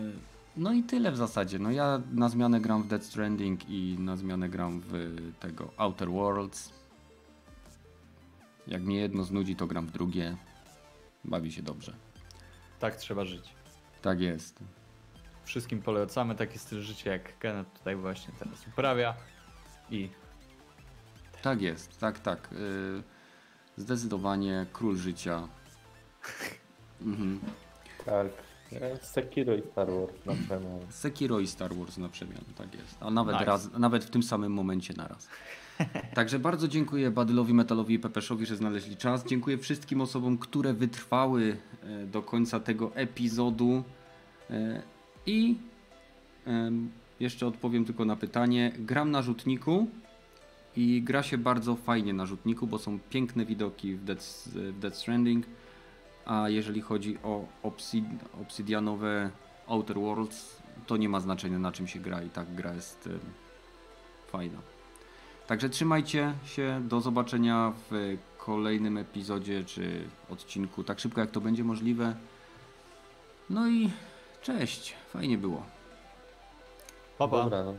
[0.56, 1.58] no i tyle w zasadzie.
[1.58, 6.10] No ja na zmianę gram w Dead Stranding i na zmianę gram w tego Outer
[6.10, 6.72] Worlds.
[8.66, 10.36] Jak mnie jedno znudzi, to gram w drugie.
[11.24, 11.94] Bawi się dobrze.
[12.78, 13.54] Tak trzeba żyć.
[14.02, 14.58] Tak jest.
[15.44, 19.14] Wszystkim polecamy taki styl życia, jak Kenneth tutaj właśnie teraz uprawia.
[19.90, 20.08] I
[21.42, 22.52] Tak jest, tak, tak.
[22.52, 23.02] Y,
[23.76, 25.48] Zdecydowanie król życia.
[27.02, 27.40] Mhm.
[28.04, 28.26] Tak.
[28.72, 30.80] E, Sekiro i Star Wars na przemian.
[30.90, 32.96] Sekiro i Star Wars na przemian, tak jest.
[33.00, 33.44] A nawet, Nice.
[33.44, 35.28] raz, nawet w tym samym momencie naraz.
[36.14, 39.24] Także bardzo dziękuję Badylowi, Metalowi i Pepeszowi, że znaleźli czas.
[39.26, 43.84] Dziękuję wszystkim osobom, które wytrwały e, do końca tego epizodu.
[45.26, 45.56] I
[47.20, 48.72] jeszcze odpowiem tylko na pytanie.
[48.78, 49.86] Gram na rzutniku
[50.76, 54.96] i gra się bardzo fajnie na rzutniku, bo są piękne widoki w Dead, w Dead
[54.96, 55.46] Stranding.
[56.26, 58.04] A jeżeli chodzi o obsid
[58.42, 59.30] obsydianowe
[59.66, 63.08] Outer Worlds, to nie ma znaczenia na czym się gra i tak gra jest
[64.28, 64.58] fajna.
[65.46, 71.64] Także trzymajcie się, do zobaczenia w kolejnym epizodzie czy odcinku, tak szybko jak to będzie
[71.64, 72.16] możliwe.
[73.50, 73.90] No i
[74.42, 75.62] cześć, fajnie było.
[77.18, 77.36] papa.
[77.42, 77.74] Dobra, no.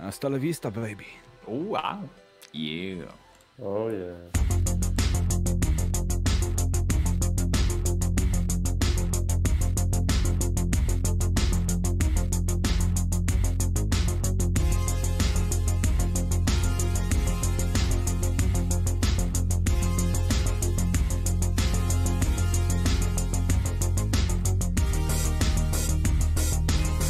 [0.00, 1.04] Hasta la vista, baby.
[1.46, 2.08] Wow.
[2.54, 3.12] Yeah.
[3.62, 4.47] Ojej.